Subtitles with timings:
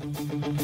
[0.00, 0.61] Thank you.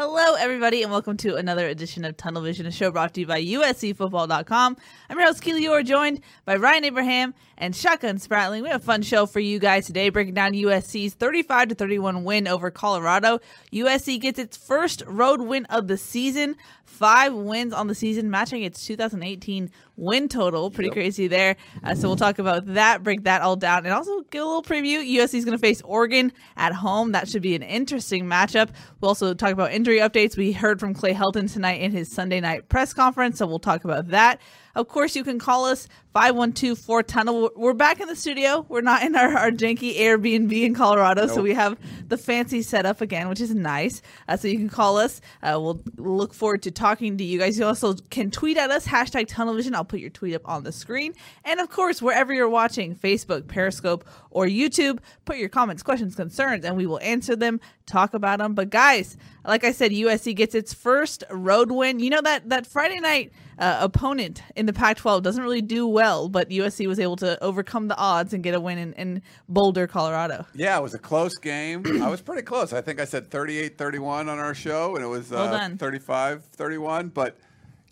[0.00, 3.26] Hello, everybody, and welcome to another edition of Tunnel Vision, a show brought to you
[3.26, 4.76] by USCFootball.com.
[5.10, 8.62] I'm your host, Keely Orr, joined by Ryan Abraham and Shotgun Spratling.
[8.62, 12.22] We have a fun show for you guys today, breaking down USC's 35 to 31
[12.22, 13.40] win over Colorado.
[13.72, 16.54] USC gets its first road win of the season,
[16.98, 20.70] five wins on the season, matching its 2018 win total.
[20.70, 21.56] Pretty crazy there.
[21.84, 24.62] Uh, so we'll talk about that, break that all down, and also give a little
[24.62, 24.98] preview.
[25.16, 27.12] USC is going to face Oregon at home.
[27.12, 28.70] That should be an interesting matchup.
[29.00, 30.36] We'll also talk about injury updates.
[30.36, 33.84] We heard from Clay Helton tonight in his Sunday night press conference, so we'll talk
[33.84, 34.40] about that.
[34.74, 37.50] Of course, you can call us 512 4 Tunnel.
[37.54, 38.64] We're back in the studio.
[38.68, 41.78] We're not in our, our janky Airbnb in Colorado, so we have
[42.08, 44.00] the fancy setup again, which is nice.
[44.26, 45.20] Uh, so you can call us.
[45.42, 47.58] Uh, we'll look forward to talking to you guys.
[47.58, 49.74] You also can tweet at us, hashtag Tunnelvision.
[49.74, 51.12] I'll put your tweet up on the screen.
[51.44, 56.64] And of course, wherever you're watching, Facebook, Periscope, or YouTube, put your comments, questions, concerns,
[56.64, 58.54] and we will answer them, talk about them.
[58.54, 62.00] But guys, like I said, USC gets its first road win.
[62.00, 65.97] You know that that Friday night uh, opponent in the Pac-12 doesn't really do well,
[66.28, 69.86] but USC was able to overcome the odds and get a win in, in Boulder,
[69.86, 70.46] Colorado.
[70.54, 71.82] Yeah, it was a close game.
[72.02, 72.72] I was pretty close.
[72.72, 77.12] I think I said 38-31 on our show, and it was Well uh, 35-31.
[77.12, 77.36] But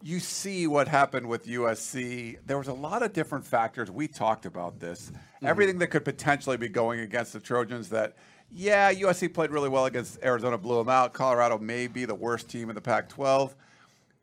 [0.03, 2.39] you see what happened with USC.
[2.47, 3.91] There was a lot of different factors.
[3.91, 5.11] We talked about this.
[5.43, 8.15] Everything that could potentially be going against the Trojans that,
[8.51, 11.13] yeah, USC played really well against Arizona, blew them out.
[11.13, 13.55] Colorado may be the worst team in the Pac-12.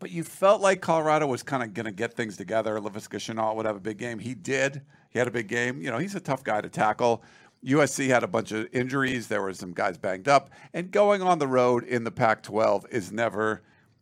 [0.03, 2.77] But you felt like Colorado was kind of going to get things together.
[2.77, 4.19] Laviska Shenault would have a big game.
[4.19, 4.81] He did.
[5.09, 5.81] He had a big game.
[5.81, 7.23] You know, he's a tough guy to tackle.
[7.65, 9.29] USC had a bunch of injuries.
[9.29, 10.49] There were some guys banged up.
[10.73, 13.61] And going on the road in the Pac 12 is never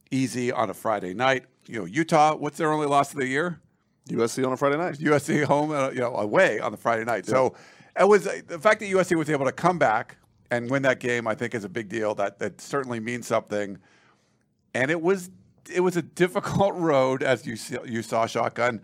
[0.09, 1.45] easy on a Friday night.
[1.67, 3.61] You know, Utah, what's their only loss of the year?
[4.09, 4.95] USC on a Friday night.
[4.95, 7.27] USC home, uh, you know, away on the Friday night.
[7.27, 7.53] So
[7.95, 10.17] it was the fact that USC was able to come back
[10.49, 11.27] and win that game.
[11.27, 12.15] I think is a big deal.
[12.15, 13.77] That that certainly means something.
[14.73, 15.29] And it was
[15.73, 18.81] it was a difficult road, as you see, you saw, shotgun.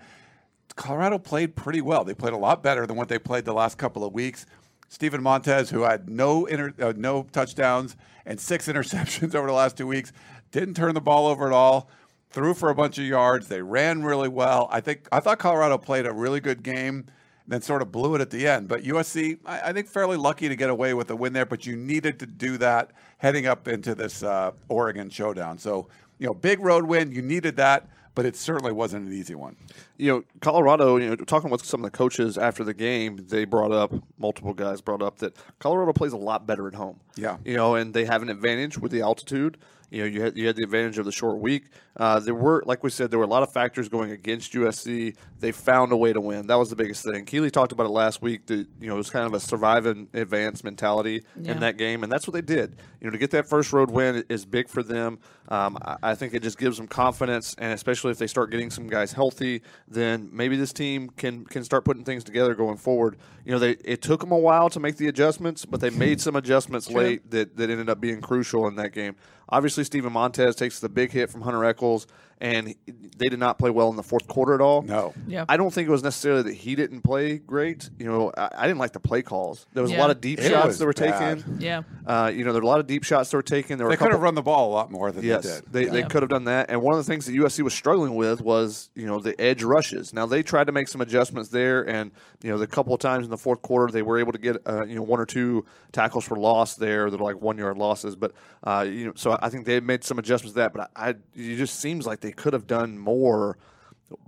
[0.75, 2.03] Colorado played pretty well.
[2.03, 4.45] They played a lot better than what they played the last couple of weeks.
[4.89, 7.95] Steven Montez, who had no inter, uh, no touchdowns
[8.25, 10.11] and six interceptions over the last two weeks,
[10.51, 11.89] didn't turn the ball over at all.
[12.29, 13.47] Threw for a bunch of yards.
[13.47, 14.67] They ran really well.
[14.71, 17.05] I think I thought Colorado played a really good game,
[17.47, 18.67] then sort of blew it at the end.
[18.67, 21.45] But USC, I, I think, fairly lucky to get away with a win there.
[21.45, 25.57] But you needed to do that heading up into this uh, Oregon showdown.
[25.57, 25.87] So
[26.19, 27.11] you know, big road win.
[27.11, 29.55] You needed that, but it certainly wasn't an easy one.
[29.97, 33.45] You know, Colorado, you know, talking with some of the coaches after the game, they
[33.45, 36.99] brought up, multiple guys brought up that Colorado plays a lot better at home.
[37.15, 37.37] Yeah.
[37.45, 39.57] You know, and they have an advantage with the altitude.
[39.89, 41.65] You know, you had, you had the advantage of the short week.
[41.95, 45.15] Uh, there were, like we said, there were a lot of factors going against USC.
[45.39, 46.45] They found a way to win.
[46.47, 47.25] That was the biggest thing.
[47.25, 48.45] Keely talked about it last week.
[48.47, 51.53] That you know, it was kind of a survive and advance mentality Yeah.
[51.53, 52.75] in that game, and that's what they did.
[53.01, 55.19] You know, to get that first road win is big for them.
[55.49, 58.69] Um, I, I think it just gives them confidence, and especially if they start getting
[58.69, 63.17] some guys healthy, then maybe this team can can start putting things together going forward.
[63.45, 66.19] You know, they it took them a while to make the adjustments, but they made
[66.27, 69.15] some adjustments late that, that ended up being crucial in that game.
[69.49, 72.07] Obviously, Steven Montez takes the big hit from Hunter Echols,
[72.39, 72.77] and he-
[73.17, 74.83] they did not play well in the fourth quarter at all.
[74.83, 75.13] No.
[75.27, 75.45] Yeah.
[75.49, 77.89] I don't think it was necessarily that he didn't play great.
[77.97, 79.65] You know, I, I didn't like the play calls.
[79.73, 81.39] There was a lot of deep It shots that were bad.
[81.39, 81.57] taken.
[81.59, 81.81] Yeah.
[82.05, 83.77] Uh, you know, there were a lot of deep shots that were taken.
[83.79, 85.83] There were They a could have run the ball a lot more than Yes, they
[85.85, 85.91] did.
[85.93, 86.69] they, they could have done that.
[86.69, 89.63] And one of the things that USC was struggling with was, you know, the edge
[89.63, 90.13] rushes.
[90.13, 92.11] Now they tried to make some adjustments there, and
[92.43, 94.57] you know, the couple of times in the fourth quarter they were able to get,
[94.67, 97.77] uh, you know, one or two tackles for loss there that are like one yard
[97.79, 98.15] losses.
[98.15, 100.73] But uh, you know, so I think they made some adjustments to that.
[100.73, 103.57] But I, it just seems like they could have done more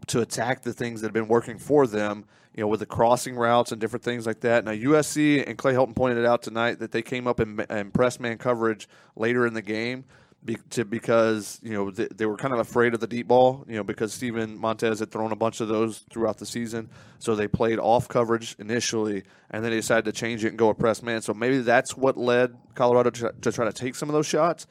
[0.08, 2.26] to attack the things that have been working for them.
[2.56, 4.66] You know, with the crossing routes and different things like that.
[4.66, 8.20] Now, USC and Clay Helton pointed out tonight that they came up in, in press
[8.20, 10.04] man coverage later in the game
[10.44, 13.66] be, to, because you know they, they, were kind of afraid of the deep ball.
[13.68, 17.36] You know, because Steven Montez had thrown a bunch of those throughout the season, so
[17.36, 20.74] they played off coverage initially, and then they decided to change it and go a
[20.74, 21.22] press man.
[21.22, 24.66] So maybe that's what led Colorado to, to try to take some of those shots.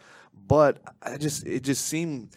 [0.46, 2.30] But I just it just seemed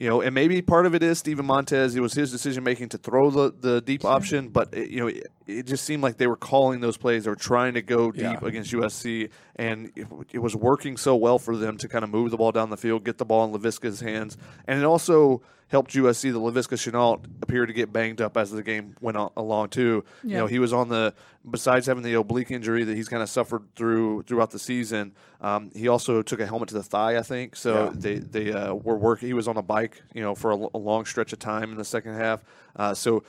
[0.00, 1.94] you know, and maybe part of it is Steven Montez.
[1.94, 5.12] It was his decision making to throw the, the deep option, but it, you know,
[5.58, 7.24] it, just seemed like they were calling those plays.
[7.24, 8.38] They were trying to go deep yeah.
[8.42, 12.30] against USC, and it, it, was working so well for them to kind of move
[12.30, 14.36] the ball down the field, get the ball in Laviska's hands,
[14.66, 16.32] and it also helped USC.
[16.32, 20.04] The Laviska Shenault appeared to get banged up as the game went on, along too.
[20.22, 20.30] Yeah.
[20.30, 21.14] You know, he was on the
[21.48, 25.12] besides having the oblique injury that he's kind of suffered through throughout the season.
[25.40, 27.56] Um, he also took a helmet to the thigh, I think.
[27.56, 27.90] So yeah.
[27.94, 29.28] they they uh, were working.
[29.28, 31.78] He was on a bike, you know, for a, a long stretch of time in
[31.78, 32.44] the second half.
[32.76, 33.22] Uh, so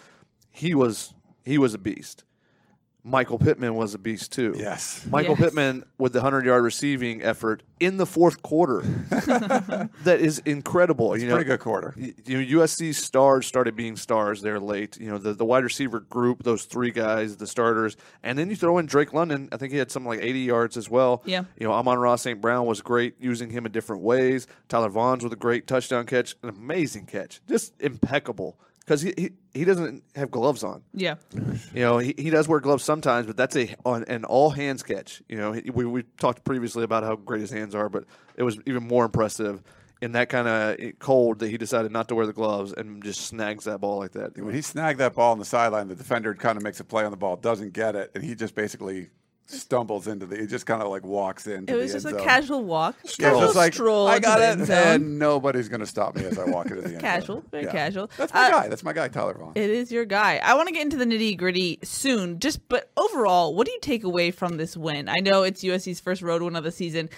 [0.51, 2.23] he was he was a beast.
[3.03, 4.53] Michael Pittman was a beast too.
[4.55, 5.05] Yes.
[5.09, 5.45] Michael yes.
[5.45, 8.81] Pittman with the 100 yard receiving effort in the fourth quarter.
[10.03, 11.13] that is incredible.
[11.13, 11.95] It's you know, pretty good quarter.
[11.97, 14.99] You know, USC stars started being stars there late.
[14.99, 17.97] You know, the, the wide receiver group, those three guys, the starters.
[18.21, 19.49] And then you throw in Drake London.
[19.51, 21.23] I think he had something like 80 yards as well.
[21.25, 21.45] Yeah.
[21.57, 22.39] You know, Amon-Ra St.
[22.39, 24.45] Brown was great using him in different ways.
[24.69, 29.29] Tyler Vaughns with a great touchdown catch, an amazing catch, just impeccable because he, he,
[29.53, 30.83] he doesn't have gloves on.
[30.93, 31.77] Yeah, mm-hmm.
[31.77, 34.83] you know he, he does wear gloves sometimes, but that's a on an all hands
[34.83, 35.21] catch.
[35.29, 38.05] You know he, we we talked previously about how great his hands are, but
[38.35, 39.63] it was even more impressive
[40.01, 43.03] in that kind of eh, cold that he decided not to wear the gloves and
[43.03, 44.37] just snags that ball like that.
[44.37, 47.05] When he snagged that ball on the sideline, the defender kind of makes a play
[47.05, 49.09] on the ball, doesn't get it, and he just basically
[49.51, 50.37] stumbles into the.
[50.37, 51.65] He just kind of like walks in.
[51.67, 52.23] It was just a zone.
[52.23, 54.07] casual walk, yeah, casual like, stroll.
[54.07, 56.99] I got it, and nobody's going to stop me as I walk into the end.
[56.99, 57.47] casual, zone.
[57.51, 57.71] very yeah.
[57.71, 58.09] casual.
[58.17, 58.67] That's my uh, guy.
[58.67, 59.53] That's my guy, Tyler Vaughn.
[59.55, 60.39] It is your guy.
[60.43, 62.39] I want to get into the nitty gritty soon.
[62.39, 65.09] Just, but overall, what do you take away from this win?
[65.09, 67.09] I know it's USC's first road win of the season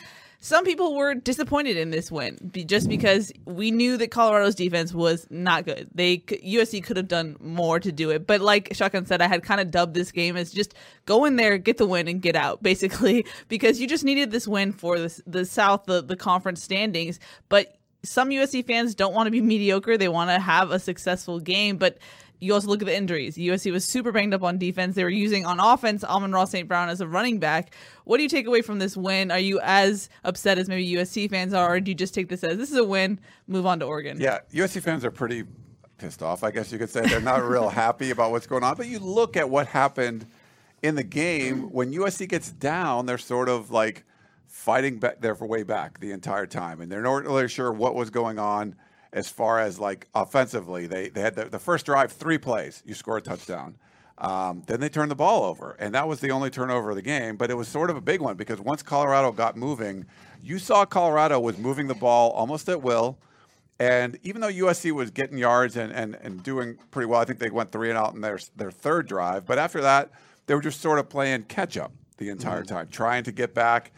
[0.44, 5.26] some people were disappointed in this win just because we knew that Colorado's defense was
[5.30, 5.88] not good.
[5.96, 9.44] They USC could have done more to do it, but like Shotgun said, I had
[9.44, 10.74] kind of dubbed this game as just
[11.06, 14.46] go in there, get the win, and get out, basically, because you just needed this
[14.46, 17.78] win for the the South, the the conference standings, but.
[18.06, 19.98] Some USC fans don't want to be mediocre.
[19.98, 22.00] They want to have a successful game, but
[22.44, 23.38] you also look at the injuries.
[23.38, 24.96] USC was super banged up on defense.
[24.96, 26.68] They were using on offense Amon-Ra St.
[26.68, 27.74] Brown as a running back.
[28.04, 29.32] What do you take away from this win?
[29.32, 32.44] Are you as upset as maybe USC fans are, or do you just take this
[32.44, 34.20] as this is a win, move on to Oregon?
[34.20, 35.46] Yeah, USC fans are pretty
[35.98, 37.08] pissed off, I guess you could say.
[37.08, 38.76] They're not real happy about what's going on.
[38.76, 40.26] But you look at what happened
[40.82, 44.04] in the game when USC gets down, they're sort of like
[44.48, 48.10] fighting back their way back the entire time, and they're not really sure what was
[48.10, 48.76] going on
[49.14, 50.88] as far as like offensively.
[50.88, 53.78] They they had the, the first drive, three plays, you score a touchdown.
[54.18, 57.02] Um, then they turned the ball over, and that was the only turnover of the
[57.02, 57.36] game.
[57.36, 60.06] But it was sort of a big one because once Colorado got moving,
[60.42, 63.18] you saw Colorado was moving the ball almost at will.
[63.80, 67.40] And even though USC was getting yards and, and, and doing pretty well, I think
[67.40, 69.46] they went three and out in their their third drive.
[69.46, 70.12] But after that,
[70.46, 72.76] they were just sort of playing catch up the entire mm-hmm.
[72.76, 73.92] time, trying to get back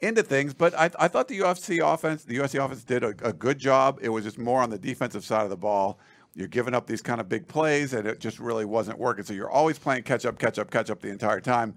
[0.00, 0.54] into things.
[0.54, 3.98] But I, I thought the UFC offense, the USC offense did a, a, good job.
[4.02, 5.98] It was just more on the defensive side of the ball.
[6.34, 9.24] You're giving up these kind of big plays, and it just really wasn't working.
[9.24, 11.76] So you're always playing catch up, catch up, catch up the entire time.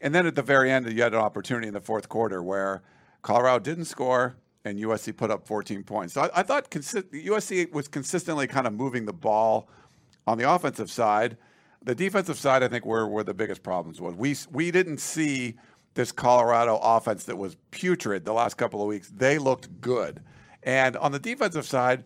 [0.00, 2.82] And then at the very end, you had an opportunity in the fourth quarter where
[3.22, 6.14] Colorado didn't score and USC put up 14 points.
[6.14, 9.68] So I, I thought consi- USC was consistently kind of moving the ball
[10.26, 11.36] on the offensive side.
[11.82, 14.14] The defensive side, I think, were where the biggest problems was.
[14.14, 15.54] We we didn't see
[15.96, 20.22] this Colorado offense that was putrid the last couple of weeks, they looked good.
[20.62, 22.04] And on the defensive side,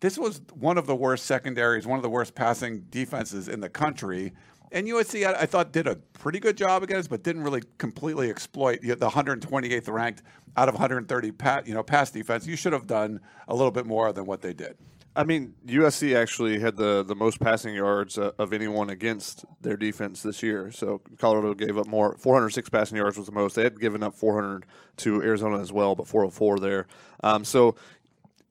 [0.00, 3.68] this was one of the worst secondaries, one of the worst passing defenses in the
[3.68, 4.32] country.
[4.70, 8.30] And USC, I, I thought, did a pretty good job against, but didn't really completely
[8.30, 10.22] exploit the 128th ranked
[10.56, 12.46] out of 130 pat, you know, pass defense.
[12.46, 14.76] You should have done a little bit more than what they did.
[15.14, 19.76] I mean, USC actually had the, the most passing yards uh, of anyone against their
[19.76, 20.70] defense this year.
[20.72, 22.16] So Colorado gave up more.
[22.16, 23.54] 406 passing yards was the most.
[23.54, 24.64] They had given up 400
[24.98, 26.86] to Arizona as well, but 404 there.
[27.22, 27.74] Um, so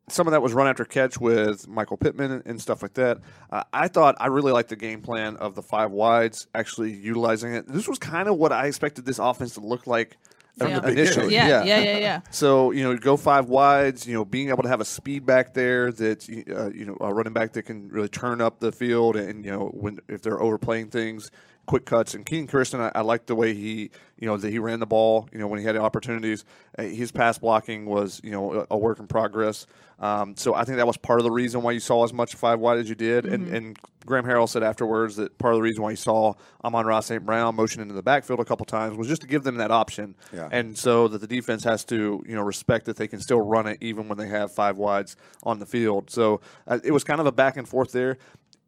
[0.08, 3.20] some of that was run after catch with Michael Pittman and stuff like that.
[3.50, 7.54] Uh, I thought I really liked the game plan of the five wides, actually utilizing
[7.54, 7.68] it.
[7.68, 10.18] This was kind of what I expected this offense to look like
[10.58, 10.88] yeah.
[10.88, 11.34] initially.
[11.34, 12.22] Yeah, yeah, yeah, yeah.
[12.30, 14.08] so you know, go five wides.
[14.08, 17.14] You know, being able to have a speed back there that uh, you know a
[17.14, 20.42] running back that can really turn up the field, and you know when if they're
[20.42, 21.32] overplaying things,
[21.66, 22.14] quick cuts.
[22.14, 24.86] And Kenan Christon, I, I liked the way he, you know, that he ran the
[24.86, 25.30] ball.
[25.32, 26.46] You know, when he had opportunities,
[26.78, 29.68] uh, his pass blocking was, you know, a, a work in progress.
[30.00, 32.34] Um, so I think that was part of the reason why you saw as much
[32.34, 33.28] five wide as you did.
[33.28, 37.02] And, and Graham Harrell said afterwards that part of the reason why you saw Amon-Ra
[37.02, 37.24] St.
[37.24, 40.16] Brown motion into the backfield a couple times was just to give them that option.
[40.34, 40.50] Yeah.
[40.52, 43.68] And so that the defense has to, you know, respect that they can still run
[43.68, 46.10] it even when they have five wides on the field.
[46.10, 48.18] So uh, it was kind of a back and forth there.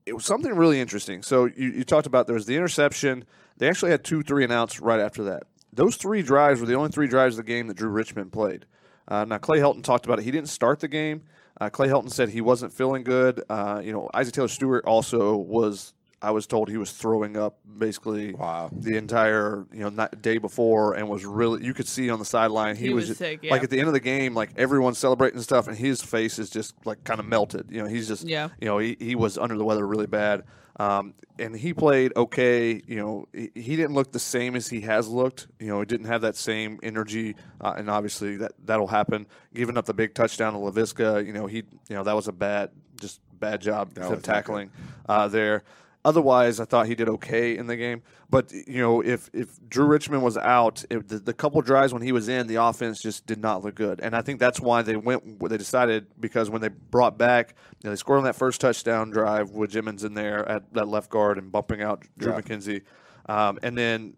[0.06, 1.24] It was something really interesting.
[1.24, 3.26] So you, you talked about there was the interception.
[3.58, 5.44] They actually had two three and outs right after that.
[5.72, 8.66] Those three drives were the only three drives of the game that Drew Richmond played.
[9.08, 10.24] Uh, now Clay Helton talked about it.
[10.24, 11.24] He didn't start the game.
[11.60, 13.44] Uh, Clay Helton said he wasn't feeling good.
[13.50, 15.94] Uh, you know, Isaac Taylor Stewart also was.
[16.24, 18.70] I was told he was throwing up basically Wow.
[18.72, 22.26] the entire you know night, day before, and was really you could see on the
[22.26, 24.98] sideline he, He was, was sick, like at the end of the game, like everyone's
[24.98, 27.68] celebrating and stuff, and his face is just like kind of melted.
[27.70, 28.50] You know, he's just Yeah.
[28.60, 30.44] you know he, he was under the weather really bad.
[30.80, 32.82] Um, and he played okay.
[32.88, 35.48] You know, he, he didn't look the same as he has looked.
[35.60, 39.28] You know, he didn't have that same energy, uh, and obviously that that'll happen.
[39.54, 41.58] Giving up the big touchdown to Laviska, you know, he
[41.90, 44.72] you know that was a bad, just bad job That of tackling
[45.08, 45.64] uh, there.
[46.06, 48.02] Otherwise, I thought he did okay in the game.
[48.30, 52.02] But you know, if if Drew Richmond was out, if the, the couple drives when
[52.02, 54.02] he was in, the offense just did not look good.
[54.02, 55.40] And I think that's why they went.
[55.40, 59.12] They decided because when they brought back, you know, they scored on that first touchdown
[59.12, 62.42] drive with Jimmons in there at that left guard and bumping out Drew Yeah.
[62.42, 62.82] McKenzie,
[63.28, 64.16] um, and then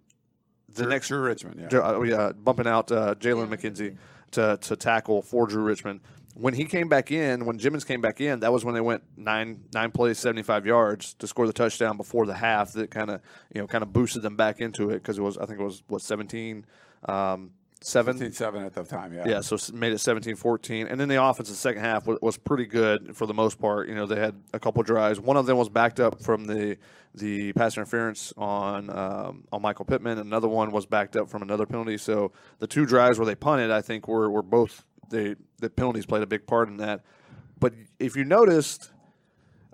[0.74, 1.68] the Drew- next Drew Richmond, yeah.
[1.68, 3.96] Dr- uh, yeah, bumping out uh, Jalen McKenzie
[4.32, 6.02] to, to tackle for Drew Richmond.
[6.36, 9.04] When he came back in, when Jimmons came back in, that was when they went
[9.18, 12.74] nine nine plays, seventy five yards to score the touchdown before the half.
[12.74, 13.22] That kind of
[13.54, 15.64] you know kind of boosted them back into it because it was I think it
[15.64, 16.66] was what 17,
[17.08, 17.52] um,
[17.82, 19.28] seven 15-7 at the time, yeah.
[19.28, 20.88] yeah, so made it 17-14.
[20.90, 23.60] And then the offense in the second half was, was pretty good for the most
[23.60, 23.88] part.
[23.88, 25.20] You know, they had a couple drives.
[25.20, 26.78] One of them was backed up from the
[27.14, 30.18] the pass interference on um, on Michael Pittman.
[30.18, 31.98] Another one was backed up from another penalty.
[31.98, 36.06] So the two drives where they punted, I think, were were both they the penalties
[36.06, 37.02] played a big part in that.
[37.60, 38.92] But if you noticed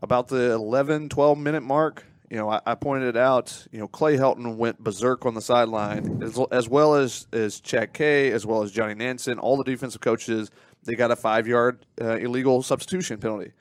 [0.02, 3.68] about the 11, 12 minute mark, you know, I, I pointed it out.
[3.72, 7.94] You know, Clay Helton went berserk on the sideline, as, as well as as Chad
[7.94, 9.38] Kay, as well as Johnny Nansen.
[9.38, 10.50] All the defensive coaches,
[10.84, 13.52] they got a five yard uh, illegal substitution penalty.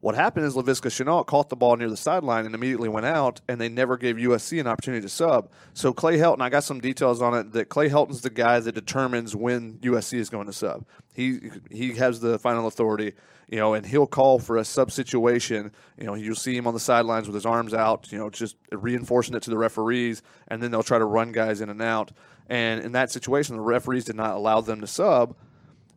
[0.00, 3.40] What happened is Laviska Shenault caught the ball near the sideline and immediately went out,
[3.48, 5.50] and they never gave USC an opportunity to sub.
[5.74, 8.72] So Clay Helton, I got some details on it that Clay Helton's the guy that
[8.72, 10.84] determines when USC is going to sub.
[11.12, 13.14] He he has the final authority,
[13.48, 15.72] you know, and he'll call for a sub situation.
[15.98, 18.56] You know, you'll see him on the sidelines with his arms out, you know, just
[18.70, 22.12] reinforcing it to the referees, and then they'll try to run guys in and out.
[22.48, 25.34] And in that situation, the referees did not allow them to sub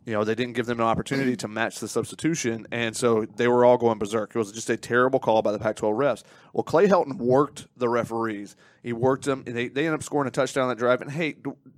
[0.05, 3.47] you know, they didn't give them an opportunity to match the substitution, and so they
[3.47, 4.31] were all going berserk.
[4.35, 6.23] It was just a terrible call by the Pac-12 refs.
[6.53, 8.55] Well, Clay Helton worked the referees.
[8.81, 11.01] He worked them, and they, they ended up scoring a touchdown that drive.
[11.01, 11.35] And hey,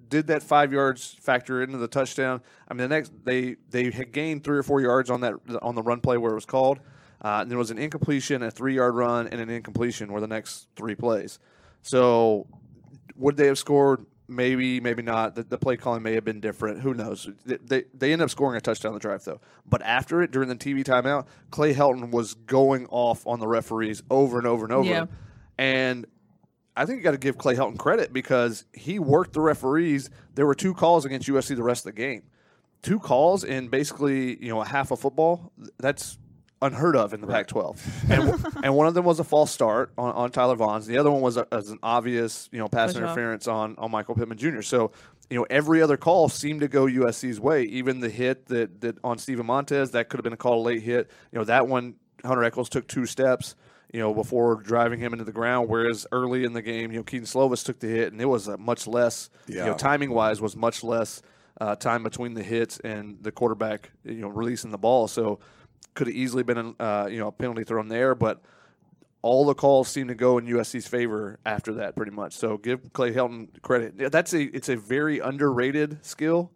[0.07, 2.41] did that five yards factor into the touchdown?
[2.69, 5.75] I mean, the next they they had gained three or four yards on that on
[5.75, 6.79] the run play where it was called.
[7.21, 10.67] Uh, and there was an incompletion, a three-yard run, and an incompletion were the next
[10.75, 11.39] three plays.
[11.81, 12.47] So
[13.15, 14.05] would they have scored?
[14.27, 15.35] Maybe, maybe not.
[15.35, 16.79] The, the play calling may have been different.
[16.81, 17.29] Who knows?
[17.45, 19.41] They, they they ended up scoring a touchdown on the drive though.
[19.65, 24.01] But after it, during the TV timeout, Clay Helton was going off on the referees
[24.09, 24.89] over and over and over.
[24.89, 25.05] Yeah.
[25.57, 26.05] And
[26.75, 30.09] I think you got to give Clay Helton credit because he worked the referees.
[30.33, 32.23] There were two calls against USC the rest of the game.
[32.81, 35.51] Two calls in basically you know a half a football.
[35.79, 36.17] That's
[36.63, 37.77] unheard of in the Pac-12.
[38.09, 40.85] And, and one of them was a false start on, on Tyler Vaughns.
[40.85, 43.03] The other one was a, as an obvious you know pass Push off.
[43.03, 44.61] interference on on Michael Pittman Jr.
[44.61, 44.91] So
[45.29, 47.63] you know every other call seemed to go USC's way.
[47.63, 50.81] Even the hit that that on Steven Montez that could have been a call late
[50.81, 51.09] hit.
[51.31, 53.55] You know that one Hunter Echols took two steps
[53.91, 55.69] you know, before driving him into the ground.
[55.69, 58.47] Whereas early in the game, you know, Kedon Slovis took the hit, and it was
[58.47, 61.21] a much less, you know, timing wise, was much less
[61.61, 65.07] uh, time between the hits and the quarterback, you know, releasing the ball.
[65.07, 65.39] So
[65.93, 68.41] could have easily been, uh, you know, a penalty thrown there, but
[69.21, 72.33] all the calls seem to go in USC's favor after that, pretty much.
[72.33, 74.11] So give Clay Helton credit.
[74.11, 76.51] That's a it's a very underrated skill.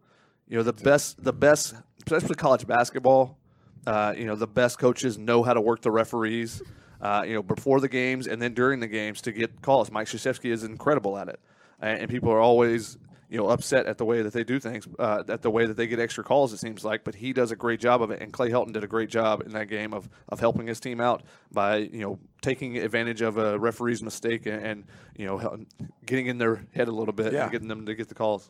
[0.47, 1.75] You know, the best the best,
[2.05, 3.37] especially college basketball.
[3.85, 6.61] Uh, you know, the best coaches know how to work the referees.
[6.99, 9.91] Uh, you know, before the games and then during the games to get calls.
[9.91, 11.39] Mike Krzyzewski is incredible at it,
[11.79, 12.97] and, and people are always
[13.29, 15.75] you know upset at the way that they do things, uh, at the way that
[15.77, 16.53] they get extra calls.
[16.53, 18.83] It seems like, but he does a great job of it, and Clay Helton did
[18.83, 22.19] a great job in that game of of helping his team out by you know
[22.41, 24.83] taking advantage of a referee's mistake and, and
[25.17, 25.65] you know
[26.05, 27.43] getting in their head a little bit Yeah.
[27.43, 28.49] and getting them to get the calls.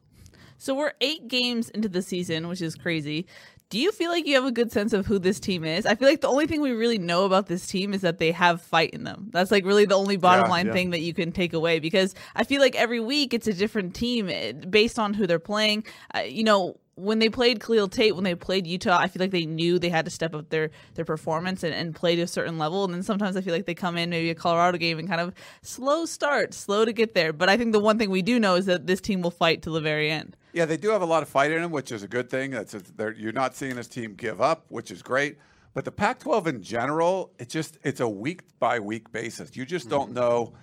[0.59, 3.27] So we're eight games into the season, which is crazy.
[3.69, 5.85] Do you feel like you have a good sense of who this team is?
[5.85, 8.31] I feel like the only thing we really know about this team is that they
[8.31, 9.27] have fight in them.
[9.33, 10.73] That's like really the only bottom Yeah, line yeah.
[10.73, 13.93] thing that you can take away because I feel like every week it's a different
[13.93, 15.83] team eh, based on who they're playing.
[16.15, 19.31] Uh, you know, when they played Khalil Tate, when they played Utah, I feel like
[19.31, 22.27] they knew they had to step up their their performance and, and play to a
[22.27, 22.83] certain level.
[22.83, 25.21] And then sometimes I feel like they come in maybe a Colorado game and kind
[25.21, 27.31] of slow start, slow to get there.
[27.33, 29.61] But I think the one thing we do know is that this team will fight
[29.61, 30.35] to the very end.
[30.53, 32.51] Yeah, they do have a lot of fight in them, which is a good thing.
[32.51, 35.37] That's they're, you're not seeing this team give up, which is great.
[35.73, 39.55] But the Pac-12 in general, it just it's a week by week basis.
[39.55, 40.15] You just don't mm-hmm.
[40.15, 40.53] know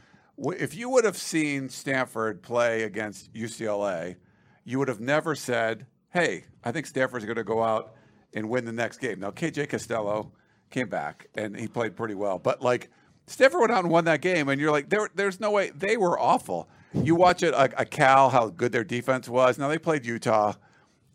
[0.58, 4.16] if you would have seen Stanford play against UCLA,
[4.64, 7.94] you would have never said, "Hey, I think Stanford's going to go out
[8.32, 10.32] and win the next game." Now, KJ Costello
[10.70, 12.88] came back and he played pretty well, but like
[13.26, 15.96] Stanford went out and won that game, and you're like, there, there's no way they
[15.96, 16.68] were awful.
[16.92, 19.58] You watch it, a, a Cal, how good their defense was.
[19.58, 20.54] Now they played Utah,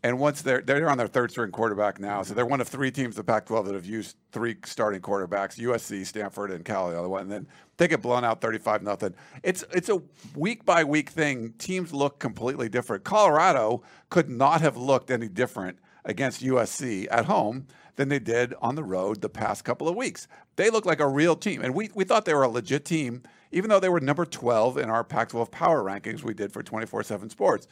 [0.02, 2.90] and once they're they're on their third string quarterback now, so they're one of three
[2.90, 6.90] teams the Pac-12 that have used three starting quarterbacks: USC, Stanford, and Cal.
[6.90, 7.46] The other one, and then
[7.80, 9.14] they get blown out 35 nothing.
[9.42, 10.02] It's it's a
[10.36, 11.54] week by week thing.
[11.58, 13.04] Teams look completely different.
[13.04, 18.74] Colorado could not have looked any different against USC at home than they did on
[18.74, 20.28] the road the past couple of weeks.
[20.56, 23.22] They look like a real team, and we we thought they were a legit team,
[23.50, 27.30] even though they were number 12 in our Pac-12 power rankings we did for 24/7
[27.30, 27.66] Sports.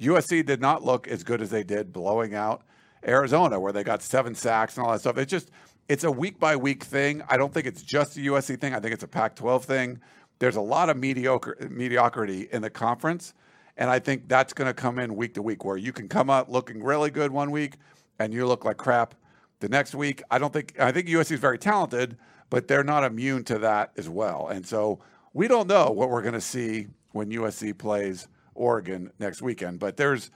[0.00, 2.62] USC did not look as good as they did blowing out
[3.06, 5.16] Arizona, where they got seven sacks and all that stuff.
[5.16, 5.52] It's just
[5.88, 7.22] it's a week by week thing.
[7.28, 8.74] I don't think it's just a USC thing.
[8.74, 10.00] I think it's a Pac-12 thing.
[10.38, 13.34] There's a lot of mediocre mediocrity in the conference,
[13.76, 16.28] and I think that's going to come in week to week, where you can come
[16.28, 17.76] out looking really good one week
[18.18, 19.14] and you look like crap
[19.60, 20.22] the next week.
[20.30, 22.16] I don't think I think USC is very talented,
[22.50, 24.48] but they're not immune to that as well.
[24.48, 25.00] And so
[25.32, 29.78] we don't know what we're going to see when USC plays Oregon next weekend.
[29.78, 30.30] But there's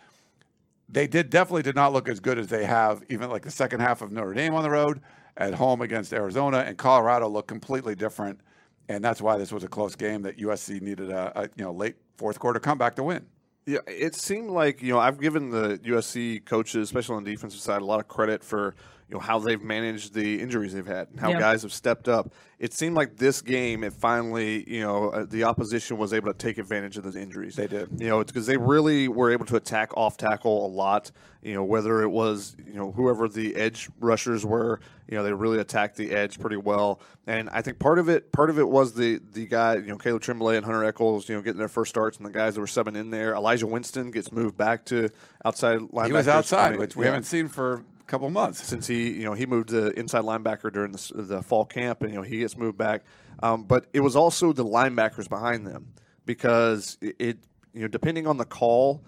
[0.89, 3.81] they did definitely did not look as good as they have even like the second
[3.81, 5.01] half of Notre Dame on the road
[5.39, 8.41] at home against Arizona and Colorado looked completely different.
[8.89, 11.73] And that's why this was a close game that USC needed a, a you know
[11.73, 13.27] late fourth quarter comeback to win.
[13.67, 17.61] Yeah, it seemed like you know I've given the USC coaches, especially on the defensive
[17.61, 18.75] side, a lot of credit for
[19.09, 21.39] you know how they've managed the injuries they've had, and how Yeah.
[21.39, 22.33] guys have stepped up.
[22.59, 26.37] It seemed like this game, it finally you know uh, the opposition was able to
[26.39, 27.57] take advantage of those injuries.
[27.57, 27.89] They did.
[27.99, 31.11] You know, it's because they really were able to attack off tackle a lot.
[31.43, 35.33] You know, whether it was you know whoever the edge rushers were, you know, they
[35.33, 37.01] really attacked the edge pretty well.
[37.27, 39.97] And I think part of it, part of it was the the guy, you know,
[39.97, 42.61] Caleb Tremblay and Hunter Echols, you know, getting their first starts, and the guys that
[42.61, 43.35] were subbing in there.
[43.35, 45.09] Elijah Winston gets moved back to
[45.45, 46.07] outside linebacker.
[46.07, 48.65] He was outside, I mean, which we yeah haven't seen for a couple months.
[48.65, 52.11] since he you know he moved to inside linebacker during the, the fall camp and
[52.11, 53.05] you know he gets moved back
[53.43, 55.93] um, but it was also the linebackers behind them
[56.27, 57.39] because it, it
[57.73, 59.05] you know depending on the call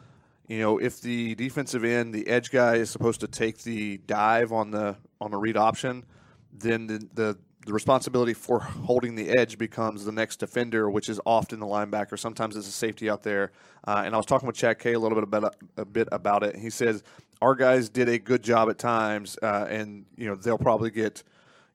[0.48, 4.52] you know if the defensive end the edge guy is supposed to take the dive
[4.52, 6.04] on the on the read option
[6.52, 11.20] then the, the the responsibility for holding the edge becomes the next defender, which is
[11.26, 12.18] often the linebacker.
[12.18, 13.52] Sometimes it's a safety out there.
[13.86, 16.42] Uh, and I was talking with Chad K a little bit about a bit about
[16.42, 16.56] it.
[16.56, 17.02] He says
[17.42, 21.22] our guys did a good job at times, uh, and you know they'll probably get,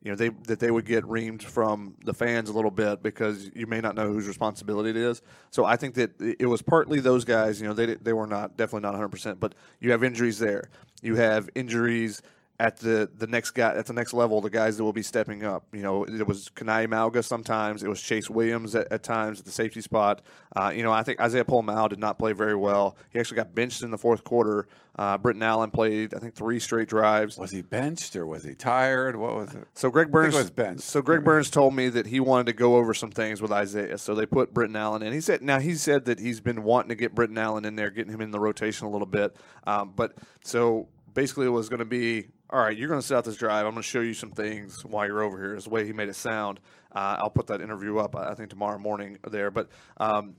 [0.03, 3.49] you know, they that they would get reamed from the fans a little bit because
[3.55, 5.21] you may not know whose responsibility it is.
[5.51, 7.59] So I think that it was partly those guys.
[7.59, 10.69] You know, they they were not definitely not 100, percent but you have injuries there.
[11.01, 12.21] You have injuries
[12.59, 15.43] at the the next guy at the next level, the guys that will be stepping
[15.43, 15.65] up.
[15.73, 17.83] You know, it was Kanai Mauga sometimes.
[17.83, 20.21] It was Chase Williams at, at times at the safety spot.
[20.55, 22.95] Uh, you know, I think Isaiah Pola-Mao did not play very well.
[23.09, 24.67] He actually got benched in the fourth quarter.
[24.97, 27.37] Uh, Britton Allen played, I think, three straight drives.
[27.37, 29.17] Was he benched or was he tired?
[29.17, 29.67] What was it?
[29.73, 30.83] So Greg Burns was benched.
[30.83, 33.97] So Greg Burns told me that he wanted to go over some things with Isaiah.
[33.97, 35.11] So they put Britton Allen in.
[35.11, 37.89] He said now he said that he's been wanting to get Britton Allen in there,
[37.89, 39.35] getting him in the rotation a little bit.
[39.67, 40.13] Um, but
[40.45, 42.77] so basically, it was going to be all right.
[42.77, 43.65] You're going to sit out this drive.
[43.65, 45.55] I'm going to show you some things while you're over here.
[45.55, 46.59] Is the way he made it sound.
[46.91, 48.15] Uh, I'll put that interview up.
[48.15, 49.51] I think tomorrow morning there.
[49.51, 50.35] But um,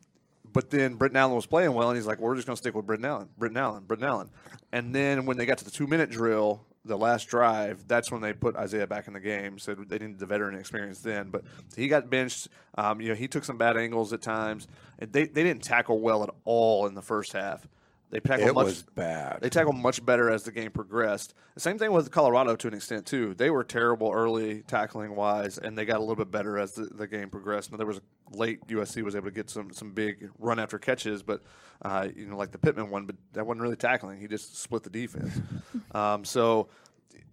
[0.53, 2.75] but then Britton Allen was playing well, and he's like, "We're just going to stick
[2.75, 4.31] with Britton Allen, Britton Allen, Britton Allen."
[4.73, 8.21] And then when they got to the two minute drill, the last drive, that's when
[8.21, 9.59] they put Isaiah back in the game.
[9.59, 11.31] So they needed the veteran experience then.
[11.31, 11.43] But
[11.77, 12.49] he got benched.
[12.79, 14.69] Um, you know, he took some bad angles at times.
[14.99, 17.67] They they didn't tackle well at all in the first half.
[18.11, 19.39] They tackled It much, was bad.
[19.41, 21.35] They tackled much better as the game progressed.
[21.55, 23.35] The same thing with Colorado to an extent too.
[23.35, 26.85] They were terrible early tackling wise, and they got a little bit better as the,
[26.85, 27.73] the game progressed.
[27.73, 30.79] Now there was a late USC was able to get some some big run after
[30.79, 31.43] catches, but
[31.83, 34.21] uh, you know like the Pittman one, but that wasn't really tackling.
[34.21, 35.41] He just split the defense.
[35.93, 36.69] um, so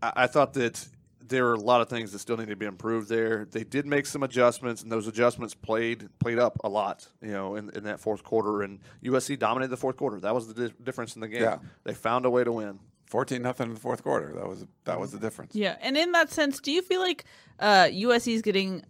[0.02, 0.86] I, I thought that
[1.34, 3.46] there were a lot of things that still need to be improved there.
[3.50, 7.56] They did make some adjustments, and those adjustments played played up a lot, you know,
[7.56, 8.62] in, in that fourth quarter.
[8.62, 10.20] And USC dominated the fourth quarter.
[10.20, 11.42] That was the di- difference in the game.
[11.42, 11.58] Yeah.
[11.84, 12.80] They found a way to win.
[13.08, 14.34] 14 nothing in the fourth quarter.
[14.34, 15.56] That was that was the difference.
[15.56, 17.26] Yeah, and in that sense, do you feel like
[17.60, 18.84] uh, USC is getting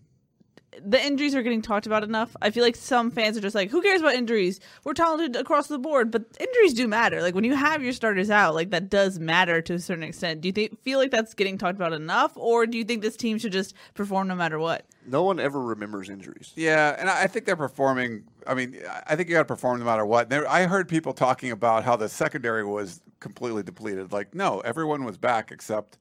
[0.82, 2.36] the injuries are getting talked about enough?
[2.42, 4.60] I feel like some fans are just like, "Who cares about injuries?
[4.84, 7.22] We're talented across the board." But injuries do matter.
[7.22, 10.42] Like when you have your starters out, like that does matter to a certain extent.
[10.42, 13.18] Do you think feel like that's getting talked about enough, or do you think this
[13.18, 14.86] team should just perform no matter what?
[15.06, 16.52] No one ever remembers injuries.
[16.56, 18.24] Yeah, and I I think they're performing.
[18.46, 20.30] I mean, I think you got to perform no matter what.
[20.30, 24.12] There, I heard people talking about how the secondary was completely depleted.
[24.12, 25.98] Like, no, everyone was back except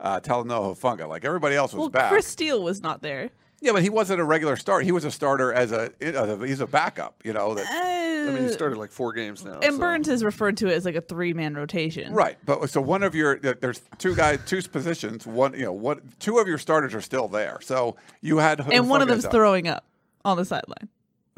[0.00, 1.08] uh, Talanoa Hufanga.
[1.08, 2.10] Like everybody else was Well, back.
[2.10, 3.30] Chris Steele was not there.
[3.60, 4.84] Yeah, but he wasn't a regular starter.
[4.84, 7.20] He was a starter as a, as a he's a backup.
[7.24, 7.66] You know that.
[7.68, 9.60] I mean, he Uh, started like four games now.
[9.62, 12.12] and so- Burns has referred to it as like a three man rotation.
[12.12, 15.26] Right, but so one of your there's two guys, two positions.
[15.26, 17.58] One, you know, what two of your starters are still there.
[17.62, 19.32] So you had And one of them's out.
[19.32, 19.84] throwing up
[20.24, 20.88] on the sideline.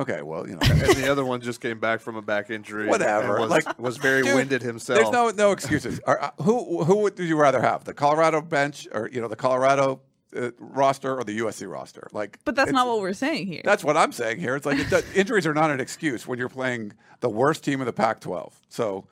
[0.01, 2.83] Okay, well, you know, and the other one just came back from a back injury.
[2.83, 3.41] and whatever.
[3.41, 4.99] was, like was very dude, winded himself.
[5.01, 6.01] There's no no excuses.
[6.07, 7.83] Are, uh, who who would you rather have?
[7.85, 10.01] The Colorado bench, or you know, the Colorado
[10.37, 12.09] uh, roster, or the USC roster?
[12.13, 13.63] Like, But that's not what we're saying here.
[13.65, 14.57] That's what I'm saying here.
[14.57, 17.81] It's like it does, injuries are not an excuse when you're playing the worst team
[17.81, 18.53] in the Pac-12.
[18.69, 19.07] So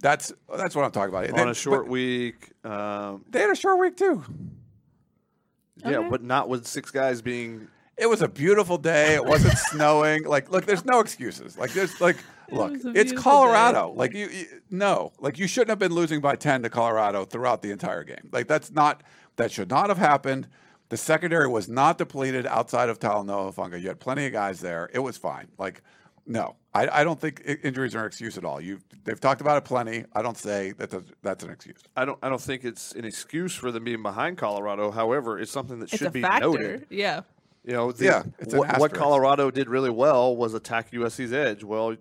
[0.00, 1.28] that's that's what I'm talking about.
[1.30, 2.52] on They- a short but week.
[2.64, 4.24] Um, They had a short week too.
[5.84, 6.08] yeah, Okay.
[6.08, 7.68] but not with six guys being.
[7.96, 9.14] It was a beautiful day.
[9.14, 10.24] It wasn't snowing.
[10.24, 11.58] Like, look, there's no excuses.
[11.58, 12.16] Like, there's like,
[12.50, 13.92] look, was a it's beautiful Colorado.
[13.94, 17.60] Like, you, you, no, like you shouldn't have been losing by ten to Colorado throughout
[17.60, 18.30] the entire game.
[18.32, 19.02] Like, that's not
[19.40, 20.48] that should not have happened.
[20.88, 23.80] The secondary was not depleted outside of Talanoa Hufanga.
[23.80, 24.90] You had plenty of guys there.
[24.92, 25.46] It was fine.
[25.56, 25.82] Like,
[26.26, 28.60] no, I, I don't think injuries are an excuse at all.
[28.60, 30.04] You, they've talked about it plenty.
[30.14, 31.78] I don't say that that's, that's an excuse.
[31.96, 32.18] I don't.
[32.22, 34.90] I don't think it's an excuse for them being behind Colorado.
[34.90, 36.46] However, it's something that it's should a be factor.
[36.46, 36.86] noted.
[36.90, 37.22] Yeah.
[37.64, 38.22] You know, the, Yeah,
[38.56, 38.94] what, what.
[38.94, 41.62] Colorado did really well was attack USC's edge.
[41.62, 41.96] Well,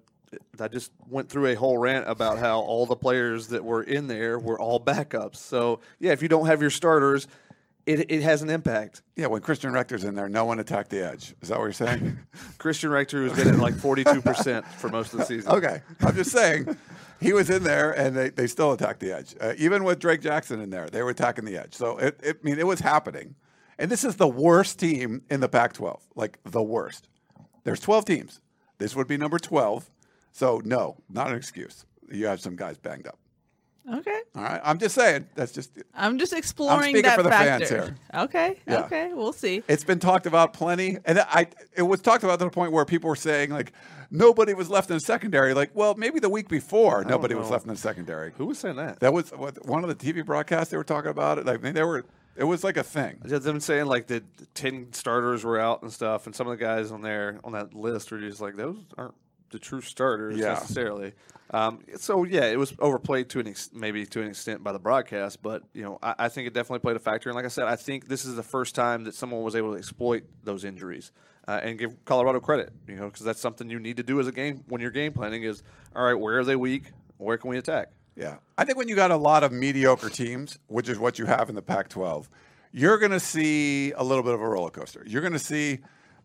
[0.59, 4.07] I just went through a whole rant about how all the players that were in
[4.07, 5.37] there were all backups.
[5.37, 7.27] So yeah, if you don't have your starters,
[7.85, 9.01] it, it has an impact.
[9.15, 11.33] Yeah, when Christian Rector's in there, no one attacked the edge.
[11.41, 12.19] Is that what you're saying?
[12.57, 15.51] Christian Rector has been at like forty two percent for most of the season.
[15.51, 16.77] Okay, I'm just saying
[17.19, 19.35] he was in there and they, they still attacked the edge.
[19.41, 21.73] Uh, even with Drake Jackson in there, they were attacking the edge.
[21.73, 23.35] So it, it I mean it was happening.
[23.77, 27.07] And this is the worst team in the Pac-12, like the worst.
[27.63, 28.41] There's 12 teams.
[28.77, 29.89] This would be number 12.
[30.39, 31.86] So no, not an excuse.
[32.10, 33.19] You have some guys banged up.
[33.93, 34.21] Okay.
[34.36, 37.65] All right, I'm just saying that's just I'm just exploring speaking that for the factor.
[37.65, 37.95] fans here.
[38.13, 38.60] Okay.
[38.65, 38.86] Yeah.
[38.86, 39.12] Okay.
[39.13, 39.63] We'll see.
[39.67, 42.86] It's been talked about plenty, and I it was talked about to the point where
[42.86, 43.73] people were saying like
[44.10, 45.54] nobody was left in the secondary.
[45.54, 48.32] Like, well, maybe the week before nobody was left in the secondary.
[48.38, 49.02] Who was saying that?
[49.02, 51.49] That was what, one of the TV broadcasts they were talking about it.
[51.49, 52.06] I mean, they were.
[52.38, 53.21] It was like a thing.
[53.28, 54.23] Just them saying like the
[54.54, 57.73] ten starters were out and stuff, and some of the guys on there on that
[57.73, 59.15] list were just like those aren't
[59.51, 60.53] the true starters Yeah.
[60.53, 61.13] necessarily.
[61.51, 64.79] Um, so yeah, it was overplayed to an ex- maybe to an extent by the
[64.79, 67.29] broadcast, but you know I, I think it definitely played a factor.
[67.29, 69.71] And like I said, I think this is the first time that someone was able
[69.73, 71.12] to exploit those injuries
[71.47, 72.71] uh, and give Colorado credit.
[72.88, 75.12] You know because that's something you need to do as a game when you're game
[75.13, 75.63] planning is
[75.95, 76.13] all right.
[76.13, 76.83] Where are they weak?
[77.17, 77.89] Where can we attack?
[78.15, 81.25] Yeah, I think when you got a lot of mediocre teams, which is what you
[81.25, 82.27] have in the Pac-12,
[82.73, 85.03] you're going to see a little bit of a roller coaster.
[85.07, 85.79] You're going to see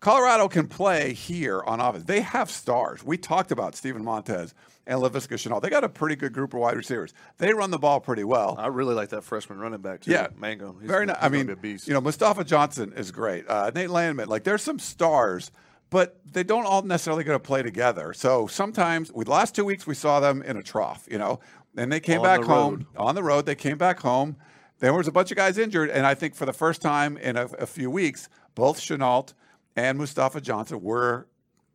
[0.05, 2.05] Colorado can play here on offense.
[2.05, 3.03] They have stars.
[3.03, 4.53] We talked about Steven Montez
[4.87, 5.63] and Laviska Shenault.
[5.63, 7.15] They got a pretty good group of wide receivers.
[7.39, 8.55] They run the ball pretty well.
[8.59, 10.11] I really like that freshman running back too.
[10.11, 10.77] Yeah, Mango.
[10.79, 11.17] He's, very nice.
[11.23, 11.89] I mean, be a beast.
[11.89, 13.49] you know, Mustafa Johnson is great.
[13.49, 15.51] Uh, Nate Landman, like there's some stars,
[15.89, 18.13] but they don't all necessarily going to play together.
[18.13, 21.09] So sometimes, with the last two weeks, we saw them in a trough.
[21.11, 21.41] You know,
[21.79, 23.47] and they came On back the home on the road.
[23.47, 24.37] They came back home.
[24.81, 27.39] There was a bunch of guys injured, and I think for the first time in
[27.39, 29.33] a, a few weeks, both Shenault
[29.77, 31.27] and Mustafa Johnson were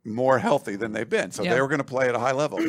[0.05, 1.31] more healthy than they've been.
[1.31, 1.53] So Yeah.
[1.55, 2.59] they were going to play at a high level.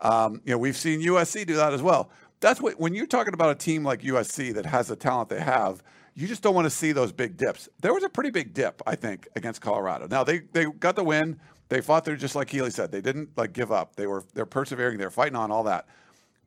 [0.00, 2.10] um, you know, we've seen USC do that as well.
[2.40, 5.40] That's what when you're talking about a team like USC that has the talent they
[5.40, 5.82] have,
[6.14, 7.68] you just don't want to see those big dips.
[7.80, 10.06] There was a pretty big dip, I think, against Colorado.
[10.08, 11.38] Now they they got the win.
[11.68, 12.90] They fought through just like Keely said.
[12.92, 13.96] They didn't like give up.
[13.96, 14.98] They were they're persevering.
[14.98, 15.86] They're fighting on all that.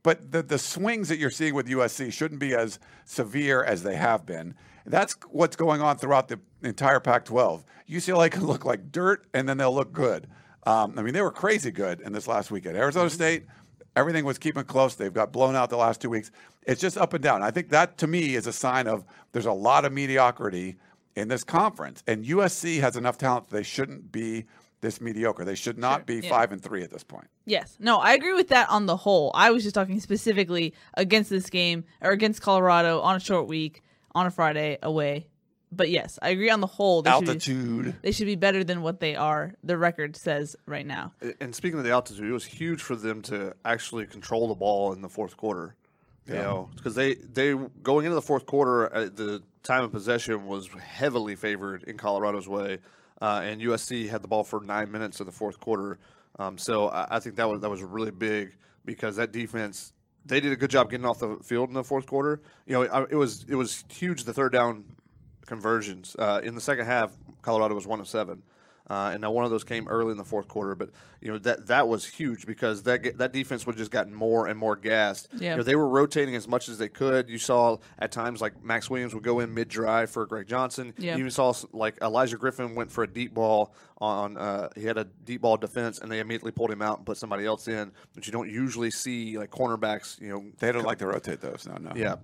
[0.04, 3.96] But the, the swings that you're seeing with USC shouldn't be as severe as they
[3.96, 4.56] have been.
[4.86, 7.64] That's what's going on throughout the entire Pac 12.
[7.90, 10.28] UCLA can look like dirt and then they'll look good.
[10.66, 12.78] Um, I mean, they were crazy good in this last weekend.
[12.78, 13.46] Arizona State,
[13.96, 14.96] everything was keeping close.
[14.96, 16.32] They've got blown out the last two weeks.
[16.64, 17.42] It's just up and down.
[17.42, 20.78] I think that to me is a sign of there's a lot of mediocrity
[21.16, 22.04] in this conference.
[22.08, 24.46] And USC has enough talent that they shouldn't be
[24.82, 25.46] this mediocre.
[25.46, 26.30] They should not be yeah.
[26.30, 27.28] five and three at this point.
[27.46, 27.78] Yes.
[27.80, 29.32] No, I agree with that on the whole.
[29.34, 33.84] I was just talking specifically against this game or against Colorado on a short week
[34.14, 35.28] on a Friday away.
[35.74, 37.02] But yes, I agree on the whole.
[37.02, 37.96] They Should be, Altitude.
[38.02, 39.54] they should be better than what they are.
[39.64, 41.14] The record says right now.
[41.40, 44.92] And speaking of the altitude, it was huge for them to actually control the ball
[44.92, 45.76] in the fourth quarter.
[46.28, 50.46] You know, because they they going into the fourth quarter, uh, the time of possession
[50.46, 52.78] was heavily favored in Colorado's way,
[53.22, 56.00] uh, and USC had the ball for nine minutes of the fourth quarter.
[56.40, 59.92] Um, so I, I think that was that was really big because that defense
[60.26, 62.42] they did a good job getting off the field in the fourth quarter.
[62.66, 64.86] You know, it, it was it was huge the third down
[65.46, 67.12] conversions uh, in the second half.
[67.42, 68.44] Colorado was one of seven.
[68.90, 70.90] Uh, and now one of those came early in the fourth quarter, but
[71.22, 74.60] you know that that was huge because that that defense would just gotten more and
[74.60, 75.30] more gassed.
[75.38, 75.52] Yeah.
[75.52, 77.30] You know, they were rotating as much as they could.
[77.30, 80.94] You saw at times like Max Williams would go in mid drive for Greg Johnson.
[80.98, 81.14] Yeah.
[81.14, 84.36] You even saw like Olaijah Griffin went for a deep ball on.
[84.38, 87.18] Uh, he had a deep ball defense, and they immediately pulled him out and put
[87.18, 90.20] somebody else in, But you don't usually see like cornerbacks.
[90.20, 91.68] You know, They don't like to rotate those.
[91.68, 91.92] No, no.
[91.96, 92.16] yeah,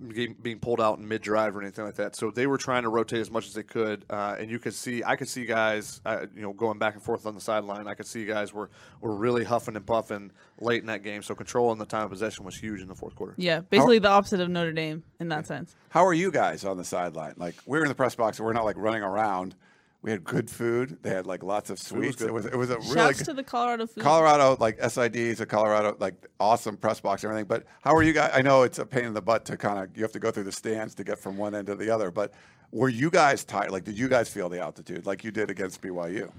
[0.42, 2.16] being pulled out in mid drive or anything like that.
[2.16, 4.74] So they were trying to rotate as much as they could, uh, and you could
[4.74, 7.86] see, I could see guys, uh, you know, going back and forth on the sideline.
[7.86, 11.22] I could see guys were were really huffing and puffing late in that game.
[11.22, 13.34] So controlling the time of possession was huge in the fourth quarter.
[13.36, 15.76] Yeah, basically the opposite of Notre Dame in that sense.
[15.90, 17.34] How are you guys on the sideline?
[17.36, 19.54] Like we're in the press box, and we're not like running around.
[20.00, 20.98] We had good food.
[21.02, 22.22] They had like lots of sweets.
[22.22, 24.04] It was it was a really Shouts good, to the Colorado food.
[24.04, 27.48] Colorado like SIDs, a Colorado like awesome press box and everything.
[27.48, 28.30] But how are you guys?
[28.32, 30.30] I know it's a pain in the butt to kind of you have to go
[30.30, 32.12] through the stands to get from one end to the other.
[32.12, 32.32] But
[32.70, 33.72] were you guys tired?
[33.72, 36.30] Like, did you guys feel the altitude like you did against BYU?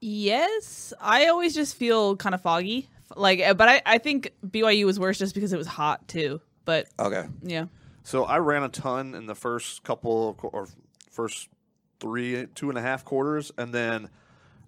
[0.00, 2.88] Yes, I always just feel kind of foggy.
[3.16, 6.40] Like, uh, but I, I think BYU was worse just because it was hot too.
[6.64, 7.26] But Okay.
[7.42, 7.66] yeah,
[8.04, 10.68] So I ran a ton in the first couple of, or
[11.10, 11.48] first
[12.00, 14.08] three, two and a half quarters, and then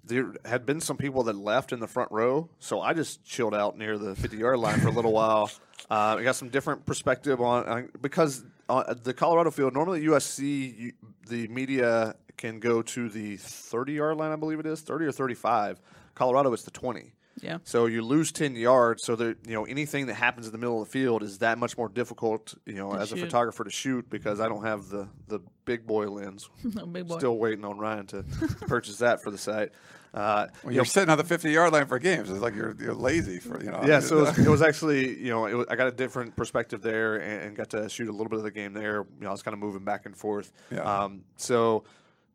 [0.05, 2.49] there had been some people that left in the front row.
[2.59, 5.51] So I just chilled out near the 50 yard line for a little while.
[5.91, 10.79] Uh, I got some different perspective on, on because uh, the Colorado field normally USC
[10.79, 10.93] you,
[11.27, 15.13] the media can go to the 30 yard line, I believe it is 30 or
[15.13, 15.81] 35.
[16.15, 17.13] Colorado it's the 20.
[17.43, 19.05] Yeah, So you lose ten yards.
[19.05, 21.59] So that you know anything that happens in the middle of the field is that
[21.59, 22.55] much more difficult.
[22.67, 26.09] You know, as a photographer to shoot because I don't have the the big boy
[26.09, 26.49] lens.
[26.93, 27.19] big boy.
[27.19, 28.23] Still waiting on Ryan to
[28.67, 29.71] purchase that for the site.
[30.13, 32.31] Uh, Well, you you're know, sitting on the 50 yard line for games.
[32.31, 33.81] It's like you're, you're lazy for you know.
[33.87, 36.35] yeah, so it was, it was actually you know it was, I got a different
[36.35, 39.07] perspective there and, and got to shoot a little bit of the game there.
[39.19, 40.53] You know, I was kind of moving back and forth.
[40.73, 40.81] Yeah.
[40.81, 41.85] Um, so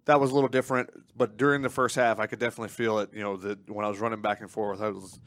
[0.06, 3.10] that was a little different, but during the first half, I could definitely feel it.
[3.14, 5.20] You know, that when I was running back and forth, I was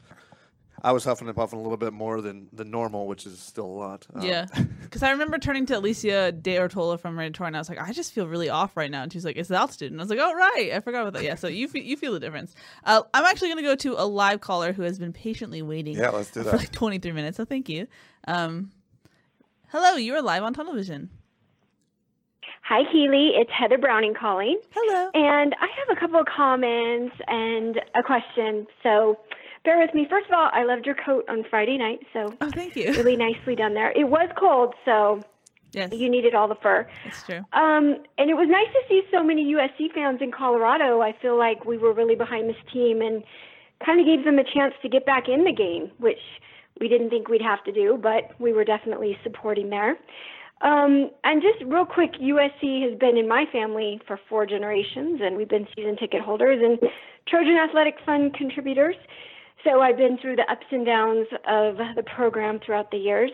[0.81, 3.65] I was huffing and puffing a little bit more than than normal, which is still
[3.65, 4.07] a lot.
[4.13, 4.45] Um, yeah.
[4.89, 7.93] Because I remember turning to Alicia De Ortola from Radiator, and I was like, I
[7.93, 9.03] just feel really off right now.
[9.03, 11.13] And she's like, It's the altitude, and I was like, Oh right, I forgot about
[11.13, 11.23] that.
[11.23, 12.55] Yeah, so you you feel the difference.
[12.83, 15.95] Uh, I'm actually gonna go to a live caller who has been patiently waiting.
[15.95, 16.57] Yeah, let's do for that.
[16.57, 17.37] like 23 minutes.
[17.37, 17.87] So thank you.
[18.27, 18.71] Um,
[19.67, 21.09] hello, you are live on television.
[22.69, 23.31] Hi, Keely.
[23.33, 24.59] It's Heather Browning calling.
[24.71, 25.09] Hello.
[25.15, 28.67] And I have a couple of comments and a question.
[28.83, 29.17] So
[29.65, 30.05] bear with me.
[30.07, 31.99] First of all, I loved your coat on Friday night.
[32.13, 32.91] So Oh, thank you.
[32.93, 33.91] really nicely done there.
[33.91, 35.21] It was cold, so
[35.71, 36.87] Yes, you needed all the fur.
[37.03, 37.39] that's true.
[37.53, 41.01] Um, and it was nice to see so many USC fans in Colorado.
[41.01, 43.23] I feel like we were really behind this team and
[43.83, 46.19] kind of gave them a chance to get back in the game, which
[46.79, 49.97] we didn't think we'd have to do, but we were definitely supporting there.
[50.61, 55.37] Um, and just real quick, USC has been in my family for four generations, and
[55.37, 56.79] we've been season ticket holders and
[57.27, 58.95] Trojan Athletic Fund contributors.
[59.63, 63.31] So I've been through the ups and downs of the program throughout the years.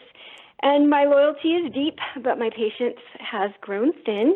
[0.62, 4.36] And my loyalty is deep, but my patience has grown thin.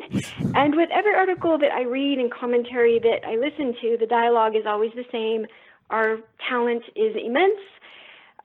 [0.54, 4.56] And with every article that I read and commentary that I listen to, the dialogue
[4.56, 5.46] is always the same.
[5.90, 7.60] Our talent is immense,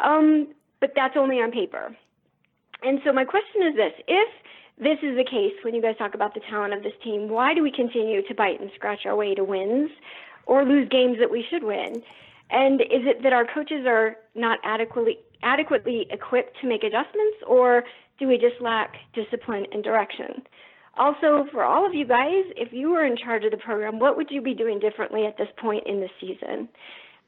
[0.00, 0.48] um,
[0.80, 1.94] but that's only on paper.
[2.85, 4.29] And so my question is this if
[4.79, 7.55] this is the case when you guys talk about the talent of this team, why
[7.55, 9.90] do we continue to bite and scratch our way to wins
[10.47, 12.03] or lose games that we should win?
[12.51, 17.85] And is it that our coaches are not adequately adequately equipped to make adjustments or
[18.18, 20.42] do we just lack discipline and direction?
[20.97, 24.16] Also, for all of you guys, if you were in charge of the program, what
[24.16, 26.68] would you be doing differently at this point in the season?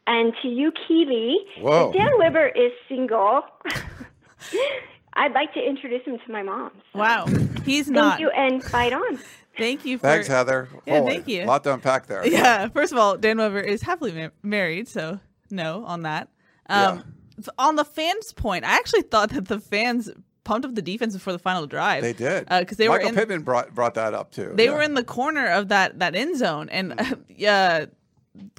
[0.06, 1.92] And to you, Keely, Whoa.
[1.92, 3.42] Dan Weber is single,
[5.16, 6.70] I'd like to introduce him to my mom.
[6.92, 7.26] So Wow,
[7.64, 8.18] he's not.
[8.18, 9.18] Thank you and fight on.
[9.56, 10.68] Thank you for Thanks, Heather.
[10.84, 11.44] Yeah, Holy, thank you.
[11.44, 12.26] A lot to unpack there.
[12.26, 15.18] Yeah, first of all, Dan Weber is happily ma- married, so
[15.50, 16.28] no on that.
[16.68, 20.10] Um, so On the fans' point, I actually thought that the fans
[20.44, 22.02] pumped up the defense before the final drive.
[22.02, 24.52] They did because they Michael were in, Pittman brought brought that up too.
[24.54, 24.74] they yeah.
[24.74, 27.86] were in the corner of that that end zone, and yeah.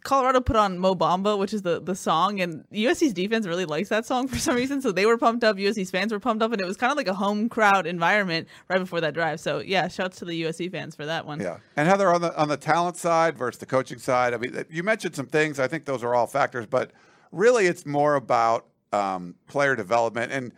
[0.04, 3.90] Colorado put on Mo Bamba, which is the, the song, and USC's defense really likes
[3.90, 4.82] that song for some reason.
[4.82, 5.58] So they were pumped up.
[5.58, 8.48] USC's fans were pumped up, and it was kind of like a home crowd environment
[8.70, 9.40] right before that drive.
[9.40, 11.40] So yeah, shouts to the USC fans for that one.
[11.40, 14.34] Yeah, and Heather on the on the talent side versus the coaching side.
[14.34, 15.60] I mean, you mentioned some things.
[15.60, 16.92] I think those are all factors, but
[17.32, 20.32] really, it's more about um, player development.
[20.32, 20.54] And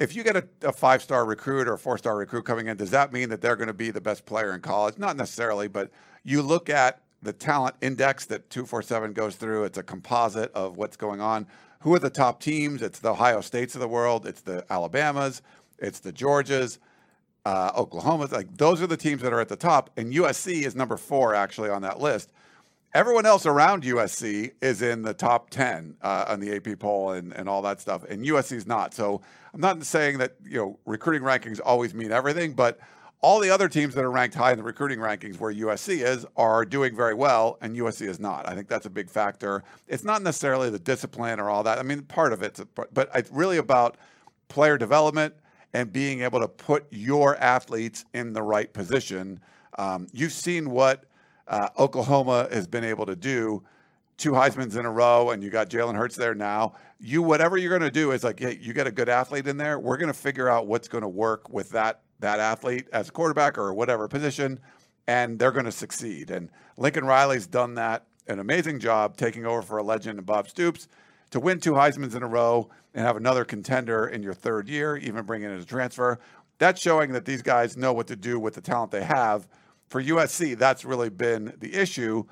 [0.00, 2.76] if you get a, a five star recruit or a four star recruit coming in,
[2.76, 4.98] does that mean that they're going to be the best player in college?
[4.98, 5.90] Not necessarily, but
[6.24, 10.96] you look at the talent index that 247 goes through, it's a composite of what's
[10.96, 11.46] going on.
[11.80, 12.82] Who are the top teams?
[12.82, 15.42] It's the Ohio States of the world, it's the Alabamas,
[15.78, 16.78] it's the Georgias,
[17.44, 18.32] uh, Oklahoma's.
[18.32, 21.34] Like those are the teams that are at the top, and USC is number four
[21.34, 22.32] actually on that list.
[22.94, 27.32] Everyone else around USC is in the top 10 uh, on the AP poll and,
[27.34, 28.94] and all that stuff, and USC is not.
[28.94, 29.20] So
[29.52, 32.78] I'm not saying that you know recruiting rankings always mean everything, but
[33.20, 36.24] all the other teams that are ranked high in the recruiting rankings where USC is
[36.36, 38.48] are doing very well, and USC is not.
[38.48, 39.64] I think that's a big factor.
[39.88, 41.78] It's not necessarily the discipline or all that.
[41.78, 43.96] I mean, part of it, but it's really about
[44.48, 45.34] player development
[45.74, 49.40] and being able to put your athletes in the right position.
[49.78, 51.04] Um, you've seen what
[51.48, 53.62] uh, Oklahoma has been able to do.
[54.16, 56.74] Two Heisman's in a row, and you got Jalen Hurts there now.
[57.00, 59.56] You whatever you're going to do is like, hey, you get a good athlete in
[59.56, 59.78] there.
[59.78, 63.12] We're going to figure out what's going to work with that that athlete as a
[63.12, 64.60] quarterback or whatever position,
[65.06, 66.30] and they're going to succeed.
[66.30, 70.48] And Lincoln Riley's done that an amazing job taking over for a legend in Bob
[70.48, 70.86] Stoops
[71.30, 74.96] to win two Heisman's in a row and have another contender in your third year,
[74.96, 76.18] even bringing in a transfer.
[76.58, 79.48] That's showing that these guys know what to do with the talent they have.
[79.86, 82.24] For USC, that's really been the issue.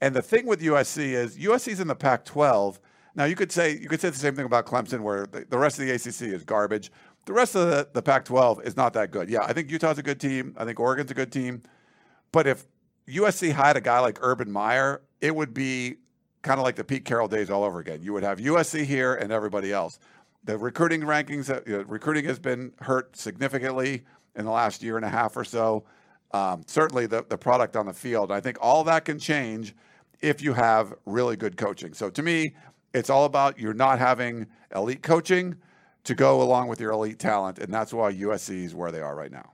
[0.00, 2.78] And the thing with USC is USC's in the Pac-12.
[3.16, 5.78] Now you could say you could say the same thing about Clemson, where the rest
[5.78, 6.92] of the ACC is garbage.
[7.26, 9.28] The rest of the, the Pac 12 is not that good.
[9.28, 10.54] Yeah, I think Utah's a good team.
[10.56, 11.62] I think Oregon's a good team.
[12.32, 12.66] But if
[13.08, 15.96] USC had a guy like Urban Meyer, it would be
[16.42, 18.02] kind of like the Pete Carroll days all over again.
[18.02, 19.98] You would have USC here and everybody else.
[20.44, 24.04] The recruiting rankings, uh, you know, recruiting has been hurt significantly
[24.36, 25.84] in the last year and a half or so.
[26.32, 28.32] Um, certainly the, the product on the field.
[28.32, 29.74] I think all that can change
[30.20, 31.92] if you have really good coaching.
[31.92, 32.54] So to me,
[32.94, 35.56] it's all about you're not having elite coaching
[36.04, 39.14] to go along with your elite talent, and that's why USC is where they are
[39.14, 39.52] right now.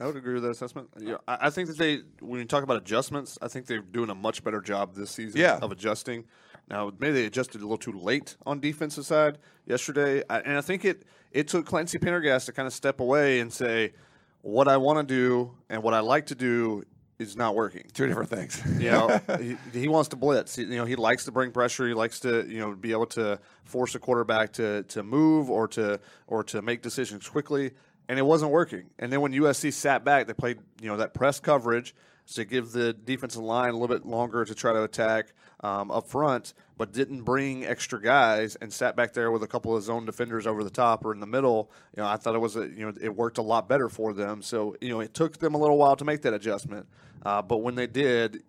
[0.00, 0.88] I would agree with that assessment.
[0.98, 4.14] Yeah, I think that they, when you talk about adjustments, I think they're doing a
[4.14, 5.58] much better job this season yeah.
[5.60, 6.24] of adjusting.
[6.70, 10.84] Now, maybe they adjusted a little too late on defensive side yesterday, and I think
[10.84, 13.92] it it took Clancy Pendergast to kind of step away and say,
[14.40, 16.84] "What I want to do and what I like to do
[17.28, 17.84] is not working.
[17.92, 18.62] Two different things.
[18.78, 20.58] you know, he, he, wants to blitz.
[20.58, 21.86] You know, he likes to bring pressure.
[21.86, 25.68] He likes to you know be able to force a quarterback to to move or
[25.68, 27.72] to or to make decisions quickly.
[28.08, 28.90] And it wasn't working.
[28.98, 31.94] And then when USC sat back, they played you know that press coverage
[32.34, 36.08] to give the defensive line a little bit longer to try to attack um, up
[36.08, 40.04] front, but didn't bring extra guys and sat back there with a couple of zone
[40.04, 41.70] defenders over the top or in the middle.
[41.96, 44.12] You know, I thought it was a, you know it worked a lot better for
[44.12, 44.42] them.
[44.42, 46.86] So you know, it took them a little while to make that adjustment,
[47.24, 48.42] uh, but when they did,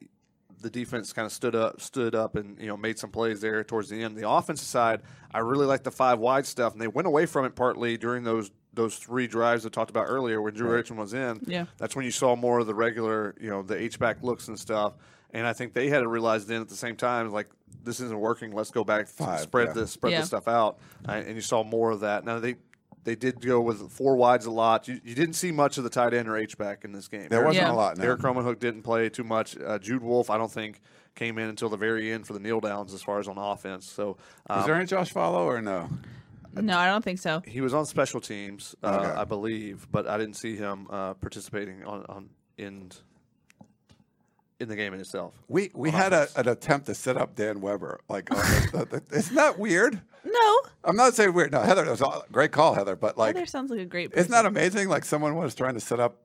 [0.64, 3.64] the defense kind of stood up, stood up, and you know made some plays there
[3.64, 4.16] towards the end.
[4.16, 7.46] The offensive side, I really like the five wide stuff, and they went away from
[7.46, 10.78] it partly during those those three drives I talked about earlier when Drew right.
[10.78, 11.42] Richmond was in.
[11.46, 14.48] Yeah, that's when you saw more of the regular, you know, the H back looks
[14.48, 14.94] and stuff.
[15.32, 17.50] And I think they had to realize then at the same time, like
[17.84, 18.52] this isn't working.
[18.52, 19.74] Let's go back, Five, spread yeah.
[19.74, 20.22] the spread yeah.
[20.22, 22.24] the stuff out, uh, and you saw more of that.
[22.26, 22.56] Now they
[23.04, 24.88] they did go with four wides a lot.
[24.88, 27.28] You, you didn't see much of the tight end or H back in this game.
[27.30, 27.74] There wasn't yeah.
[27.74, 27.98] a lot.
[27.98, 28.06] No.
[28.06, 29.58] Erik Krommenhoek didn't play too much.
[29.58, 30.80] Uh, Jude Wolfe, I don't think
[31.16, 33.86] came in until the very end for the kneel downs as far as on offense.
[33.90, 34.18] So
[34.50, 35.90] um, was there any Josh Falo or no?
[36.56, 37.42] No, I don't think so.
[37.46, 39.20] He was on special teams, uh, okay.
[39.20, 42.92] I believe, but I didn't see him uh, participating on, on in
[44.60, 45.34] in the game in itself.
[45.48, 48.00] We we had a, an attempt to set up Dan Weber.
[48.10, 50.02] Like, the, the, the, isn't that weird?
[50.24, 51.52] No, I'm not saying weird.
[51.52, 52.96] No, Heather, it was a great call, Heather.
[52.96, 54.12] But like, Heather sounds like a great.
[54.12, 54.20] Person.
[54.20, 54.90] Isn't that amazing?
[54.90, 56.18] Like, someone was trying to set up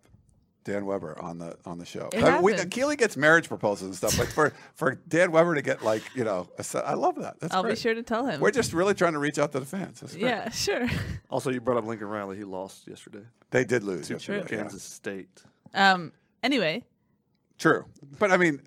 [0.64, 2.08] Dan Weber on the on the show.
[2.12, 4.18] It I, we, Keely gets marriage proposals and stuff.
[4.18, 7.40] Like for for Dan Weber to get like you know, a, I love that.
[7.40, 7.76] That's I'll great.
[7.76, 8.40] be sure to tell him.
[8.40, 10.02] We're just really trying to reach out to the fans.
[10.16, 10.88] Yeah, sure.
[11.30, 12.38] Also, you brought up Lincoln Riley.
[12.38, 13.22] He lost yesterday.
[13.50, 15.12] They did lose to Kansas yeah.
[15.12, 15.42] State.
[15.74, 16.12] Um.
[16.42, 16.84] Anyway.
[17.58, 17.84] True,
[18.18, 18.62] but I mean,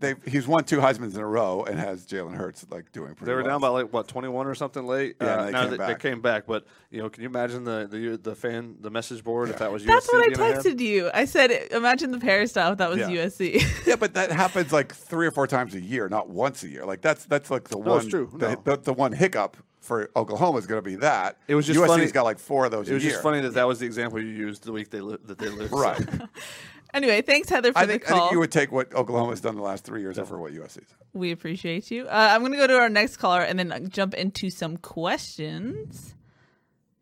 [0.00, 3.26] they he's won two Heisman's in a row and has Jalen Hurts like doing pretty.
[3.26, 3.52] They were well.
[3.52, 5.16] down by like what twenty one or something late.
[5.20, 5.88] Yeah, uh, they, came they, back.
[5.88, 6.46] they came back.
[6.46, 9.54] But you know, can you imagine the the, the fan the message board yeah.
[9.54, 11.10] if that was That's USC what I texted you.
[11.12, 13.08] I said, imagine the peristyle if that was yeah.
[13.08, 13.86] USC.
[13.86, 16.86] yeah, but that happens like three or four times a year, not once a year.
[16.86, 18.08] Like that's that's like the no, one.
[18.08, 18.30] true.
[18.32, 18.62] The, no.
[18.64, 21.38] the, the, one hiccup for Oklahoma is going to be that.
[21.48, 22.06] It was just USC's funny.
[22.10, 22.88] got like four of those.
[22.88, 23.12] It was year.
[23.12, 25.48] just funny that that was the example you used the week they li- that they
[25.48, 25.72] lived.
[25.72, 26.00] Right.
[26.92, 28.16] Anyway, thanks Heather for I think, the call.
[28.16, 30.94] I think you would take what Oklahoma's done the last three years over what USC's.
[31.12, 32.06] We appreciate you.
[32.06, 36.14] Uh, I'm going to go to our next caller and then jump into some questions.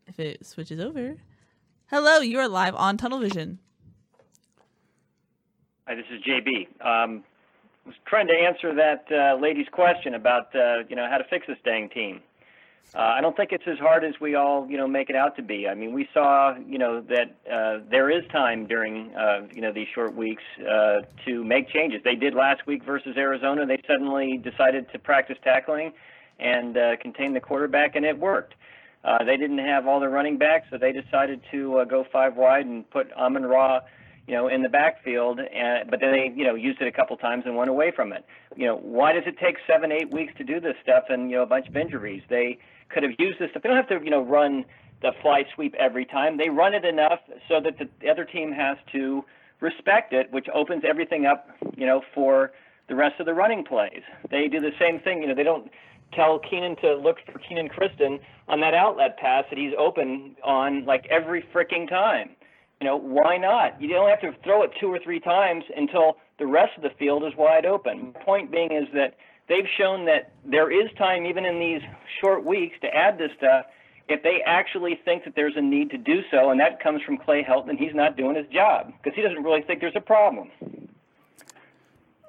[0.07, 1.17] If it switches over.
[1.87, 3.59] Hello, you are live on Tunnel Vision.
[5.87, 6.67] Hi, this is JB.
[6.85, 7.23] Um,
[7.85, 11.23] I was trying to answer that uh, lady's question about uh, you know how to
[11.23, 12.21] fix a dang team.
[12.95, 15.35] Uh, I don't think it's as hard as we all, you know, make it out
[15.35, 15.67] to be.
[15.67, 19.71] I mean, we saw, you know, that uh, there is time during, uh, you know,
[19.71, 22.01] these short weeks uh, to make changes.
[22.03, 23.67] They did last week versus Arizona.
[23.67, 25.93] They suddenly decided to practice tackling
[26.39, 28.55] and uh, contain the quarterback, and it worked.
[29.03, 32.35] Uh, they didn't have all their running backs, so they decided to uh, go five
[32.35, 33.81] wide and put Amon Ra,
[34.27, 35.39] you know, in the backfield.
[35.39, 38.13] And, but then they, you know, used it a couple times and went away from
[38.13, 38.25] it.
[38.55, 41.37] You know, why does it take seven, eight weeks to do this stuff and you
[41.37, 42.23] know a bunch of injuries?
[42.29, 42.57] They
[42.89, 43.63] could have used this stuff.
[43.63, 44.65] They don't have to, you know, run
[45.01, 46.37] the fly sweep every time.
[46.37, 49.23] They run it enough so that the other team has to
[49.61, 52.51] respect it, which opens everything up, you know, for
[52.87, 54.01] the rest of the running plays.
[54.29, 55.21] They do the same thing.
[55.21, 55.69] You know, they don't
[56.13, 60.85] tell Kedon to look for Kenan Christon on that outlet pass that he's open on
[60.85, 62.31] like every freaking time.
[62.81, 63.79] You know, why not?
[63.81, 66.89] You don't have to throw it two or three times until the rest of the
[66.97, 68.13] field is wide open.
[68.13, 69.15] The point being is that
[69.49, 71.81] they've shown that there is time, even in these
[72.21, 73.65] short weeks, to add this stuff
[74.07, 77.17] if they actually think that there's a need to do so, and that comes from
[77.17, 80.01] Clay Helton, and he's not doing his job because he doesn't really think there's a
[80.01, 80.49] problem.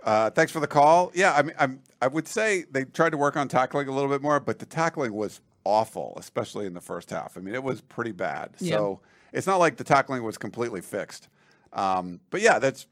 [0.05, 1.11] Uh, thanks for the call.
[1.15, 4.11] Yeah, I mean, I'm, I would say they tried to work on tackling a little
[4.11, 7.37] bit more, but the tackling was awful, especially in the first half.
[7.37, 8.51] I mean, it was pretty bad.
[8.59, 8.77] Yeah.
[8.77, 9.01] So
[9.33, 11.29] it's not like the tackling was completely fixed.
[11.73, 12.87] Um, but yeah, that's,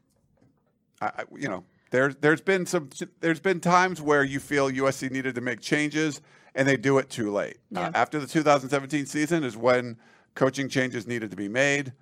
[1.01, 5.11] I, I, you know, there's there's been some there's been times where you feel USC
[5.11, 6.21] needed to make changes
[6.55, 7.57] and they do it too late.
[7.75, 9.97] Uh, after the 2017 season is when
[10.35, 11.93] coaching changes needed to be made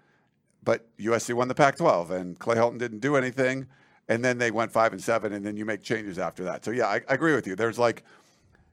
[0.67, 3.67] but USC won the Pac-12, and Clay Helton didn't do anything,
[4.09, 6.65] and then they went five and seven, and then you make changes after that.
[6.65, 7.55] So yeah, I, I agree with you.
[7.55, 8.03] There's like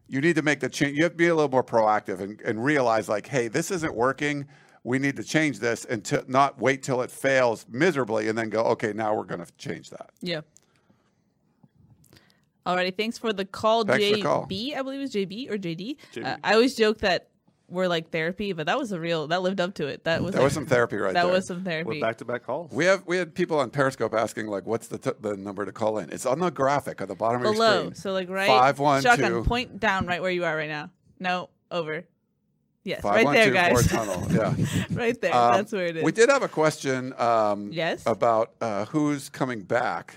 [0.09, 0.97] you need to make the change.
[0.97, 3.95] You have to be a little more proactive and, and realize like, hey, this isn't
[3.95, 4.49] working.
[4.83, 8.51] We need to change this and to not wait till it fails miserably and then
[8.51, 10.11] go, okay, now we're going to change that.
[10.21, 10.41] Yeah.
[12.67, 14.23] Alrighty, thanks for the call, Thanks for the JB.
[14.23, 14.43] call.
[14.45, 15.97] I believe it was JB or JD.
[16.15, 16.25] JB.
[16.25, 17.29] Uh, I always joke that
[17.69, 20.05] we're like therapy, but that was a real that lived up to it.
[20.05, 21.23] That was That like- was some therapy right there.
[21.23, 21.35] that there.
[21.35, 21.89] was some therapy.
[21.89, 22.71] With back-to-back calls.
[22.73, 25.73] We have we had people on Periscope asking like, what's the t- the number to
[25.73, 26.11] call in?
[26.11, 27.95] It's on the graphic at the bottom of your Below, screen.
[27.95, 28.47] so like right.
[28.47, 29.45] Five one Shotgun, two.
[29.45, 30.91] point down right where you are right now.
[31.21, 32.05] No, over.
[32.87, 33.87] Yes, Five, right one, there, two, guys.
[33.89, 34.27] Tunnel.
[34.31, 34.55] Yeah.
[34.93, 35.35] right there.
[35.35, 36.05] Um, That's where it is.
[36.05, 37.15] We did have a question.
[37.19, 38.03] Um, Yes?
[38.05, 40.17] About uh, who's coming back.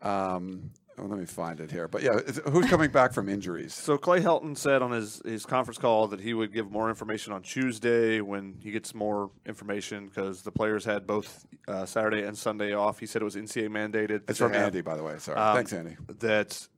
[0.00, 1.88] Um, oh, let me find it here.
[1.88, 2.18] But yeah,
[2.50, 3.74] who's coming back from injuries?
[3.74, 7.32] So Clay Helton said on his, his conference call that he would give more information
[7.32, 12.36] on Tuesday when he gets more information because the players had both uh, Saturday and
[12.36, 12.98] Sunday off.
[12.98, 14.22] He said it was NCAA mandated.
[14.28, 15.18] It's from have, Andy, by the way.
[15.18, 15.38] Sorry.
[15.38, 15.96] um, Thanks, Andy.
[16.20, 16.68] That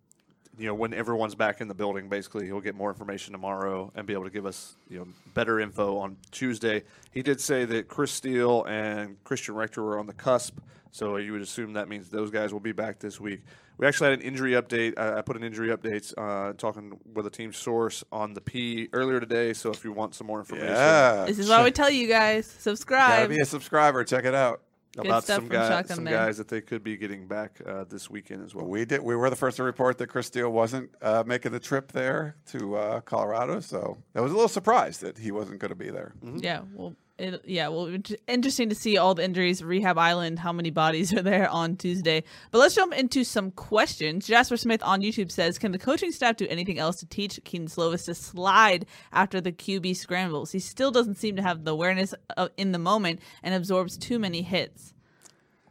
[0.59, 4.07] you know when everyone's back in the building, basically he'll get more information tomorrow and
[4.07, 6.83] be able to give us you know better info on Tuesday.
[7.13, 10.59] He did say that Chris Steele and Christian Rector were on the cusp,
[10.91, 13.43] so you would assume that means those guys will be back this week.
[13.77, 14.95] We actually had an injury update.
[14.97, 18.89] I, I put an injury update uh, talking with a team source on the P
[18.93, 19.53] earlier today.
[19.53, 21.25] So if you want some more information Yeah.
[21.27, 23.29] this is why we tell you guys Gotta subscribe.
[23.31, 24.05] be a subscriber.
[24.05, 24.61] Check it out.
[24.97, 28.45] Good about some, guy, some guys that they could be getting back uh, this weekend
[28.45, 28.67] as well.
[28.67, 29.03] We did.
[29.03, 32.37] We were the first to report that Chris Steele wasn't uh, making the trip there
[32.53, 35.91] to uh, Colorado, so that was a little surprised that he wasn't going to be
[35.91, 36.15] there.
[36.23, 37.97] Yeah, well, it, yeah, well,
[38.27, 39.62] interesting to see all the injuries.
[39.62, 42.25] Rehab Island, how many bodies are there on Tuesday?
[42.51, 44.27] But let's jump into some questions.
[44.27, 47.69] Jasper Smith on YouTube says, "Can the coaching staff do anything else to teach Kedon
[47.69, 50.51] Slovis to slide after the QB scrambles?
[50.51, 54.19] He still doesn't seem to have the awareness of, in the moment and absorbs too
[54.19, 54.93] many hits."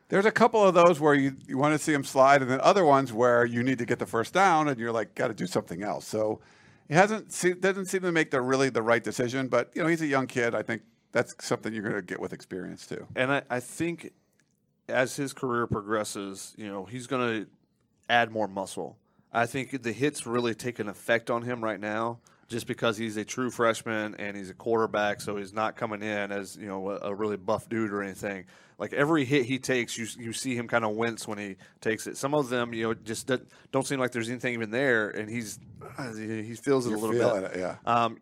[0.10, 2.62] There's a couple of those where you, you want to see him slide, and then
[2.62, 5.34] other ones where you need to get the first down, and you're like, got to
[5.34, 6.06] do something else.
[6.06, 6.40] So
[6.88, 7.30] he hasn't
[7.62, 9.48] doesn't seem to make the really the right decision.
[9.48, 10.54] But you know, he's a young kid.
[10.56, 10.84] I think
[11.14, 13.08] that's something you're going to get with experience too.
[13.16, 14.12] And I, I think
[14.90, 17.50] as his career progresses, you know, he's going to
[18.10, 18.98] add more muscle.
[19.32, 23.16] I think the hits really take an effect on him right now just because he's
[23.18, 26.90] a true freshman and he's a quarterback, so he's not coming in as, you know,
[26.90, 28.46] a, a really buff dude or anything.
[28.78, 32.06] Like every hit he takes, you you see him kind of wince when he takes
[32.06, 32.18] it.
[32.18, 35.30] Some of them, you know, just don't, don't seem like there's anything even there, and
[35.30, 35.60] he's
[36.18, 37.52] he feels it You're a little bit.
[37.54, 37.76] it, yeah.
[37.86, 38.18] Um,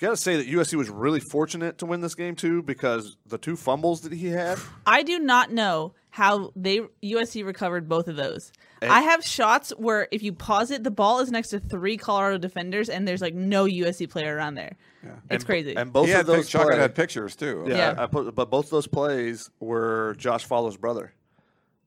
[0.00, 3.16] you got to say that USC was really fortunate to win this game too, because
[3.26, 4.58] the two fumbles that he had.
[4.86, 8.50] I do not know how they USC recovered both of those.
[8.82, 8.88] Eh.
[8.90, 12.38] I have shots where if you pause it, the ball is next to three Colorado
[12.38, 14.76] defenders, and there's like no USC player around there.
[15.02, 15.76] It's and, crazy.
[15.76, 17.64] And both he of had those pic- play- had pictures too.
[17.68, 17.94] Yeah, Yeah.
[17.98, 21.12] I put, but both of those plays were Josh Fowler's brother.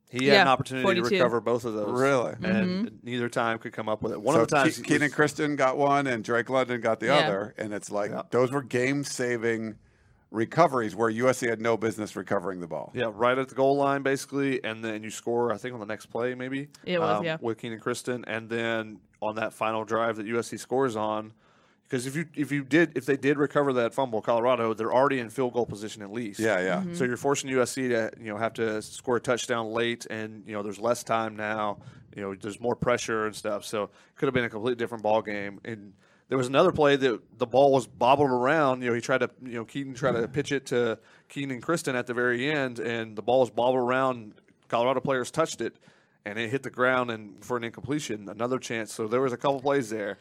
[0.09, 1.09] He had Yeah, an opportunity 42.
[1.09, 1.99] to recover both of those.
[1.99, 2.31] Really?
[2.33, 2.45] Mm-hmm.
[2.45, 4.19] And neither time could come up with it.
[4.21, 6.99] One so of the times Ke- Keenan was- Christon got one, and Drake London got
[6.99, 7.17] the Yeah.
[7.19, 8.23] other, and it's like Yeah.
[8.31, 9.75] those were game-saving
[10.31, 12.91] recoveries where USC had no business recovering the ball.
[12.95, 15.51] Yeah, right at the goal line, basically, and then you score.
[15.53, 16.61] I think on the next play, maybe.
[16.61, 17.37] um, It was, yeah.
[17.41, 21.33] with Kenan Christon, and then on that final drive that USC scores on,
[21.89, 25.19] because if you if you did if they did recover that fumble, Colorado they're already
[25.19, 26.39] in field goal position at least.
[26.39, 26.75] Yeah, yeah.
[26.77, 26.93] Mm-hmm.
[26.93, 30.53] So you're forcing USC to you know have to score a touchdown late, and you
[30.53, 31.79] know there's less time now.
[32.15, 33.65] You know there's more pressure and stuff.
[33.65, 35.59] So it could have been a completely different ball game.
[35.65, 35.93] And
[36.27, 38.83] there was another play that the ball was bobbled around.
[38.83, 41.63] You know he tried to you know Kedon tried to pitch it to Keaton and
[41.63, 44.33] Christon at the very end, and the ball was bobbled around.
[44.67, 45.75] Colorado players touched it,
[46.23, 48.29] and it hit the ground and for an incompletion.
[48.29, 48.93] Another chance.
[48.93, 50.19] So there was a couple plays there.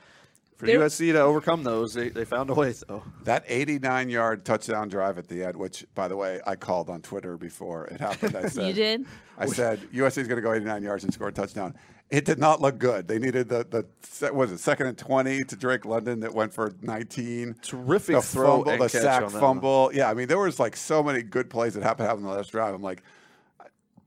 [0.59, 3.05] For There- USC to overcome those, they, they found a way though.
[3.23, 7.01] That 89 yard touchdown drive at the end, which, by the way, I called on
[7.01, 8.35] Twitter before it happened.
[8.35, 9.07] I said, You did?
[9.39, 11.77] I said, USC is going to go 89 yards and score a touchdown.
[12.11, 13.07] It did not look good.
[13.07, 16.53] They needed the, the se- was it second and 20 to Drake London that went
[16.53, 17.55] for 19.
[17.63, 19.91] Terrific the throw fumble, and the catch sack on that fumble.
[19.95, 22.31] Yeah, I mean, there was like so many good plays that happened to happen on
[22.31, 22.75] the last drive.
[22.75, 23.05] I'm like,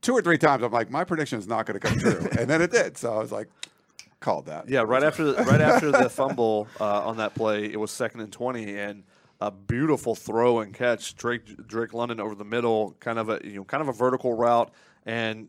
[0.02, 2.28] two or three times, I'm like, my prediction is not going to come true.
[2.38, 2.98] and then it did.
[2.98, 3.48] So I was like,
[4.22, 4.68] called that.
[4.68, 8.20] Yeah, right after the, right after the fumble uh, on that play, it was second
[8.20, 9.04] and twenty, and
[9.40, 11.14] a beautiful throw and catch.
[11.16, 14.32] Drake Drake London over the middle, kind of a you know kind of a vertical
[14.32, 14.72] route,
[15.04, 15.48] and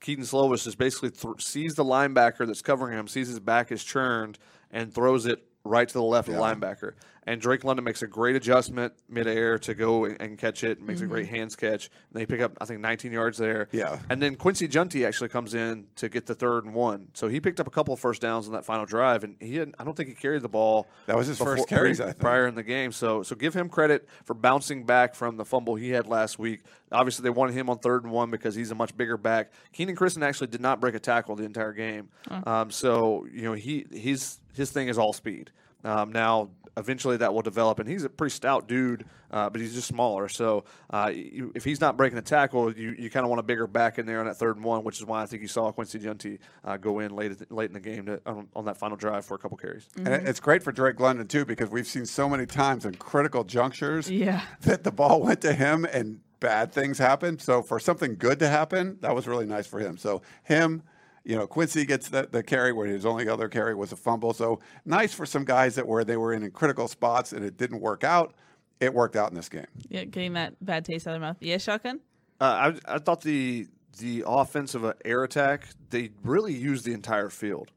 [0.00, 3.84] Kedon Slovis just basically th- sees the linebacker that's covering him, sees his back is
[3.84, 4.38] churned,
[4.70, 6.92] and throws it right to the left of the linebacker.
[7.26, 11.00] And Drake London makes a great adjustment midair to go and, and catch it, makes
[11.00, 11.88] a great hands catch.
[12.12, 13.68] And they pick up, I think, 19 yards there.
[13.72, 13.98] Yeah.
[14.10, 17.08] And then Quincy Jountti actually comes in to get the third and one.
[17.14, 19.60] So he picked up a couple of first downs on that final drive, and he
[19.60, 20.86] I don't think he carried the ball.
[21.06, 22.18] That was his first before- carries, I think.
[22.18, 22.92] prior in the game.
[22.92, 26.60] So so give him credit for bouncing back from the fumble he had last week.
[26.92, 29.50] Obviously, they wanted him on third and one because he's a much bigger back.
[29.72, 32.08] Kenan Christon actually did not break a tackle the entire game.
[32.44, 35.50] Um, so you know he his his thing is all speed.
[35.84, 39.74] Um, now eventually that will develop, and he's a pretty stout dude, uh, but he's
[39.74, 40.28] just smaller.
[40.28, 43.44] So uh, you, if he's not breaking a tackle, you, you kind of want a
[43.44, 45.48] bigger back in there on that third and one, which is why I think you
[45.48, 48.76] saw Quincy Jountti uh, go in late late in the game to, on, on that
[48.76, 49.88] final drive for a couple carries.
[49.96, 53.44] And it's great for Drake London too because we've seen so many times in critical
[53.44, 54.42] junctures Yeah.
[54.62, 57.40] that the ball went to him and bad things happened.
[57.40, 59.96] So for something good to happen, that was really nice for him.
[59.96, 60.82] So him,
[61.24, 64.32] you know, Quincy gets the, the carry where his only other carry was a fumble.
[64.32, 67.56] So nice for some guys that were they were in, in critical spots and it
[67.56, 68.34] didn't work out.
[68.80, 69.66] It worked out in this game.
[69.88, 71.36] Yeah, getting that bad taste out of their mouth.
[71.40, 72.00] Yeah, shotgun.
[72.40, 73.68] Uh, I, I thought the
[73.98, 77.70] the offensive uh, air attack they really used the entire field.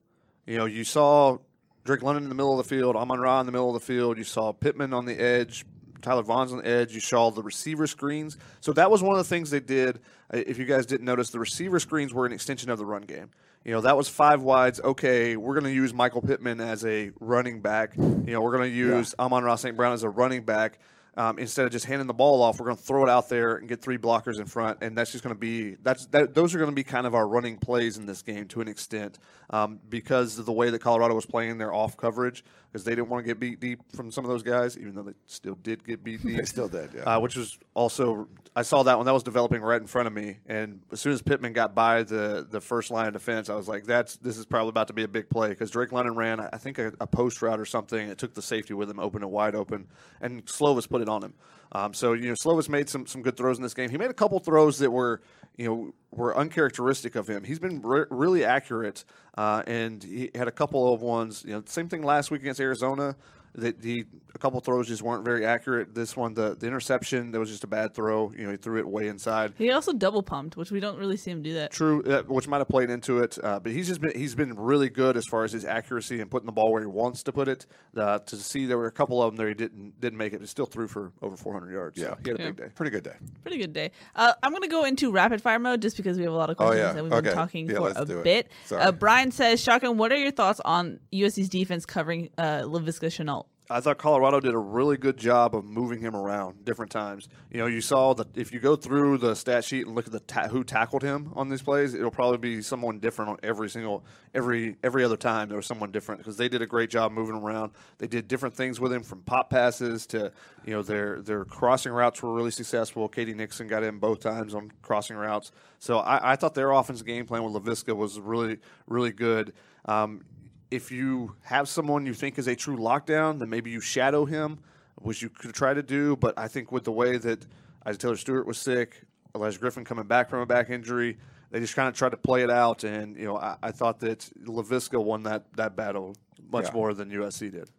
[0.46, 1.38] You know, you saw
[1.86, 3.86] Drake London in the middle of the field, Amon Ra in the middle of the
[3.86, 4.18] field.
[4.18, 5.66] You saw Pittman on the edge,
[6.02, 6.94] Tyler Vaughns on the edge.
[6.94, 8.38] You saw the receiver screens.
[8.62, 10.00] So that was one of the things they did.
[10.34, 13.04] Uh, If you guys didn't notice, the receiver screens were an extension of the run
[13.04, 13.30] game.
[13.66, 14.80] You know, that was five wides.
[14.82, 17.98] Okay, we're going to use Michael Pittman as a running back.
[17.98, 19.76] You know, we're going to use Amon Ra St.
[19.76, 20.80] Brown as a running back.
[21.18, 23.56] Um, instead of just handing the ball off, we're going to throw it out there
[23.56, 26.54] and get three blockers in front, and that's just going to be that's that, those
[26.54, 29.18] are going to be kind of our running plays in this game to an extent
[29.50, 33.10] um, because of the way that Colorado was playing their off coverage because they didn't
[33.10, 35.86] want to get beat deep from some of those guys, even though they still did
[35.86, 36.38] get beat deep.
[36.38, 37.04] They still did, yeah.
[37.04, 40.14] Uh, which was also I saw that one that was developing right in front of
[40.14, 43.56] me, and as soon as Pittman got by the the first line of defense, I
[43.56, 46.16] was like, "That's this is probably about to be a big play." Because Drake London
[46.16, 48.10] ran, I think, a, a post route or something.
[48.10, 49.88] It took the safety with him, open it wide open,
[50.22, 51.36] and Slovis put it on him.
[51.72, 53.92] Um, so you know, Slovis made some some good throws in this game.
[53.92, 55.22] He made a couple throws that were
[55.58, 57.44] you know were uncharacteristic of him.
[57.44, 59.04] He's been re- really accurate,
[59.38, 61.44] uh, and he had a couple of ones.
[61.46, 63.16] You know, same thing last week against Arizona.
[63.58, 64.06] That the
[64.36, 65.96] a couple throws just weren't very accurate.
[65.96, 68.32] This one, the, the interception, that was just a bad throw.
[68.38, 69.54] You know, he threw it way inside.
[69.58, 71.72] He also double pumped, which we don't really see him do that.
[71.72, 74.54] True, uh, which might have played into it, uh, but he's just been he's been
[74.56, 77.32] really good as far as his accuracy and putting the ball where he wants to
[77.32, 77.66] put it.
[77.96, 80.40] Uh, to see there were a couple of them there he didn't didn't make it,
[80.40, 82.00] but still threw for over 400 yards.
[82.00, 82.16] So Yeah.
[82.24, 82.50] he had a Yeah.
[82.52, 82.72] big day.
[82.76, 83.16] Pretty good day.
[83.42, 83.90] Pretty good day.
[84.16, 86.52] Uh, I'm going to go into rapid fire mode just because we have a lot
[86.52, 86.94] of Oh, questions yeah.
[86.94, 88.52] that we've been talking Yeah, for a bit.
[88.72, 93.46] Uh, Brian says, Shotgun, what are your thoughts on USC's defense covering uh, Laviska Shenault?
[93.70, 97.28] I thought Colorado did a really good job of moving him around different times.
[97.52, 100.14] You know, you saw that if you go through the stat sheet and look at
[100.14, 103.70] the ta- who tackled him on these plays, it'll probably be someone different on every
[103.70, 107.12] single every every other time there was someone different because they did a great job
[107.12, 107.74] moving around.
[107.98, 110.32] They did different things with him from pop passes to
[110.66, 113.10] you know their their crossing routes were really successful.
[113.10, 113.34] K.D.
[113.34, 117.26] Nixon got in both times on crossing routes, so I, I thought their offensive game
[117.26, 119.54] plan with Laviska was really really good.
[119.86, 120.24] Um,
[120.72, 124.60] if you have someone you think is a true lockdown, then maybe you shadow him,
[124.96, 126.16] which you could try to do.
[126.16, 127.46] But I think with the way that
[127.86, 129.02] Isaiah Taylor Stewart was sick,
[129.34, 131.18] Olaijah Griffin coming back from a back injury,
[131.52, 132.84] they just kind of tried to play it out.
[132.84, 136.16] And you know, I, I thought that Laviska won that that battle
[136.52, 136.72] much Yeah.
[136.74, 137.70] more than USC did.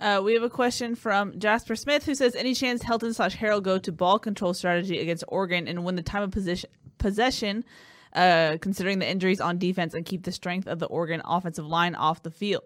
[0.00, 3.62] Uh, we have a question from Jasper Smith who says, "Any chance Helton slash Harrell
[3.62, 7.64] go to ball control strategy against Oregon and win the time of position possession,
[8.14, 11.94] uh, considering the injuries on defense and keep the strength of the Oregon offensive line
[11.94, 12.64] off the field?"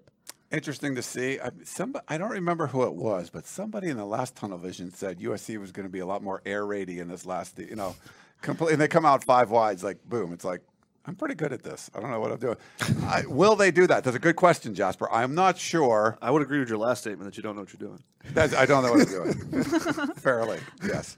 [0.50, 1.38] interesting to see.
[1.40, 4.92] I, somebody, I don't remember who it was, but somebody in the last tunnel vision
[4.92, 7.76] said USC was going to be a lot more air raidy in this last, you
[7.76, 7.94] know,
[8.42, 8.74] completely.
[8.74, 10.32] And they come out five wides, like boom.
[10.32, 10.62] It's like
[11.08, 11.90] I'm pretty good at this.
[11.94, 12.56] I don't know what I'm doing.
[13.04, 14.04] I, will they do that?
[14.04, 15.10] That's a good question, Jasper.
[15.10, 16.18] I'm not sure.
[16.20, 18.02] I would agree with your last statement that you don't know what you're doing.
[18.34, 20.14] That's, I don't know what I'm doing.
[20.16, 21.16] Fairly, yes.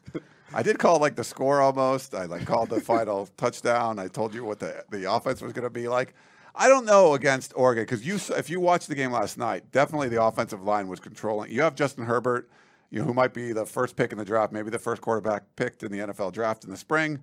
[0.52, 2.14] I did call like the score almost.
[2.14, 3.98] I like called the final touchdown.
[3.98, 6.14] I told you what the the offense was going to be like.
[6.54, 10.08] I don't know against Oregon because you, if you watched the game last night, definitely
[10.08, 11.52] the offensive line was controlling.
[11.52, 12.50] You have Justin Herbert,
[12.90, 15.44] you know, who might be the first pick in the draft, maybe the first quarterback
[15.54, 17.20] picked in the NFL draft in the spring.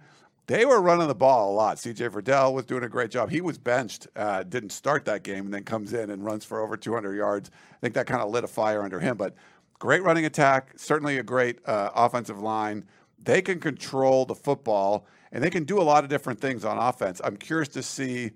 [0.48, 1.76] They were running the ball a lot.
[1.76, 3.30] CJ Verdell was doing a great job.
[3.30, 6.62] He was benched, uh, didn't start that game, and then comes in and runs for
[6.62, 7.52] over 200 yards.
[7.74, 9.18] I think that kind of lit a fire under him.
[9.18, 9.36] But
[9.78, 12.86] great running attack, certainly a great uh, offensive line.
[13.24, 16.78] They can control the football, and they can do a lot of different things on
[16.78, 17.20] offense.
[17.24, 18.32] I'm curious to see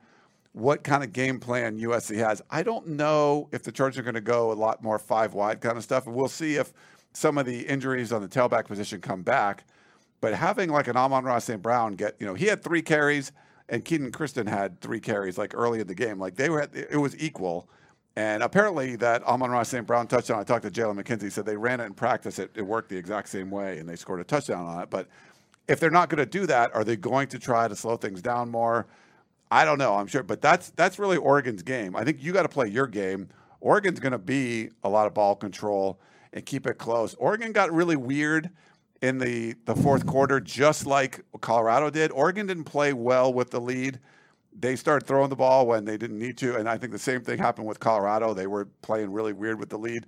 [0.53, 2.41] what kind of game plan USC has.
[2.49, 5.61] I don't know if the Chargers are going to go a lot more five wide
[5.61, 6.73] kind of stuff, and we'll see if
[7.13, 9.63] some of the injuries on the tailback position come back.
[10.19, 11.61] But having like an Amon-Ra St.
[11.61, 13.31] Brown get, you know, he had three carries
[13.71, 16.19] and Kenan Christon had three carries like early in the game.
[16.19, 17.69] Like they were, it was equal.
[18.15, 19.87] And apparently that Amon-Ra St.
[19.87, 22.39] Brown touchdown, I talked to Jalen McKenzie, said they ran it in practice.
[22.39, 24.89] It, it worked the exact same way and they scored a touchdown on it.
[24.89, 25.07] But
[25.67, 28.21] if they're not going to do that, are they going to try to slow things
[28.21, 28.87] down more?
[29.49, 29.95] I don't know.
[29.95, 31.95] I'm sure, but that's that's really Oregon's game.
[31.95, 33.27] I think you got to play your game.
[33.59, 35.99] Oregon's going to be a lot of ball control
[36.33, 37.15] and keep it close.
[37.15, 38.49] Oregon got really weird
[39.01, 42.11] in the the fourth quarter, just like Colorado did.
[42.11, 43.99] Oregon didn't play well with the lead.
[44.57, 47.21] They started throwing the ball when they didn't need to, and I think the same
[47.21, 48.33] thing happened with Colorado.
[48.33, 50.05] They were playing really weird with the lead.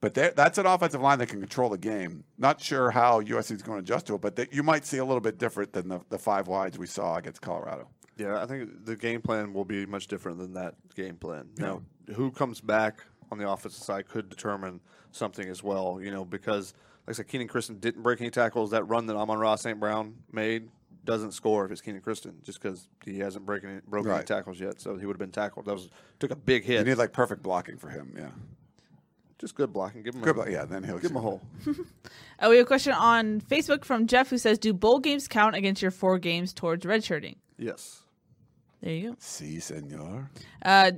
[0.00, 2.22] But that's an offensive line that can control the game.
[2.36, 4.98] Not sure how USC is going to adjust to it, but they, you might see
[4.98, 7.88] a little bit different than the, the five wides we saw against Colorado.
[8.16, 11.48] Yeah, I think the game plan will be much different than that game plan.
[11.56, 11.82] Now,
[12.14, 13.00] who comes back
[13.32, 14.80] on the offensive side could determine
[15.12, 16.74] something as well, you know, because
[17.06, 18.70] like I said, Kenan Christon didn't break any tackles.
[18.72, 19.78] That run that Amon-Ra St.
[19.78, 20.68] Brown made
[21.06, 24.18] doesn't score if it's Kenan Christon just because he hasn't broken any, broken right.
[24.18, 24.80] any tackles yet.
[24.80, 25.66] So he would have been tackled.
[25.66, 25.88] That was
[26.18, 26.80] took a big hit.
[26.80, 28.14] You need like perfect blocking for him.
[28.16, 28.28] Yeah.
[29.38, 30.02] Just good blocking.
[30.02, 30.64] Give him good a, blo- yeah.
[30.64, 31.40] Then he'll give him a hole.
[31.66, 31.72] uh,
[32.50, 35.82] we have a question on Facebook from Jeff who says, "Do bowl games count against
[35.82, 38.02] your four games towards redshirting?" Yes.
[38.82, 39.16] There you go.
[39.18, 40.30] Si, senor.
[40.64, 40.92] Uh,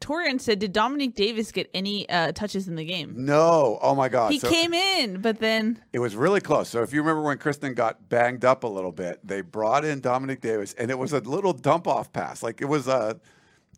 [0.00, 3.78] Torian said, "Did Dominic Davis get any uh, touches in the game?" No.
[3.82, 4.32] Oh my God.
[4.32, 6.68] He so came in, but then it was really close.
[6.68, 10.00] So if you remember when Christon got banged up a little bit, they brought in
[10.00, 12.42] Dominic Davis, and it was a little dump off pass.
[12.42, 13.20] Like it was a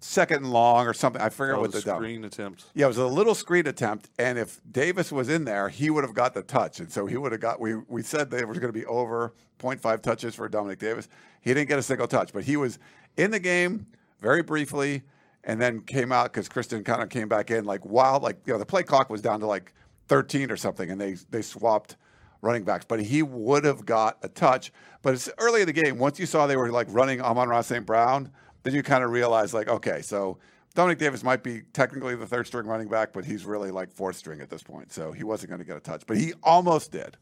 [0.01, 1.21] second long or something.
[1.21, 2.33] I forget oh, what the the screen dump.
[2.33, 2.65] attempt.
[2.75, 6.05] Yeah, it was a little screen attempt, and if Davis was in there, he would
[6.05, 7.61] have got the touch, and so he would have got.
[7.61, 11.09] We we said there was going to be over 0.5 touches for Dominic Davis.
[11.41, 12.79] He didn't get a single touch, but he was
[13.17, 13.87] in the game
[14.21, 15.03] very briefly
[15.45, 18.53] and then came out because Christon kind of came back in like while like you
[18.53, 19.73] know the play clock was down to like
[20.09, 21.97] 13 or something, and they they swapped
[22.43, 24.73] running backs, but he would have got a touch.
[25.03, 25.99] But it's early in the game.
[25.99, 27.85] Once you saw they were like running Amon-Ra St.
[27.85, 28.31] Brown,
[28.63, 30.39] then you kind of realize like, okay, so
[30.75, 34.17] Dominic Davis might be technically the third string running back, but he's really like fourth
[34.17, 34.93] string at this point.
[34.93, 37.17] So he wasn't going to get a touch, but he almost did.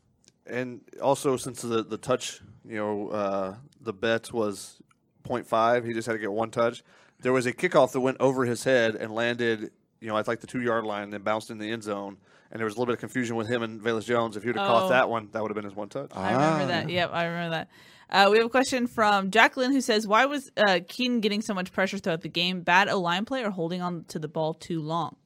[0.46, 4.80] And also, since the the touch, you know, uh, the bet was
[5.24, 6.82] 0.5, he just had to get one touch
[7.20, 10.40] there was a kickoff that went over his head and landed, you know, at like
[10.40, 12.16] the two yard line and then bounced in the end zone.
[12.50, 14.36] And there was a little bit of confusion with him and Velus Jones.
[14.36, 14.72] If he would have oh.
[14.72, 16.10] caught that one, that would have been his one touch.
[16.14, 16.84] I remember that.
[16.86, 16.88] Ah.
[16.88, 17.68] Yep, I remember that.
[18.10, 21.52] Uh, we have a question from Jacqueline who says, "Why was uh, Kedon getting so
[21.52, 22.62] much pressure throughout the game?
[22.62, 25.16] Bad O line play or holding on to the ball too long?"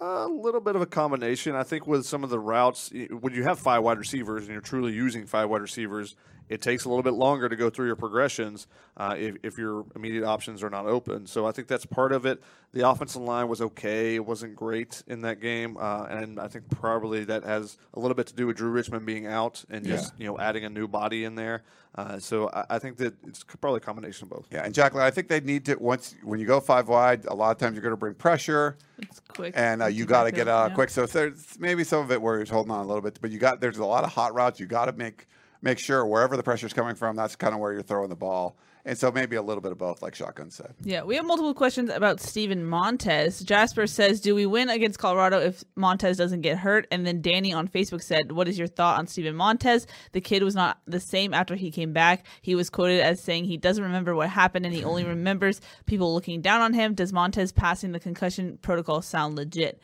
[0.00, 1.54] A little bit of a combination.
[1.54, 4.60] I think with some of the routes, when you have five wide receivers and you're
[4.60, 6.16] truly using five wide receivers,
[6.54, 9.84] it takes a little bit longer to go through your progressions uh, if, if your
[9.96, 11.26] immediate options are not open.
[11.26, 12.40] So I think that's part of it.
[12.72, 16.70] The offensive line was okay; it wasn't great in that game, uh, and I think
[16.70, 20.12] probably that has a little bit to do with Drew Richmond being out and just
[20.16, 20.22] yeah.
[20.22, 21.62] you know adding a new body in there.
[21.96, 24.48] Uh, so I, I, think that it's probably a combination of both.
[24.50, 27.34] Yeah, and Jacqueline, I think they need to once when you go five wide, a
[27.34, 28.76] lot of times you're going to bring pressure.
[28.98, 30.74] It's quick, and uh, you got to get out yeah.
[30.74, 30.90] quick.
[30.90, 33.38] So there's maybe some of it where he's holding on a little bit, but you
[33.38, 34.58] got there's a lot of hot routes.
[34.58, 35.26] You got to make
[35.64, 38.16] make sure wherever the pressure is coming from, that's kind of where you're throwing the
[38.16, 38.56] ball.
[38.86, 40.74] And so maybe a little bit of both, like Shotgun said.
[40.82, 43.40] Yeah, we have multiple questions about Steven Montez.
[43.40, 46.86] Jasper says, Do we win against Colorado if Montez doesn't get hurt?
[46.90, 49.86] And then Danny on Facebook said, What is your thought on Steven Montez?
[50.12, 52.26] The kid was not the same after he came back.
[52.42, 56.12] He was quoted as saying he doesn't remember what happened and he only remembers people
[56.12, 56.92] looking down on him.
[56.92, 59.80] Does Montez passing the concussion protocol sound legit?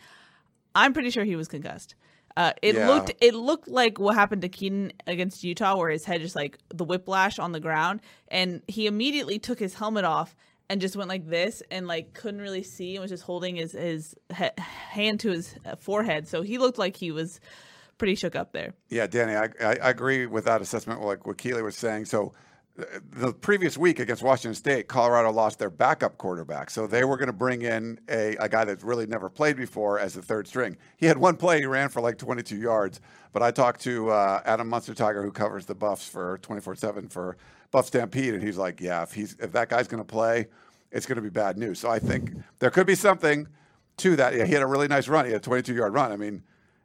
[0.74, 1.94] I'm pretty sure he was concussed.
[2.36, 2.88] Uh, it yeah.
[2.88, 6.58] looked it looked like what happened to Kedon against Utah, where his head just like
[6.68, 10.36] the whiplash on the ground, and he immediately took his helmet off
[10.68, 13.72] and just went like this and like couldn't really see and was just holding his
[13.72, 16.28] his he- hand to his uh, forehead.
[16.28, 17.40] So he looked like he was
[17.98, 18.74] pretty shook up there.
[18.88, 22.04] Yeah, Danny, I, I, I agree with that assessment, like what Keely was saying.
[22.04, 22.32] So
[22.76, 26.70] the previous week against Washington State, Colorado lost their backup quarterback.
[26.70, 29.98] So they were going to bring in a, a guy that's really never played before
[29.98, 30.76] as the third string.
[30.96, 33.00] He had one play, he ran for like 22 yards.
[33.32, 37.36] But I talked to uh, Adam Munsterteiger, who covers the Buffs for 24 7 for
[37.70, 40.46] Buff Stampede, and he's like, yeah, if, he's, if that guy's going to play,
[40.90, 41.78] it's going to be bad news.
[41.78, 43.46] So I think there could be something
[43.98, 44.34] to that.
[44.34, 45.26] Yeah, he had a really nice run.
[45.26, 46.10] He had a 22 yard run.
[46.10, 46.42] I mean,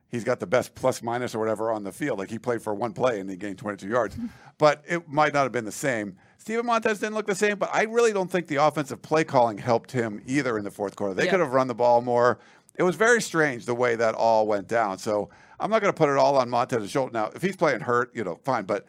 [0.10, 2.20] he's got the best plus minus or whatever on the field.
[2.20, 4.18] Like he played for one play and he gained 22 yards,
[4.58, 6.18] but it might not have been the same.
[6.38, 9.58] Steven Montez didn't look the same, but I really don't think the offensive play calling
[9.58, 11.14] helped him either in the fourth quarter.
[11.14, 11.32] They Yeah.
[11.32, 12.40] could have run the ball more.
[12.76, 14.98] It was very strange the way that all went down.
[15.00, 15.30] So
[15.60, 17.12] I'm not going to put it all on Montez's shoulder.
[17.14, 18.66] Now, if he's playing hurt, you know, fine.
[18.66, 18.86] But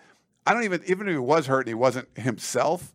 [0.47, 2.93] I don't even, even if he was hurt and he wasn't himself,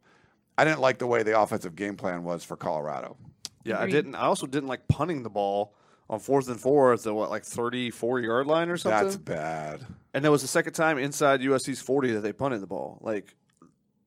[0.57, 3.17] I didn't like the way the offensive game plan was for Colorado.
[3.63, 4.15] Yeah, I didn't.
[4.15, 5.73] I also didn't like punting the ball
[6.11, 9.03] on fourth and four at the what, like thirty-four yard line or something.
[9.05, 9.85] That's bad.
[10.13, 12.99] and that was the second time inside USC's forty that they punted the ball.
[13.01, 13.33] Like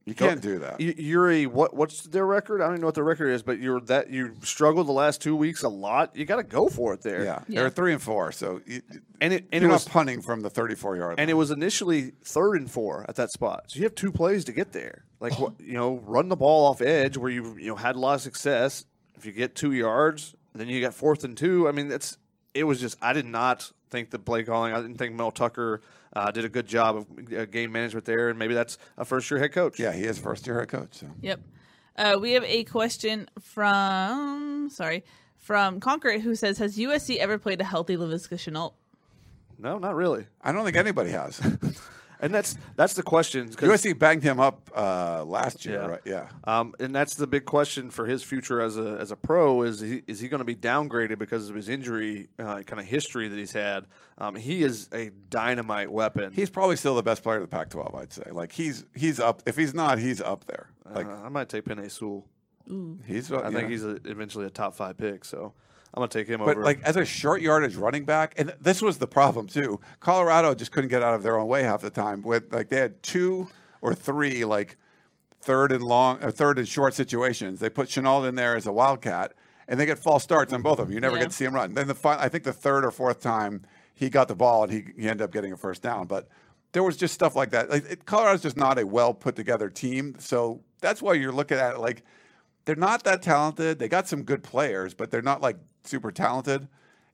[0.05, 0.83] You can't do that.
[0.83, 1.75] you- you're a what?
[1.75, 2.61] What's their record?
[2.61, 5.23] I don't even know what their record is, but you're that you struggled the last
[5.23, 6.15] two weeks a lot.
[6.15, 7.25] You got to go for it there.
[7.25, 7.61] Yeah, Yeah.
[7.63, 8.31] they're three and four.
[8.33, 8.83] So you,
[9.23, 11.17] and it and you're it was punting from the 34 yard line.
[11.21, 13.65] and it was initially third and four at that spot.
[13.69, 15.05] So you have two plays to get there.
[15.21, 17.99] Like what you know, run the ball off edge where you you know had a
[17.99, 18.85] lot of success.
[19.17, 21.69] If you get two yards, then you got fourth and two.
[21.69, 22.17] I mean, that's
[22.55, 24.73] it was just I did not think the play calling.
[24.73, 25.81] I didn't think Mel Tucker
[26.15, 29.31] uh, did a good job of uh, game management there, and maybe that's a first
[29.31, 29.79] year head coach.
[29.79, 30.95] yeah, he is first year head coach.
[30.95, 31.41] So Yep.
[31.97, 35.05] Uh, we have a question from sorry
[35.39, 38.73] from Conquer who says, "Has USC ever played a healthy Laviska Shenault?"
[39.59, 40.27] No, not really.
[40.43, 41.41] I don't think anybody has.
[42.25, 43.49] And that's that's the question.
[43.53, 45.87] 'cause- USC banged him up uh, last year, Yeah.
[45.87, 46.01] right?
[46.05, 46.29] Yeah.
[46.45, 49.81] Um, and that's the big question for his future as a as a pro is
[49.81, 53.29] he, is he going to be downgraded because of his injury uh, kind of history
[53.29, 53.87] that he's had?
[54.19, 56.33] Um, he is a dynamite weapon.
[56.33, 58.31] He's probably still the best player of the Pac-12, I'd say.
[58.33, 59.43] Like he's he's up.
[59.47, 60.71] If he's not, he's up there.
[60.91, 62.27] Like uh, I might take Penei Sewell.
[63.07, 63.31] he's.
[63.31, 63.51] I yeah.
[63.51, 65.53] think he's a, eventually a top five pick, so
[65.95, 66.65] I'm gonna take him But over.
[66.65, 69.81] like as a short yardage running back, and this was the problem too.
[70.01, 72.21] Colorado just couldn't get out of their own way half the time.
[72.23, 73.49] With like they had two
[73.81, 74.77] or three like
[75.41, 77.61] third and long, or third and short situations.
[77.61, 79.35] They put Shenault in there as a wildcat,
[79.69, 80.95] and they get false starts on both of them.
[80.95, 81.23] You never Yeah.
[81.23, 81.75] get to see him run.
[81.75, 83.63] Then the fi- I think the third or fourth time
[83.95, 86.07] he got the ball and he, he ended up getting a first down.
[86.09, 86.27] But
[86.73, 87.71] there was just stuff like that.
[87.71, 90.17] Like it, Colorado's just not a well put together team.
[90.19, 92.03] So that's why you're looking at it like
[92.65, 93.79] they're not that talented.
[93.79, 96.69] They got some good players, but they're not like super talented.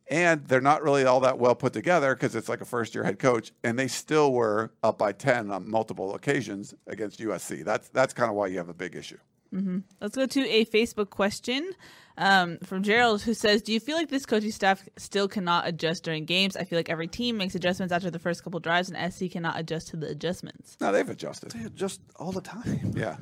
[0.09, 3.05] And they're not really all that well put together because it's like a first year
[3.05, 3.53] head coach.
[3.63, 7.65] And they still were up by 10 on multiple occasions against USC.
[7.65, 9.19] That's, that's kind of why you have a big issue.
[10.01, 11.73] Let's go to a Facebook question
[12.17, 16.05] um, from Gerald who says, "Do you feel like this coaching staff still cannot adjust
[16.05, 16.57] during games?
[16.57, 19.59] I feel like every team makes adjustments after the first couple drives, and SC cannot
[19.59, 21.51] adjust to the adjustments." No, they've adjusted.
[21.51, 22.93] They adjust all the time.
[22.95, 23.17] Yeah.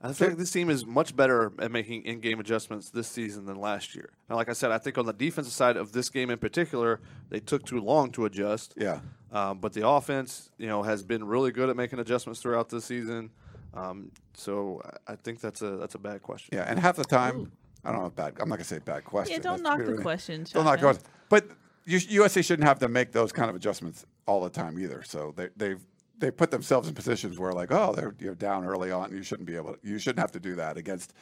[0.00, 3.56] I feel like this team is much better at making in-game adjustments this season than
[3.56, 4.10] last year.
[4.28, 7.00] Now, like I said, I think on the defensive side of this game in particular,
[7.30, 8.74] they took too long to adjust.
[8.76, 9.00] Yeah.
[9.32, 12.84] Um, but the offense, you know, has been really good at making adjustments throughout this
[12.84, 13.30] season.
[13.74, 16.50] Um, so I I think that's a that's a bad question.
[16.56, 16.64] Yeah.
[16.68, 17.50] And half the time,
[17.84, 18.34] I don't know, bad.
[18.40, 19.32] I'm not going to say bad question.
[19.34, 21.04] Yeah, don't That's knock the really- question, Don't knock the question.
[21.28, 21.48] But
[21.84, 25.02] you, USC shouldn't have to make those kind of adjustments all the time either.
[25.04, 25.80] So they, they've
[26.18, 29.12] they put themselves in positions where like, oh, they're you're down early on.
[29.12, 29.74] You shouldn't be able.
[29.74, 31.12] To, you shouldn't have to do that against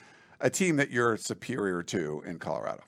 [0.40, 2.82] a team that you're superior to in Colorado.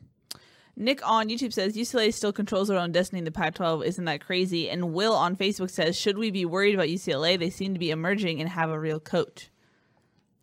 [0.78, 3.84] Nick on YouTube says UCLA still controls their own destiny in the Pac-12.
[3.86, 4.68] Isn't that crazy?
[4.68, 7.38] And Will on Facebook says, "Should we be worried about UCLA?
[7.38, 9.50] They seem to be emerging and have a real coach."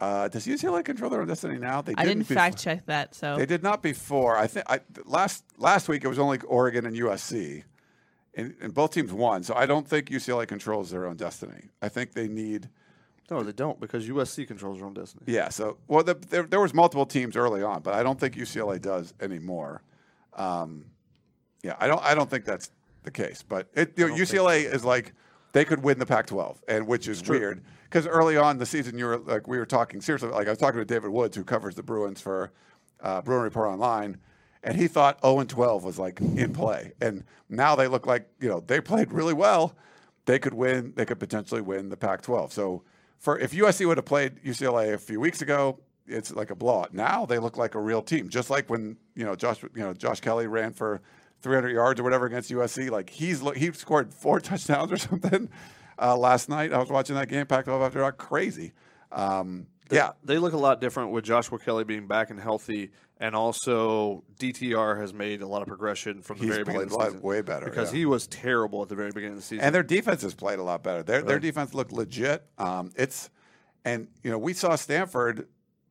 [0.02, 1.82] Uh, does UCLA control their own destiny now?
[1.82, 4.36] They I didn't befo- fact check that, so They did not before.
[4.36, 7.64] I think I, last last week it was only Oregon and USC,
[8.36, 9.44] and, and both teams won.
[9.44, 11.70] So I don't think UCLA controls their own destiny.
[11.82, 12.70] I think they need.
[13.30, 15.24] No, they don't because USC controls their own destiny.
[15.28, 15.50] Yeah.
[15.50, 18.82] So well, the, there there was multiple teams early on, but I don't think UCLA
[18.82, 19.82] does anymore.
[20.36, 20.86] Um,
[21.64, 22.72] yeah, I don't I don't think that's
[23.04, 23.44] the case.
[23.48, 25.14] But it, you know, UCLA is like
[25.54, 29.06] they could win the Pac-12, and which is weird because early on the season you
[29.06, 30.30] were like we were talking seriously.
[30.30, 32.52] Like I was talking to David Woods, who covers the Bruins for
[33.02, 34.18] uh, Bruin Report Online.
[34.64, 38.30] And he thought 0 and 12 was like in play, and now they look like
[38.40, 39.76] you know they played really well.
[40.26, 40.94] They could win.
[40.96, 42.54] They could potentially win the Pac-12.
[42.54, 42.84] So
[43.20, 46.94] for if USC would have played UCLA a few weeks ago, it's like a blowout.
[46.94, 49.94] Now they look like a real team, just like when you know Josh, you know
[49.94, 51.02] Josh Kelley ran for
[51.42, 52.90] 300 yards or whatever against USC.
[52.90, 55.50] Like he's he scored four touchdowns or something
[56.02, 56.74] uh, last night.
[56.74, 58.74] I was watching that game, Pac-12 after dark, crazy.
[59.12, 60.12] Um, Yeah.
[60.24, 65.00] They look a lot different with Joshua Kelley being back and healthy, and also DTR
[65.00, 67.22] has made a lot of progression from the He's very beginning of played the season.
[67.22, 68.00] way better, because yeah.
[68.00, 69.64] he was terrible at the very beginning of the season.
[69.64, 71.04] And their defense has played a lot better.
[71.04, 72.44] Their their defense looked legit.
[72.58, 73.30] Um, it's
[73.86, 75.48] and you know we saw Stanford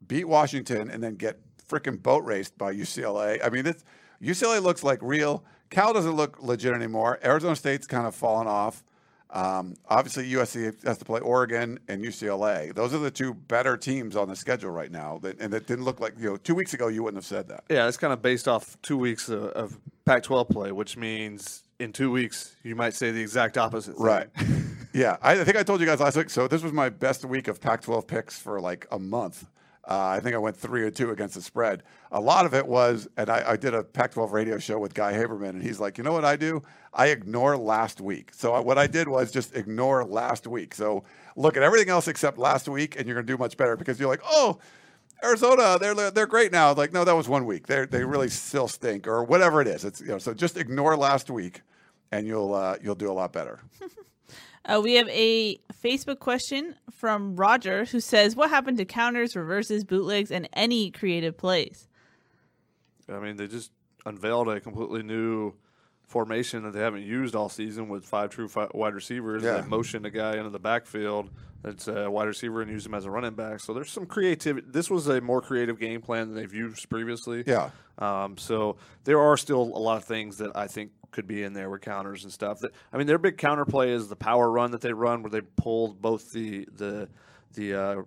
[0.07, 3.45] beat Washington and then get freaking boat raced by UCLA.
[3.45, 3.85] I mean, it's,
[4.23, 5.45] UCLA looks like real.
[5.71, 7.19] Cal doesn't look legit anymore.
[7.25, 8.85] Arizona State's kind of fallen off.
[9.33, 12.75] Um, obviously, USC has to play Oregon and UCLA.
[12.75, 15.19] Those are the two better teams on the schedule right now.
[15.23, 17.49] That, and it didn't look like you know two weeks ago you wouldn't have said
[17.49, 17.65] that.
[17.71, 21.93] Yeah, it's kind of based off two weeks of, of Pac-12 play, which means in
[21.93, 23.97] two weeks you might say the exact opposite.
[23.97, 24.05] thing.
[24.05, 24.29] Right.
[24.93, 26.29] yeah, I, I think I told you guys last week.
[26.29, 29.47] So this was my best week of Pac-12 picks for like a month.
[29.89, 31.83] Uh, I think I went three or two against the spread.
[32.13, 35.13] A lot of it was, and I, I did a Pac-12 radio show with Guy
[35.13, 36.63] Haberman, and he's like, you know what I do?
[36.95, 38.31] I ignore last week.
[38.33, 40.75] So I, what I did was just ignore last week.
[40.75, 41.03] So
[41.35, 43.99] look at everything else except last week, and you're going to do much better because
[43.99, 44.59] you're like, oh.
[45.25, 46.75] Arizona, they're they're great now.
[46.75, 47.69] Like, no, that was one week.
[47.69, 49.85] They they really still stink, or whatever it is.
[49.85, 50.19] It's you know.
[50.19, 51.61] So just ignore last week,
[52.11, 53.61] and you'll uh, you'll do a lot better.
[54.65, 59.85] Uh, we have a Facebook question from Roger who says, "What happened to counters, reverses,
[59.85, 61.89] bootlegs, and any creative plays?"
[63.09, 63.73] I mean, they just
[64.07, 65.55] unveiled a completely new
[66.07, 69.43] formation that they haven't used all season with five true fi- wide receivers.
[69.43, 69.61] Yeah.
[69.61, 71.31] They motioned a guy into the backfield
[71.63, 73.61] that's a wide receiver and used him as a running back.
[73.61, 74.67] So there's some creativity.
[74.71, 77.45] This was a more creative game plan than they've used previously.
[77.47, 77.71] Yeah.
[77.99, 81.53] Um, so there are still a lot of things that I think could be in
[81.53, 82.59] there with counters and stuff.
[82.61, 85.31] That I mean, their big counter play is the power run that they run, where
[85.31, 87.09] they pull both the the
[87.55, 88.03] the uh,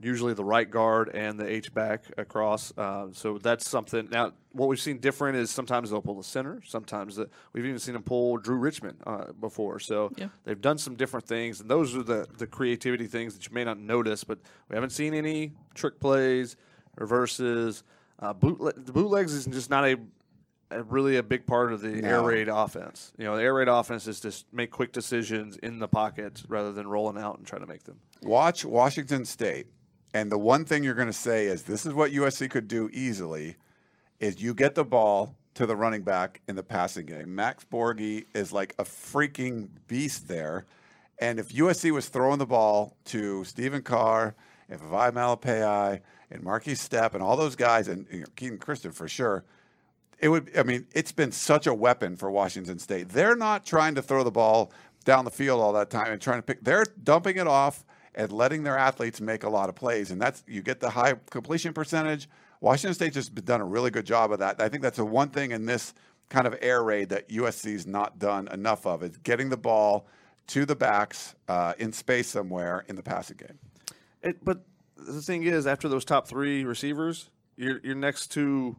[0.00, 2.72] usually the right guard and the H back across.
[2.76, 4.08] Uh, so that's something.
[4.10, 6.60] Now, what we've seen different is sometimes they'll pull the center.
[6.66, 9.78] Sometimes the, we've even seen them pull Drew Richmond uh, before.
[9.78, 10.28] So Yeah.
[10.44, 13.64] they've done some different things, and those are the the creativity things that you may
[13.64, 14.24] not notice.
[14.24, 14.38] But
[14.68, 16.56] we haven't seen any trick plays,
[16.96, 17.84] reverses.
[18.18, 19.96] Uh, the bootlegs is just not a,
[20.72, 23.12] a really a big part of the air raid offense.
[23.18, 26.72] You know, the air raid offense is just make quick decisions in the pocket rather
[26.72, 28.00] than rolling out and trying to make them.
[28.22, 29.66] Watch Washington State,
[30.14, 32.88] and the one thing you're going to say is this is what USC could do
[32.92, 33.56] easily:
[34.20, 37.34] is you get the ball to the running back in the passing game.
[37.34, 40.66] Max Borghi is like a freaking beast there,
[41.18, 44.34] and if USC was throwing the ball to Stephen Carr,
[44.68, 46.00] if Vi Malepeai,
[46.30, 49.44] and Markese Stepp, and all those guys, and you know, Kenan Christon for sure.
[50.22, 50.56] It would.
[50.56, 53.08] I mean, it's been such a weapon for Washington State.
[53.08, 54.72] They're not trying to throw the ball
[55.04, 56.62] down the field all that time and trying to pick.
[56.62, 60.44] They're dumping it off and letting their athletes make a lot of plays, and that's
[60.46, 62.28] you get the high completion percentage.
[62.60, 64.62] Washington State just done a really good job of that.
[64.62, 65.92] I think that's the one thing in this
[66.28, 70.06] kind of air raid that USC's not done enough of is getting the ball
[70.46, 73.58] to the backs uh, in space somewhere in the passing game.
[74.22, 74.62] It, but
[74.96, 78.76] the thing is, after those top three receivers, your your next two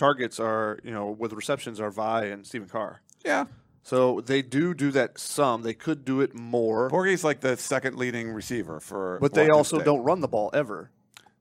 [0.00, 3.02] targets are you know with receptions are Vi and Stephen Carr.
[3.24, 3.44] Yeah,
[3.82, 5.62] So they do do that some.
[5.62, 9.18] They could do it more, Borghi's like the second leading receiver for.
[9.20, 9.84] but they also State.
[9.84, 10.90] don't run the ball ever.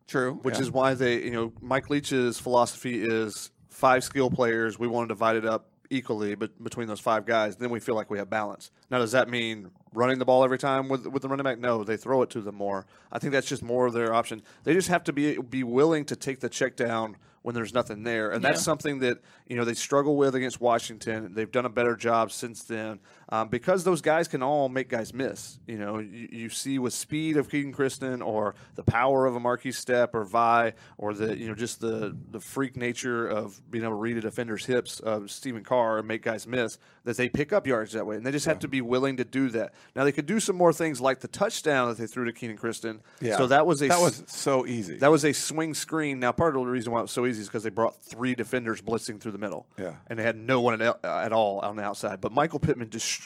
[0.07, 0.61] True, which yeah.
[0.61, 4.77] is why they, you know, Mike Leach's philosophy is five skill players.
[4.77, 7.95] We want to divide it up equally, but between those five guys, then we feel
[7.95, 8.71] like we have balance.
[8.91, 11.59] Now, does that mean running the ball every time with with the running back?
[11.59, 12.85] No, they throw it to them more.
[13.11, 14.41] I think that's just more of their option.
[14.63, 18.03] They just have to be be willing to take the check down when there's nothing
[18.03, 18.63] there, and that's Yeah.
[18.63, 21.33] something that you know they struggle with against Washington.
[21.33, 22.99] They've done a better job since then
[23.31, 25.59] um, because those guys can all make guys miss.
[25.67, 29.39] You know, you, you see with speed of Kenan Christon or the power of a
[29.39, 33.83] Markese Stepp or Vi or the you know just the the freak nature of being
[33.83, 37.29] able to read a defender's hips of Stephen Carr and make guys miss that they
[37.29, 39.73] pick up yards that way, and they just have to be willing to do that.
[39.95, 42.57] Now they could do some more things like the touchdown that they threw to Kenan
[42.57, 42.99] Christon.
[43.21, 43.37] Yeah.
[43.37, 44.97] So that was a that was so easy.
[44.97, 46.19] that was a swing screen.
[46.19, 48.35] Now, part of the reason why it was so easy is because they brought three
[48.35, 49.67] defenders blitzing through the middle.
[49.77, 49.95] Yeah.
[50.07, 52.21] And they had no one at, at all on the outside.
[52.21, 53.18] But Michael Pittman destroyed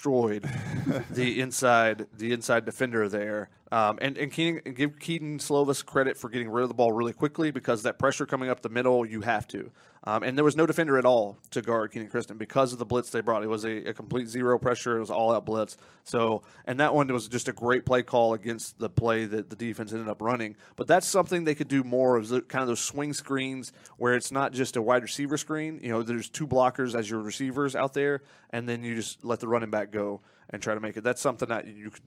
[1.09, 3.49] the inside the inside defender there.
[3.74, 4.32] Um, and and
[4.76, 8.28] give Kedon Slovis credit for getting rid of the ball really quickly because that pressure
[8.28, 9.71] coming up the middle, you have to.
[10.03, 12.86] Um, and there was no defender at all to guard Kenan Christon because of the
[12.86, 13.41] blitz they brought.
[13.41, 14.97] It was a, a complete zero pressure.
[14.97, 15.76] It was all out blitz.
[16.03, 19.55] So, and that one was just a great play call against the play that the
[19.55, 20.55] defense ended up running.
[20.76, 24.32] But that's something they could do more of, kind of those swing screens where it's
[24.32, 25.80] not just a wide receiver screen.
[25.82, 28.21] You know, there's two blockers as your receivers out there,
[28.51, 30.21] and then you just let the running back go
[30.51, 31.03] and try to make it.
[31.03, 32.03] That's something that you could.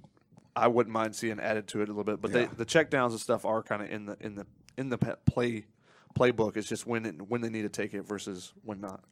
[0.56, 3.12] I wouldn't mind seeing added to it a little bit, but they, the check downs
[3.12, 4.46] and stuff are kind of in the in the
[4.78, 5.66] in the play
[6.18, 6.56] playbook.
[6.56, 9.04] It's just when it, when they need to take it versus when not.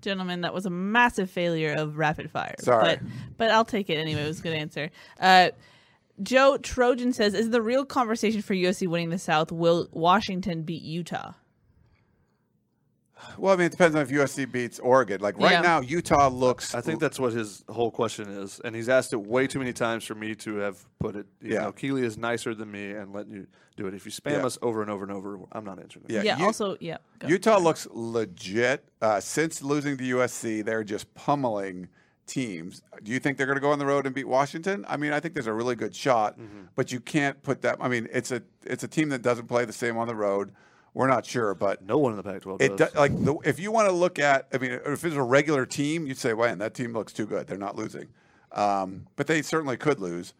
[0.00, 2.54] Gentlemen, that was a massive failure of rapid fire.
[2.60, 2.84] Sorry.
[2.84, 3.00] But
[3.36, 4.22] but I'll take it anyway.
[4.22, 4.90] It was a good answer.
[5.18, 5.50] Uh,
[6.22, 9.50] Joe Trojan says, "Is the real conversation for USC winning the South?
[9.50, 11.32] Will Washington beat Utah?"
[13.38, 15.20] Well, I mean, it depends on if USC beats Oregon.
[15.20, 15.60] Like right Yeah.
[15.60, 16.74] now, Utah looks.
[16.74, 19.72] I think that's what his whole question is, and he's asked it way too many
[19.72, 21.26] times for me to have put it.
[21.40, 21.62] You Yeah.
[21.62, 23.46] know, Keely is nicer than me and letting you
[23.76, 23.94] do it.
[23.94, 24.46] If you spam Yeah.
[24.46, 26.04] us over and over and over, I'm not answering.
[26.08, 26.12] it.
[26.12, 26.38] Yeah, Yeah.
[26.38, 26.98] you- also, yeah.
[27.18, 27.26] go.
[27.28, 28.88] Utah looks legit.
[29.02, 31.88] Uh, since losing to USC, they're just pummeling
[32.26, 32.82] teams.
[33.02, 34.84] Do you think they're going to go on the road and beat Washington?
[34.88, 36.66] I mean, I think there's a really good shot, Mm-hmm.
[36.74, 37.76] but you can't put that.
[37.80, 40.52] I mean, it's a it's a team that doesn't play the same on the road.
[40.94, 42.92] We're not sure, but No one in the Pac-12 it does.
[42.92, 44.46] do, like the, if you want to look at.
[44.52, 47.48] I mean, if it's a regular team, you'd say, "Man, that team looks too good.
[47.48, 48.08] They're not losing,"
[48.52, 50.34] um, but they certainly could lose.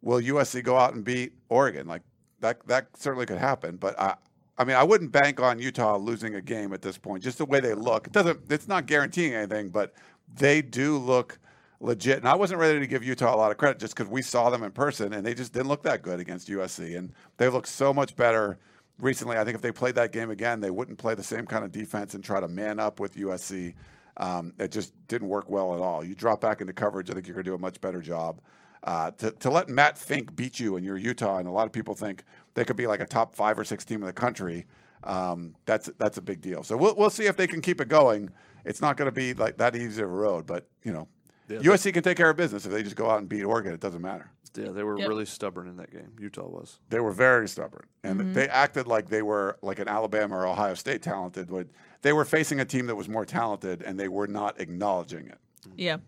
[0.00, 1.86] Will USC go out and beat Oregon?
[1.86, 2.02] Like
[2.40, 4.14] that that certainly could happen, but I.
[4.60, 7.22] I mean, I wouldn't bank on Utah losing a game at this point.
[7.22, 8.40] Just the way they look, it doesn't.
[8.50, 9.94] It's not guaranteeing anything, but
[10.34, 11.38] they do look
[11.80, 12.18] legit.
[12.18, 14.50] And I wasn't ready to give Utah a lot of credit just because we saw
[14.50, 16.98] them in person, and they just didn't look that good against USC.
[16.98, 18.58] And they looked so much better
[18.98, 19.36] recently.
[19.36, 21.72] I think if they played that game again, they wouldn't play the same kind of
[21.72, 23.74] defense and try to man up with USC.
[24.16, 26.04] Um, it just didn't work well at all.
[26.04, 28.40] You drop back into coverage, I think you're going to do a much better job.
[28.84, 31.72] Uh, to, to let Matt Fink beat you and you're Utah, and a lot of
[31.72, 32.24] people think
[32.54, 34.66] they could be like a top five or six team in the country.
[35.04, 36.62] Um, that's that's a big deal.
[36.62, 38.30] So we'll we'll see if they can keep it going.
[38.64, 41.08] It's not going to be like that easy of a road, but you know,
[41.48, 43.72] USC can take care of business if they just go out and beat Oregon.
[43.72, 44.30] It doesn't matter.
[44.56, 45.08] Yeah, they were Yep.
[45.08, 46.12] really stubborn in that game.
[46.18, 46.78] Utah was.
[46.90, 50.74] They were very stubborn, and they acted like they were like an Alabama or Ohio
[50.74, 51.48] State talented.
[51.48, 51.66] But
[52.02, 55.38] they were facing a team that was more talented, and they were not acknowledging it.
[55.76, 55.98] Yeah.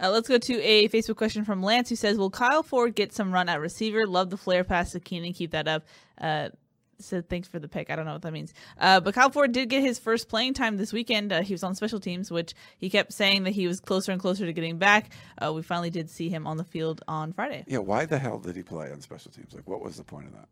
[0.00, 3.14] Uh, let's go to a Facebook question from Lance who says, Will Kyle Ford get
[3.14, 4.06] some run at receiver?
[4.06, 5.32] Love the flare pass to Kenan.
[5.32, 5.84] Keep that up.
[6.20, 6.50] Uh,
[6.98, 7.90] said thanks for the pick.
[7.90, 8.52] I don't know what that means.
[8.78, 11.32] Uh, but Kyle Ford did get his first playing time this weekend.
[11.32, 14.20] Uh, he was on special teams, which he kept saying that he was closer and
[14.20, 15.10] closer to getting back.
[15.40, 18.38] Uh, we finally did see him on the field on Friday Yeah, why the hell
[18.38, 19.52] did he play on special teams?
[19.54, 20.48] Like, what was the point of that?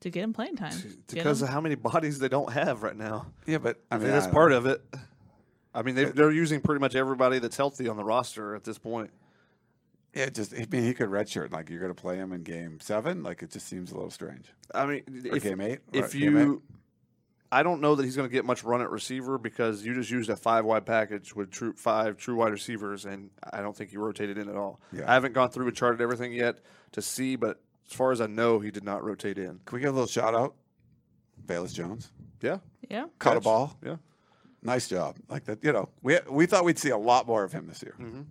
[0.00, 0.72] to get him playing time.
[0.72, 3.26] Get Because him- of how many bodies they don't have right now.
[3.46, 4.82] Yeah, but I I mean think that's I part don't- of it.
[5.74, 8.78] I mean, they, they're using pretty much everybody that's healthy on the roster at this
[8.78, 9.10] point.
[10.14, 11.52] Yeah, it just I mean he could redshirt.
[11.52, 13.22] Like you're going to play him in game seven.
[13.22, 14.46] Like it just seems a little strange.
[14.74, 15.80] I mean, Or if, game eight.
[15.92, 16.62] if Right, game you,
[17.52, 20.10] I don't know that he's going to get much run at receiver because you just
[20.10, 23.90] used a five wide package with true five true wide receivers, and I don't think
[23.90, 24.80] he rotated in at all.
[24.92, 25.08] Yeah.
[25.10, 26.58] I haven't gone through and charted everything yet
[26.92, 29.60] to see, but as far as I know, he did not rotate in.
[29.64, 30.54] Can we get a little shout out?
[31.46, 32.58] Velus Jones Yeah,
[32.88, 33.06] yeah.
[33.18, 33.76] caught a ball.
[33.84, 33.96] yeah.
[34.62, 35.16] Nice job.
[35.28, 35.64] Like that.
[35.64, 37.94] You know, we we thought we'd see a lot more of him this year.
[37.98, 38.22] Mm-hmm.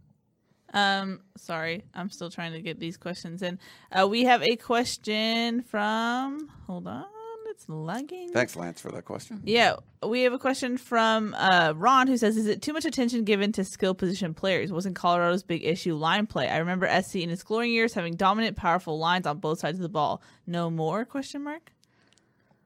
[0.73, 3.59] Um, sorry, I'm still trying to get these questions in.
[3.91, 6.49] Uh, we have a question from.
[6.67, 7.05] Hold on,
[7.47, 8.31] it's lagging.
[8.31, 9.41] Thanks, Lance, for that question.
[9.43, 13.23] Yeah, we have a question from uh, Ron who says, "Is it too much attention
[13.23, 14.71] given to skill position players?
[14.71, 16.47] Wasn't Colorado's big issue line play?
[16.47, 19.83] I remember SC in its glory years having dominant, powerful lines on both sides of
[19.83, 20.21] the ball.
[20.45, 21.03] No more?
[21.05, 21.71] Question mark.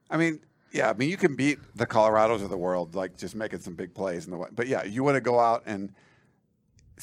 [0.10, 0.42] I mean,
[0.74, 3.76] yeah, I mean, you can beat the Colorados of the world, like just making some
[3.76, 4.50] big plays in the way.
[4.52, 5.94] But yeah, you want to go out and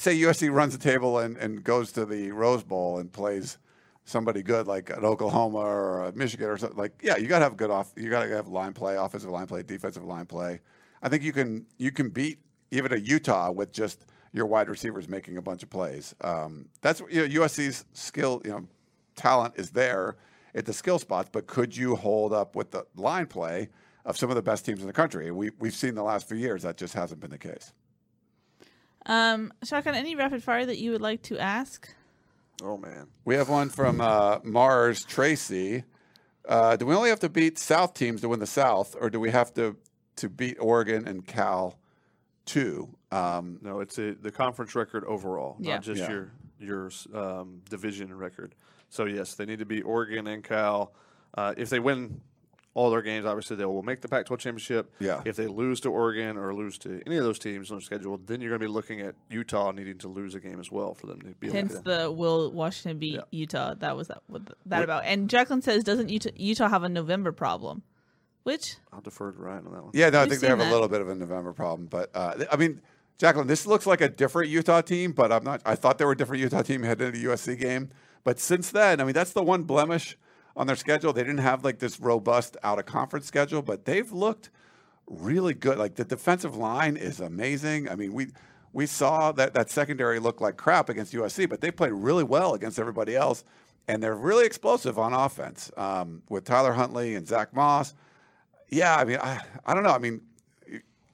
[0.01, 3.59] say USC runs the table and, and goes to the Rose Bowl and plays
[4.03, 6.77] somebody good like at Oklahoma or Michigan or something.
[6.77, 7.93] Like, yeah, you got to have good off.
[7.95, 10.59] You got to have line play, offensive line play, defensive line play.
[11.03, 12.39] I think you can you can beat
[12.71, 16.15] even a Utah with just your wide receivers making a bunch of plays.
[16.21, 18.67] Um, that's you know, USC's skill, you know,
[19.15, 20.17] talent is there
[20.55, 23.69] at the skill spots, but could you hold up with the line play
[24.03, 25.29] of some of the best teams in the country?
[25.29, 27.71] We we've seen the last few years that just hasn't been the case.
[29.05, 31.93] Um, Shotgun, any rapid fire that you would like to ask?
[32.63, 35.83] Oh man, We have one from uh, Mars Tracy.
[36.47, 39.19] Uh, do we only have to beat South teams to win the South, or do
[39.19, 39.75] we have to
[40.17, 41.79] to beat Oregon and Cal
[42.45, 42.95] too?
[43.11, 45.75] Um, no, it's a, the conference record overall, Yeah.
[45.75, 46.09] not just Yeah.
[46.11, 48.53] your your um, division record.
[48.89, 50.93] So yes, they need to beat Oregon and Cal.
[51.33, 52.21] Uh, if they win
[52.73, 54.93] all their games, obviously they will make the Pac-12 championship.
[54.99, 55.21] Yeah.
[55.25, 58.17] If they lose to Oregon or lose to any of those teams on their schedule,
[58.25, 60.93] then you're going to be looking at Utah needing to lose a game as well
[60.93, 61.81] for them to be able Hence to.
[61.81, 63.21] the will Washington beat Yeah.
[63.31, 63.73] Utah.
[63.73, 65.03] That was that what that about.
[65.05, 67.83] And Jacqueline says, doesn't Utah, Utah have a November problem?
[68.43, 69.91] Which I'll defer to Ryan on that one.
[69.93, 71.87] yeah, no, I We've think they seen have a little bit of a November problem,
[71.87, 72.81] but uh, th- I mean,
[73.19, 75.61] Jacqueline, this looks like a different Utah team, but I'm not.
[75.63, 77.89] I thought they were a different Utah team heading into the USC game,
[78.23, 80.17] but since then, I mean, that's the one blemish
[80.55, 81.13] on their schedule.
[81.13, 84.49] They didn't have like this robust out of conference schedule, but they've looked
[85.07, 85.77] really good.
[85.77, 87.89] Like the defensive line is amazing.
[87.89, 88.27] I mean, we
[88.73, 92.53] we saw that that secondary look like crap against USC, but they played really well
[92.53, 93.43] against everybody else,
[93.87, 97.93] and they're really explosive on offense um, with Tyler Huntley and Zach Moss.
[98.69, 99.89] Yeah, I mean, I, I don't know.
[99.89, 100.21] I mean,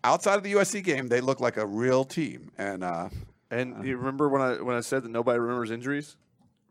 [0.03, 3.09] outside of the USC game, they look like a real team, and uh,
[3.49, 6.17] And you remember when I when I said that nobody remembers injuries?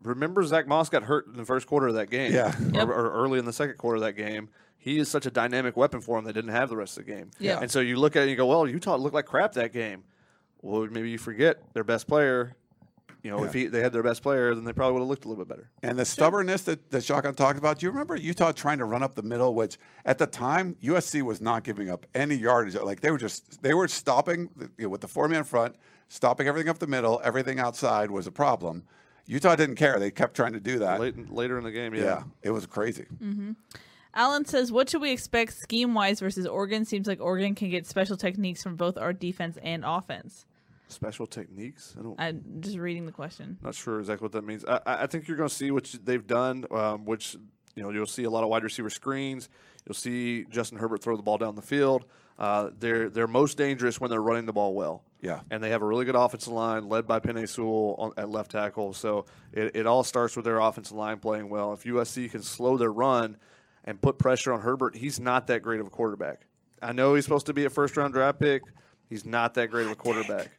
[0.01, 2.53] Remember Zach Moss got hurt in the first quarter of that game, Yeah.
[2.73, 2.87] Yep.
[2.87, 4.49] or, or early in the second quarter of that game.
[4.77, 6.25] He is such a dynamic weapon for them.
[6.25, 7.31] They didn't have the rest of the game.
[7.39, 7.59] Yeah.
[7.59, 9.73] And so you look at it and you go, well, Utah looked like crap that
[9.73, 10.03] game.
[10.61, 12.55] Well, maybe you forget their best player.
[13.23, 15.25] You know, if he, they had their best player, then they probably would have looked
[15.25, 15.69] a little bit better.
[15.83, 19.03] And the stubbornness that, that Shotgun talked about, do you remember Utah trying to run
[19.03, 22.75] up the middle, which at the time USC was not giving up any yardage.
[22.75, 25.75] Like they were just they were stopping you know, with the four man front,
[26.07, 27.19] stopping everything up the middle.
[27.23, 28.83] Everything outside was a problem.
[29.27, 29.99] Utah didn't care.
[29.99, 30.99] They kept trying to do that.
[30.99, 32.03] Late, later in the game, yeah.
[32.03, 33.05] yeah, it was crazy.
[34.13, 36.85] Alan says, "What should we expect scheme wise versus Oregon?
[36.85, 40.45] Seems like Oregon can get special techniques from both our defense and offense."
[40.87, 41.95] Special techniques.
[41.99, 42.19] I don't.
[42.19, 43.57] I'm just reading the question.
[43.61, 44.63] Not sure exactly what that means.
[44.65, 47.35] I, I I think you're going to see what they've done, um, which
[47.75, 49.49] you know you'll see a lot of wide receiver screens.
[49.85, 52.05] You'll see Justin Herbert throw the ball down the field.
[52.37, 55.03] Uh, they're they're most dangerous when they're running the ball well.
[55.19, 55.39] Yeah.
[55.49, 58.51] and they have a really good offensive line led by Penei Sewell on, at left
[58.51, 58.93] tackle.
[58.93, 61.73] So it, it all starts with their offensive line playing well.
[61.73, 63.35] If USC can slow their run
[63.83, 66.41] and put pressure on Herbert, he's not that great of a quarterback.
[66.83, 68.61] I know he's supposed to be a first round draft pick.
[69.09, 70.51] He's not that great of a quarterback.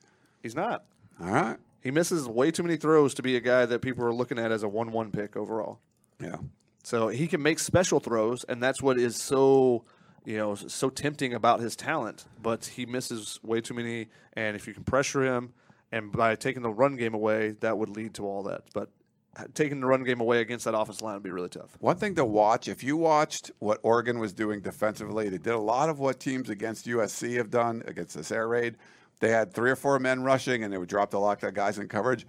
[0.42, 0.84] He's not.
[1.20, 1.56] All right.
[1.80, 4.50] He misses way too many throws to be a guy that people are looking at
[4.50, 5.78] as a one-one pick overall.
[6.20, 6.36] Yeah.
[6.82, 9.84] So he can make special throws, and that's what is so
[10.28, 12.26] you know so tempting about his talent.
[12.42, 15.54] But he misses way too many, and if you can pressure him,
[15.90, 18.64] and by taking the run game away, that would lead to all that.
[18.74, 18.90] But
[19.38, 21.78] uh, taking the run game away against that offensive line would be really tough.
[21.80, 25.58] One thing to watch, if you watched what Oregon was doing defensively, they did a
[25.58, 28.76] lot of what teams against USC have done against this air raid.
[29.20, 31.78] They had three or four men rushing and they would drop the lot of guys
[31.78, 32.26] in coverage.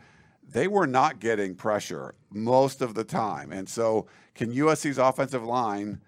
[0.47, 3.51] They were not getting pressure most of the time.
[3.51, 5.99] And so, can USC's offensive line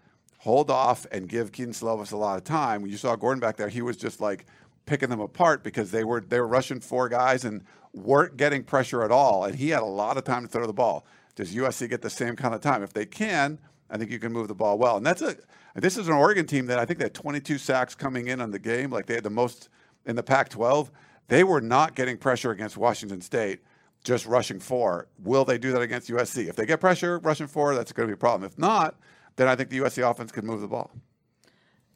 [0.41, 2.81] hold off and give Kedon Slovis a lot of time?
[2.81, 4.45] When you saw Gordon back there, he was just like
[4.85, 7.63] picking them apart because they were they were rushing four guys and
[7.93, 9.45] weren't getting pressure at all.
[9.45, 11.05] And he had a lot of time to throw the ball.
[11.35, 12.83] Does USC get the same kind of time?
[12.83, 14.97] If they can, I think you can move the ball well.
[14.97, 15.35] And that's a
[15.75, 18.51] this is an Oregon team that I think they had 22 sacks coming in on
[18.51, 18.89] the game.
[18.89, 19.69] Like they had the most
[20.05, 20.89] in the Pac-12.
[21.27, 23.61] They were not getting pressure against Washington State,
[24.03, 25.07] just rushing four.
[25.19, 26.49] Will they do that against USC?
[26.49, 28.43] If they get pressure rushing four, that's going to be a problem.
[28.43, 28.95] If not,
[29.41, 30.91] then I think the USC offense can move the ball.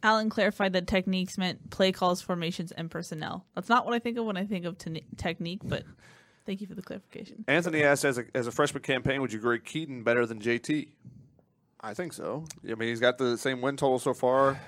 [0.01, 3.45] Alan clarified that techniques meant play calls, formations, and personnel.
[3.55, 5.83] That's not what I think of when I think of te- technique, but
[6.45, 7.45] thank you for the clarification.
[7.47, 10.89] Anthony asked, as a, as a freshman campaign, would you grade Kedon better than JT?
[11.81, 12.45] I think so.
[12.63, 14.59] I mean, he's got the same win total so far.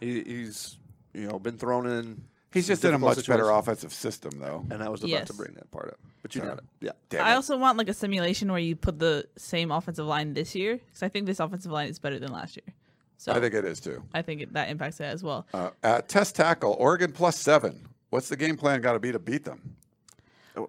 [0.00, 0.76] He, he's
[1.14, 2.22] you know been thrown in.
[2.56, 4.64] He's just in a difficult much better offensive system, though.
[4.70, 5.26] And I was about Yes.
[5.28, 6.64] to bring that part up, but you got it.
[6.80, 6.90] Yeah.
[7.10, 7.34] Damn I it.
[7.36, 11.02] also want like a simulation where you put the same offensive line this year because
[11.02, 12.74] I think this offensive line is better than last year.
[13.18, 14.02] So I think it is too.
[14.12, 15.46] I think it, that impacts it as well.
[15.54, 17.88] Uh, at test tackle, Oregon plus seven.
[18.10, 19.76] What's the game plan got to be to beat them?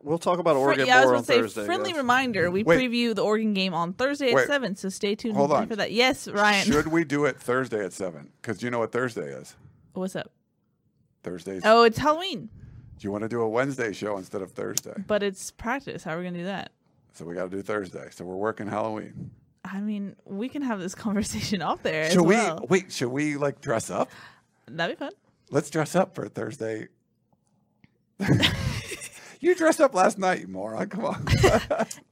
[0.03, 1.65] We'll talk about Fri- Oregon yeah, I was going on to say, Thursday.
[1.65, 1.97] friendly guys.
[1.99, 2.77] reminder: we Wait.
[2.79, 5.67] preview the Oregon game on Thursday at seven, so stay tuned Hold on.
[5.67, 5.93] for that.
[5.93, 6.65] Yes, Ryan.
[6.65, 8.31] Should we do it Thursday at seven?
[8.41, 9.55] Because you know what Thursday is.
[9.93, 10.29] What's up?
[11.27, 11.61] Thursdays.
[11.65, 12.49] Oh, it's Halloween,
[12.97, 14.93] Do you want to do a Wednesday show instead of Thursday?
[15.07, 16.03] but it's practice.
[16.03, 16.71] How are we going to do that?
[17.13, 18.07] So we got to do Thursday.
[18.11, 19.31] So we're working Halloween.
[19.65, 22.65] I mean, we can have this conversation off there as Should we well.
[22.69, 22.93] wait?
[22.93, 24.09] Should we like dress up?
[24.69, 25.11] That'd be fun.
[25.49, 26.87] Let's dress up for Thursday.
[29.39, 30.87] you dressed up last night, you moron.
[30.89, 31.25] Come on.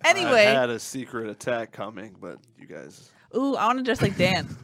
[0.05, 3.09] Anyway, I had a secret attack coming, but you guys.
[3.35, 4.55] ooh, I want to dress like Dan.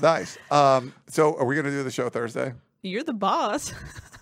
[0.00, 0.38] nice.
[0.50, 2.54] Um, so are we going to do the show Thursday?
[2.82, 3.72] You're the boss.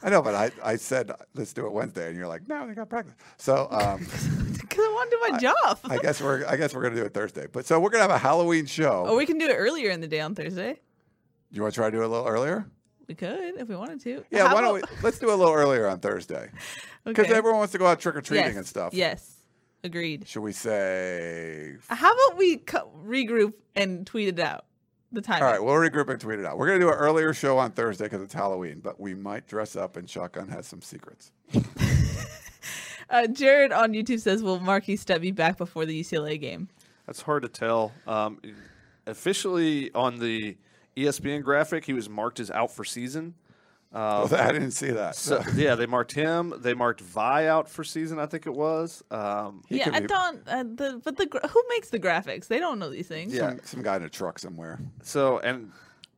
[0.02, 2.74] I know, but I, I said let's do it Wednesday, and you're like, no, they
[2.74, 3.14] got practice.
[3.36, 3.98] So um,
[4.70, 5.78] Because I want to do my job.
[5.84, 7.46] I guess we're I guess we're gonna do it Thursday.
[7.50, 9.04] But so we're gonna have a Halloween show.
[9.06, 10.74] Oh, we can do it earlier in the day on Thursday.
[10.74, 12.66] Do you want to try to do it a little earlier?
[13.08, 14.24] We could if we wanted to.
[14.30, 14.46] Yeah.
[14.46, 14.82] How why don't we?
[15.02, 16.50] Let's do it a little earlier on Thursday
[17.04, 17.34] because Okay.
[17.34, 18.56] everyone wants to go out trick or treating yes.
[18.56, 18.94] and stuff.
[18.94, 19.38] Yes,
[19.82, 20.28] agreed.
[20.28, 21.74] Should we say?
[21.88, 24.66] How about we co- regroup and tweet it out?
[25.12, 25.42] The time.
[25.42, 26.56] All right, we'll regroup and tweet it out.
[26.56, 29.74] We're gonna do an earlier show on Thursday because it's Halloween, but we might dress
[29.74, 31.32] up and Shotgun has some secrets.
[33.10, 36.68] Uh, Jared on YouTube says, "Will Markese Stepp be back before the UCLA game?"
[37.06, 37.92] That's hard to tell.
[38.06, 38.40] Um,
[39.06, 40.56] officially on the
[40.96, 43.34] ESPN graphic, he was marked as out for season.
[43.92, 45.16] Well, I didn't see that.
[45.16, 46.54] So yeah, they marked him.
[46.58, 48.18] They marked Vi out for season.
[48.18, 49.02] I think it was.
[49.10, 50.48] Um, yeah, I be- don't.
[50.48, 52.46] Uh, the but the gra- who makes the graphics?
[52.46, 53.34] They don't know these things.
[53.34, 53.50] Yeah.
[53.50, 54.80] some, some guy in a truck somewhere.
[55.02, 55.72] So and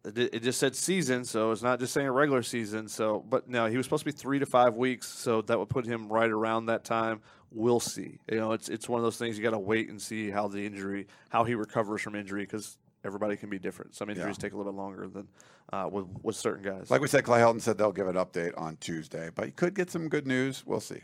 [0.05, 2.89] it it just said season, so it's not just saying regular season.
[2.89, 5.69] So, but no, he was supposed to be three to five weeks, so that would
[5.69, 7.21] put him right around that time.
[7.51, 8.19] We'll see.
[8.31, 10.49] You know, it's it's one of those things you got to wait and see how
[10.49, 13.95] the injury, how he recovers from injury, because everybody can be different.
[13.95, 15.29] Some injuries take a little bit longer than
[15.73, 16.91] uh, with with certain guys.
[16.91, 19.75] Like we said, Clay Helton said they'll give an update on Tuesday, but you could
[19.75, 20.65] get some good news.
[20.67, 21.01] We'll see.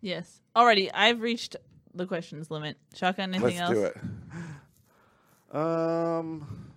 [0.00, 0.42] Yes.
[0.56, 1.56] Already, I've reached
[1.94, 2.76] the questions limit.
[2.94, 3.72] Shotgun, anything Let's else?
[3.72, 3.96] do it.
[5.56, 6.70] Um,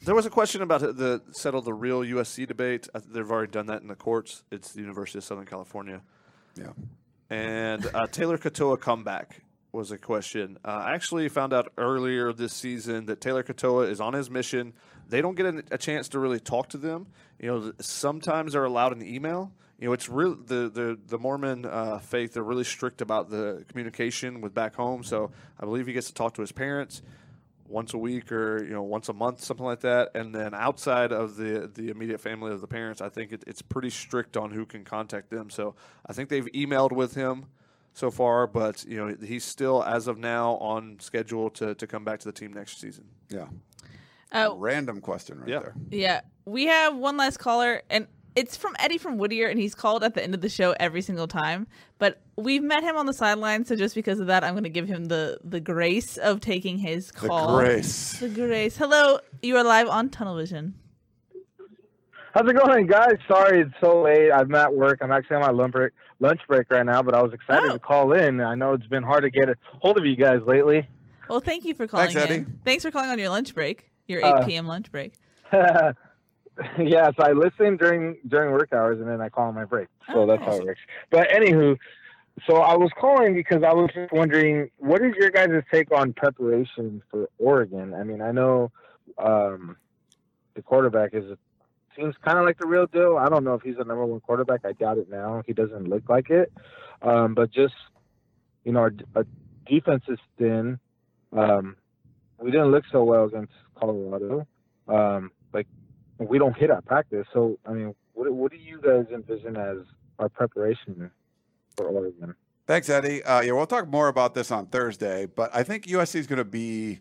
[0.00, 2.88] there was a question about the settle the real USC debate.
[2.94, 4.44] I They've already done that in the courts.
[4.50, 6.00] It's the University of Southern California.
[6.56, 6.72] Yeah.
[7.30, 9.42] And uh, Taylor Katoa comeback
[9.78, 10.58] was a question.
[10.64, 14.74] Uh, I actually found out earlier this season that Taylor Katoa is on his mission.
[15.08, 17.06] They don't get a, a chance to really talk to them.
[17.38, 19.52] You know, sometimes they're allowed an email.
[19.78, 20.34] You know, it's real.
[20.34, 25.04] The the the Mormon uh, faith they're really strict about the communication with back home.
[25.04, 25.30] So
[25.60, 27.00] I believe he gets to talk to his parents
[27.68, 30.10] once a week or you know once a month, something like that.
[30.16, 33.62] And then outside of the the immediate family of the parents, I think it, it's
[33.62, 35.50] pretty strict on who can contact them.
[35.50, 37.46] So I think they've emailed with him
[37.98, 42.04] so far, but you know he's still as of now on schedule to to come
[42.04, 43.04] back to the team next season.
[43.28, 43.46] Yeah.
[44.30, 45.58] Uh, Random question right Yeah.
[45.60, 45.74] there.
[45.90, 48.06] Yeah, we have one last caller, and
[48.36, 51.00] it's from Eddie from Whittier, and he's called at the end of the show every
[51.02, 51.66] single time.
[51.98, 54.70] But we've met him on the sideline, so just because of that, I'm going to
[54.70, 57.58] give him the the grace of taking his The call.
[57.58, 58.20] grace.
[58.20, 58.76] The grace.
[58.76, 60.74] Hello, you are live on Tunnel Vision.
[62.34, 63.16] How's it going, guys?
[63.26, 64.30] Sorry it's so late.
[64.30, 64.98] I'm at work.
[65.00, 67.72] I'm actually on my lunch break, lunch break right now, but I was excited Oh.
[67.74, 68.40] to call in.
[68.40, 70.86] I know it's been hard to get a hold of you guys lately.
[71.28, 72.34] Well, thank you for calling Thanks, Eddie.
[72.40, 72.60] in.
[72.64, 74.66] Thanks for calling on your lunch break, your 8 Uh, p.m.
[74.66, 75.14] lunch break.
[75.52, 75.92] yeah,
[76.78, 79.88] so I listen during during work hours and then I call on my break.
[80.12, 80.80] So Oh, that's how it works.
[81.10, 81.76] But anywho,
[82.46, 86.12] so I was calling because I was just wondering, what is your guys' take on
[86.12, 87.94] preparation for Oregon?
[87.94, 88.70] I mean, I know
[89.18, 89.76] um,
[90.54, 91.24] the quarterback is
[91.98, 93.16] seems kind of like the real deal.
[93.16, 94.60] I don't know if he's the number one quarterback.
[94.64, 95.42] I doubt it now.
[95.46, 96.52] He doesn't look like it.
[97.02, 97.74] Um, but just
[98.64, 99.26] you know, our, our
[99.66, 100.78] defense is thin.
[101.32, 101.76] Um,
[102.40, 104.46] we didn't look so well against Colorado.
[104.86, 105.66] Um, like
[106.18, 107.26] we don't hit at practice.
[107.32, 109.78] So I mean, what what do you guys envision as
[110.18, 111.10] our preparation
[111.76, 112.34] for Oregon?
[112.66, 113.22] Thanks, Eddie.
[113.22, 116.36] Uh, yeah, we'll talk more about this on Thursday, but I think USC is going
[116.36, 117.00] to be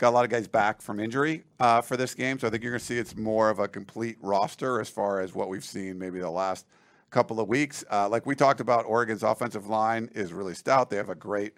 [0.00, 2.62] got a lot of guys back from injury uh, for this game, so I think
[2.62, 5.64] you're going to see it's more of a complete roster as far as what we've
[5.64, 6.66] seen maybe the last
[7.10, 7.84] couple of weeks.
[7.92, 10.88] Uh, like we talked about, Oregon's offensive line is really stout.
[10.88, 11.52] They have a great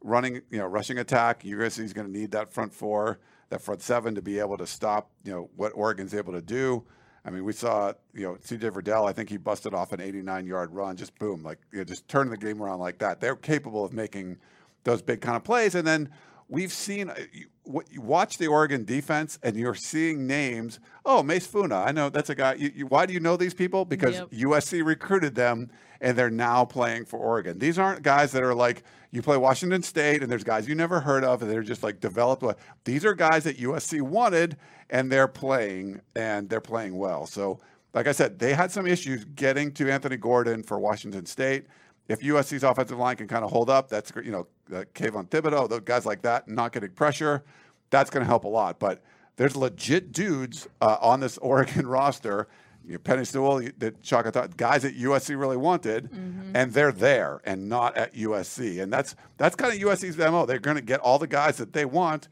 [0.00, 1.42] running, you know, rushing attack.
[1.42, 3.18] USC is going to need that front four,
[3.50, 6.84] that front seven to be able to stop, you know, what Oregon's able to do.
[7.24, 10.46] I mean, we saw, you know, CJ Verdell, I think he busted off an 89
[10.46, 13.20] yard run, just boom, like, you know, just turning the game around like that.
[13.20, 14.38] They're capable of making
[14.84, 15.74] those big kind of plays.
[15.74, 16.10] And then
[16.48, 20.80] we've seen, uh, you, what- you watch the Oregon defense and you're seeing names.
[21.04, 21.76] Oh, Mase Funa.
[21.76, 22.54] I know that's a guy.
[22.54, 23.84] You, you, why do you know these people?
[23.84, 24.30] Because Yep.
[24.30, 25.70] USC recruited them
[26.00, 27.58] and they're now playing for Oregon.
[27.58, 31.00] These aren't guys that are like, you play Washington State and there's guys you never
[31.00, 32.44] heard of and they're just like developed.
[32.84, 34.56] These are guys that USC wanted
[34.90, 37.26] and they're playing and they're playing well.
[37.26, 37.58] So,
[37.94, 41.64] like I said, they had some issues getting to Anthony Gordon for Washington State.
[42.06, 44.24] If USC's offensive line can kind of hold up, that's great.
[44.26, 47.44] You know, uh, Kayvon Thibodeaux, those guys like that, not getting pressure,
[47.90, 48.78] that's going to help a lot.
[48.78, 49.02] But
[49.36, 52.48] there's legit dudes uh, on this Oregon roster.
[52.84, 56.10] You know, Penei Sewell, you- that Chaka thought, guys that USC really wanted,
[56.54, 58.82] and they're there and not at USC.
[58.82, 60.46] And that's that's kind of USC's mo.
[60.46, 62.28] They're going to get all the guys that they want,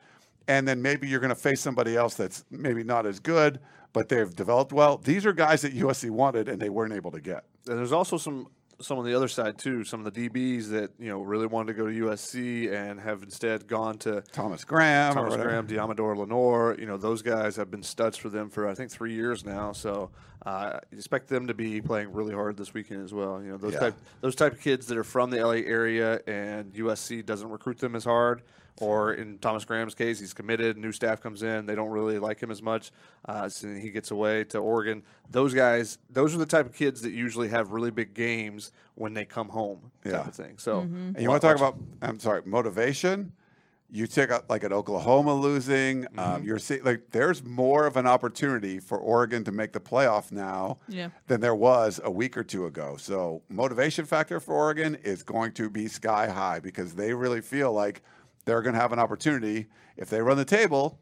[0.49, 3.61] and then maybe you're going to face somebody else that's maybe not as good,
[3.93, 4.97] but they've developed well.
[4.97, 7.45] These are guys that USC wanted and they weren't able to get.
[7.69, 8.49] And there's also some
[8.81, 9.85] some on the other side too.
[9.85, 13.23] Some of the DBs that you know really wanted to go to USC and have
[13.23, 15.37] instead gone to Thomas Graham, Thomas.
[15.37, 16.77] Graham, Deommodore Lenoir.
[16.79, 19.73] You know those guys have been studs for them for I think three years now.
[19.73, 20.11] So
[20.45, 23.43] uh, expect them to be playing really hard this weekend as well.
[23.43, 23.81] You know those Yeah.
[23.81, 27.79] type those type of kids that are from the LA area and USC doesn't recruit
[27.79, 28.43] them as hard.
[28.81, 30.77] Or in Thomas Graham's case, he's committed.
[30.77, 32.93] New staff comes in; they don't really like him as much.
[33.25, 35.03] Uh, so he gets away to Oregon.
[35.31, 39.15] Those guys, those are the type of kids that usually have really big games when
[39.15, 40.29] they come home, type Yeah.
[40.29, 40.59] of thing.
[40.59, 43.33] So, And you want to talk about, I'm sorry, motivation?
[43.89, 46.07] You take out like an Oklahoma losing.
[46.19, 50.33] Um, you're seeing like there's more of an opportunity for Oregon to make the playoff
[50.33, 51.11] now Yeah.
[51.29, 52.97] than there was a week or two ago.
[52.99, 57.73] So motivation factor for Oregon is going to be sky high because they really feel
[57.73, 58.03] like
[58.47, 59.67] they're going to have an opportunity
[59.99, 60.99] if they run the table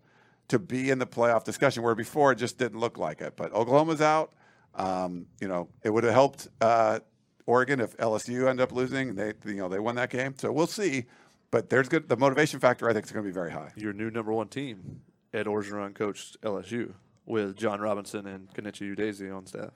[0.49, 1.83] to be in the playoff discussion.
[1.83, 3.35] Where before it just didn't look like it.
[3.37, 4.33] But Oklahoma's out.
[4.75, 6.99] Um, you know, it would have helped uh,
[7.47, 9.15] Oregon if LSU end up losing.
[9.15, 10.35] They, you know, they won that game.
[10.37, 11.05] So we'll see.
[11.51, 12.09] But there's good.
[12.09, 13.73] The motivation factor, I think, is going to be very high.
[13.77, 15.03] your new number one team,
[15.33, 16.95] Ed Orgeron coached LSU
[17.27, 19.71] with John Robinson and Kenechi Udeze on staff.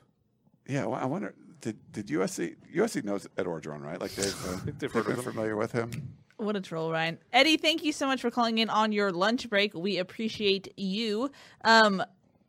[0.67, 1.35] Yeah, well, I wonder.
[1.61, 4.01] Did did USC USC knows Ed Orgeron, right?
[4.01, 6.15] Like they've, uh, they've they've been familiar with him.
[6.39, 7.19] What a troll, Ryan.
[7.33, 9.75] Eddie, thank you so much for calling in on your lunch break.
[9.75, 11.31] We appreciate you.
[11.65, 12.03] Um,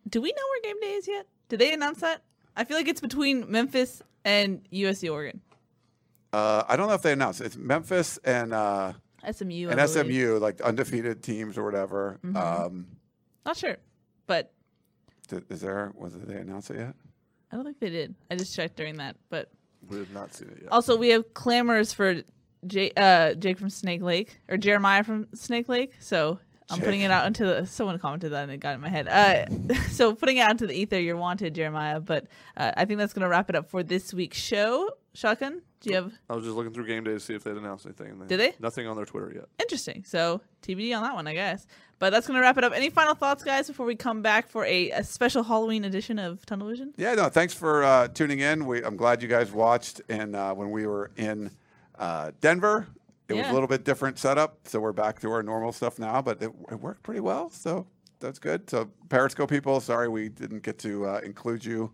[0.07, 1.25] do we know where game day is yet?
[1.49, 2.21] Did they announce that?
[2.55, 5.41] I feel like it's between Memphis and USC Oregon.
[6.31, 7.41] Uh, I don't know if they announced.
[7.41, 8.93] It's Memphis and uh,
[9.31, 9.89] SMU and.
[9.89, 12.19] SMU, like undefeated teams or whatever.
[12.23, 12.35] Mhm.
[12.35, 12.87] Um,
[13.45, 13.77] Not sure,
[14.27, 14.53] but
[15.29, 15.91] th- is there?
[15.95, 16.93] Was it, they announced it yet?
[17.51, 18.13] I don't think they did.
[18.29, 19.49] I just checked during that, but
[19.89, 20.71] We have not seen it yet.
[20.71, 22.21] also we have clamors for
[22.67, 25.93] Jake, uh, Jake from Snake Lake or Jeremiah from Snake Lake.
[25.99, 27.65] So I'm putting it out into the.
[27.65, 29.07] Someone commented that and it got in my head.
[29.07, 31.99] Uh, so putting it out into the ether, you're wanted, Jeremiah.
[31.99, 34.89] But uh, I think that's gonna wrap it up for this week's show.
[35.13, 37.57] Shotgun, do you have I was just looking through game day to see if they'd
[37.57, 38.11] announced anything.
[38.11, 38.53] and Did they?
[38.59, 39.45] Nothing on their Twitter yet.
[39.59, 40.03] interesting?
[40.05, 41.65] So TBD on that one, I guess.
[41.97, 42.73] But that's gonna wrap it up.
[42.73, 46.45] Any final thoughts, guys, before we come back for a, a special Halloween edition of
[46.45, 46.93] Tunnel Vision?
[46.97, 47.29] Yeah, no.
[47.29, 48.67] Thanks for uh, tuning in.
[48.67, 50.01] We, I'm glad you guys watched.
[50.07, 51.49] And uh, when we were in
[51.99, 52.87] uh, Denver,
[53.27, 54.57] it was a little bit different setup.
[54.67, 57.49] So we're back to our normal stuff now, but it, it worked pretty well.
[57.51, 57.85] So
[58.19, 58.67] that's good.
[58.69, 61.93] So Periscope people, sorry we didn't get to uh, include you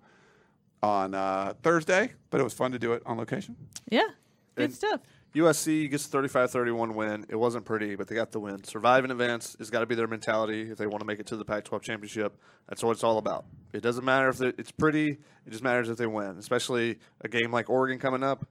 [0.81, 3.55] on uh, Thursday, but it was fun to do it on location.
[3.89, 4.07] Yeah,
[4.55, 5.01] good And- stuff.
[5.35, 7.25] USC gets 35-31 win.
[7.27, 8.63] It wasn't pretty, but they got the win.
[8.63, 11.25] Survive in advance has got to be their mentality if they want to make it
[11.25, 12.37] to the Pac-12 championship.
[12.69, 13.43] That's what it's all about.
[13.73, 15.09] It doesn't matter if it's pretty.
[15.45, 16.37] It just matters if they win.
[16.37, 18.47] Especially a game like Oregon coming up.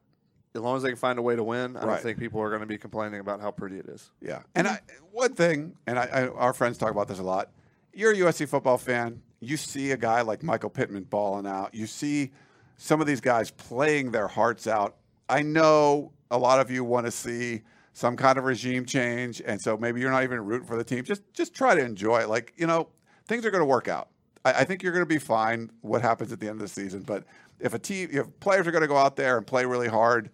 [0.54, 2.00] As long as they can find a way to win, I don't Right.
[2.00, 4.10] think people are going to be complaining about how pretty it is.
[4.20, 4.42] Yeah.
[4.54, 7.50] And I, one thing, and I, I, our friends talk about this a lot.
[7.92, 9.20] You're a USC football fan.
[9.40, 11.74] You see a guy like Michael Pittman balling out.
[11.74, 12.30] You see
[12.76, 14.96] some of these guys playing their hearts out.
[15.28, 17.62] I know a lot of you want to see
[17.92, 21.04] some kind of regime change, and so maybe you're not even rooting for the team.
[21.04, 22.28] Just just try to enjoy it.
[22.28, 22.88] Like you know,
[23.26, 24.08] things are going to work out.
[24.44, 25.70] I, I think you're going to be fine.
[25.82, 27.24] What happens at the end of the season, but
[27.60, 30.30] if a team, if players are going to go out there and play really hard,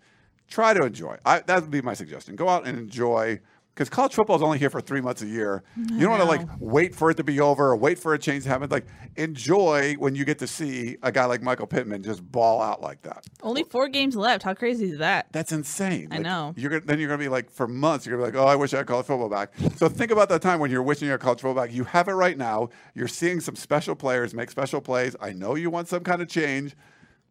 [0.51, 1.17] try to enjoy.
[1.25, 2.37] I, that would be my suggestion.
[2.37, 3.41] Go out and enjoy
[3.75, 5.63] because college football is only here for three months a year.
[5.77, 8.19] You don't want to like wait for it to be over or wait for a
[8.19, 8.69] change to happen.
[8.69, 8.85] Like
[9.17, 13.01] enjoy when you get to see a guy like Michael Pittman just ball out like
[13.03, 13.25] that.
[13.43, 14.43] Only four games left.
[14.43, 15.29] How crazy is that?
[15.33, 16.09] That's insane.
[16.11, 16.53] I Like, know.
[16.57, 18.05] You're gonna, then you're going to be like for months.
[18.05, 19.53] You're going to be like, oh, I wish I had college football back.
[19.77, 21.73] So think about that time when you're wishing you had college football back.
[21.73, 22.69] You have it right now.
[22.95, 25.15] You're seeing some special players make special plays.
[25.21, 26.75] I know you want some kind of change.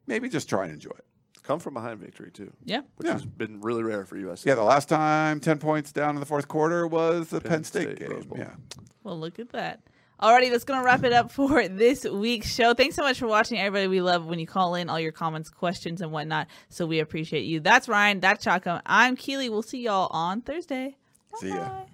[0.08, 1.06] Maybe just try and enjoy it.
[1.49, 2.81] Come from behind victory too, Yeah.
[2.97, 3.13] which Yeah.
[3.13, 4.45] has been really rare for USC.
[4.45, 7.63] Yeah, the last time 10 points down in the fourth quarter was the Penn, Penn
[7.63, 8.30] State, State Rose game.
[8.30, 8.38] Bowl.
[8.38, 8.51] Yeah.
[9.03, 9.80] Well, look at that.
[10.21, 12.76] Alrighty, that's going to wrap it up for this week's show.
[12.76, 13.88] Thanks so much for watching, everybody.
[13.88, 16.45] We love when you call in all your comments, questions, and whatnot.
[16.69, 17.61] So we appreciate you.
[17.61, 18.19] That's Ryan.
[18.19, 18.84] That's Chaka.
[18.85, 19.49] I'm Keely.
[19.49, 20.97] We'll see y'all on Thursday.
[21.39, 21.67] See ya.
[21.67, 21.85] Bye.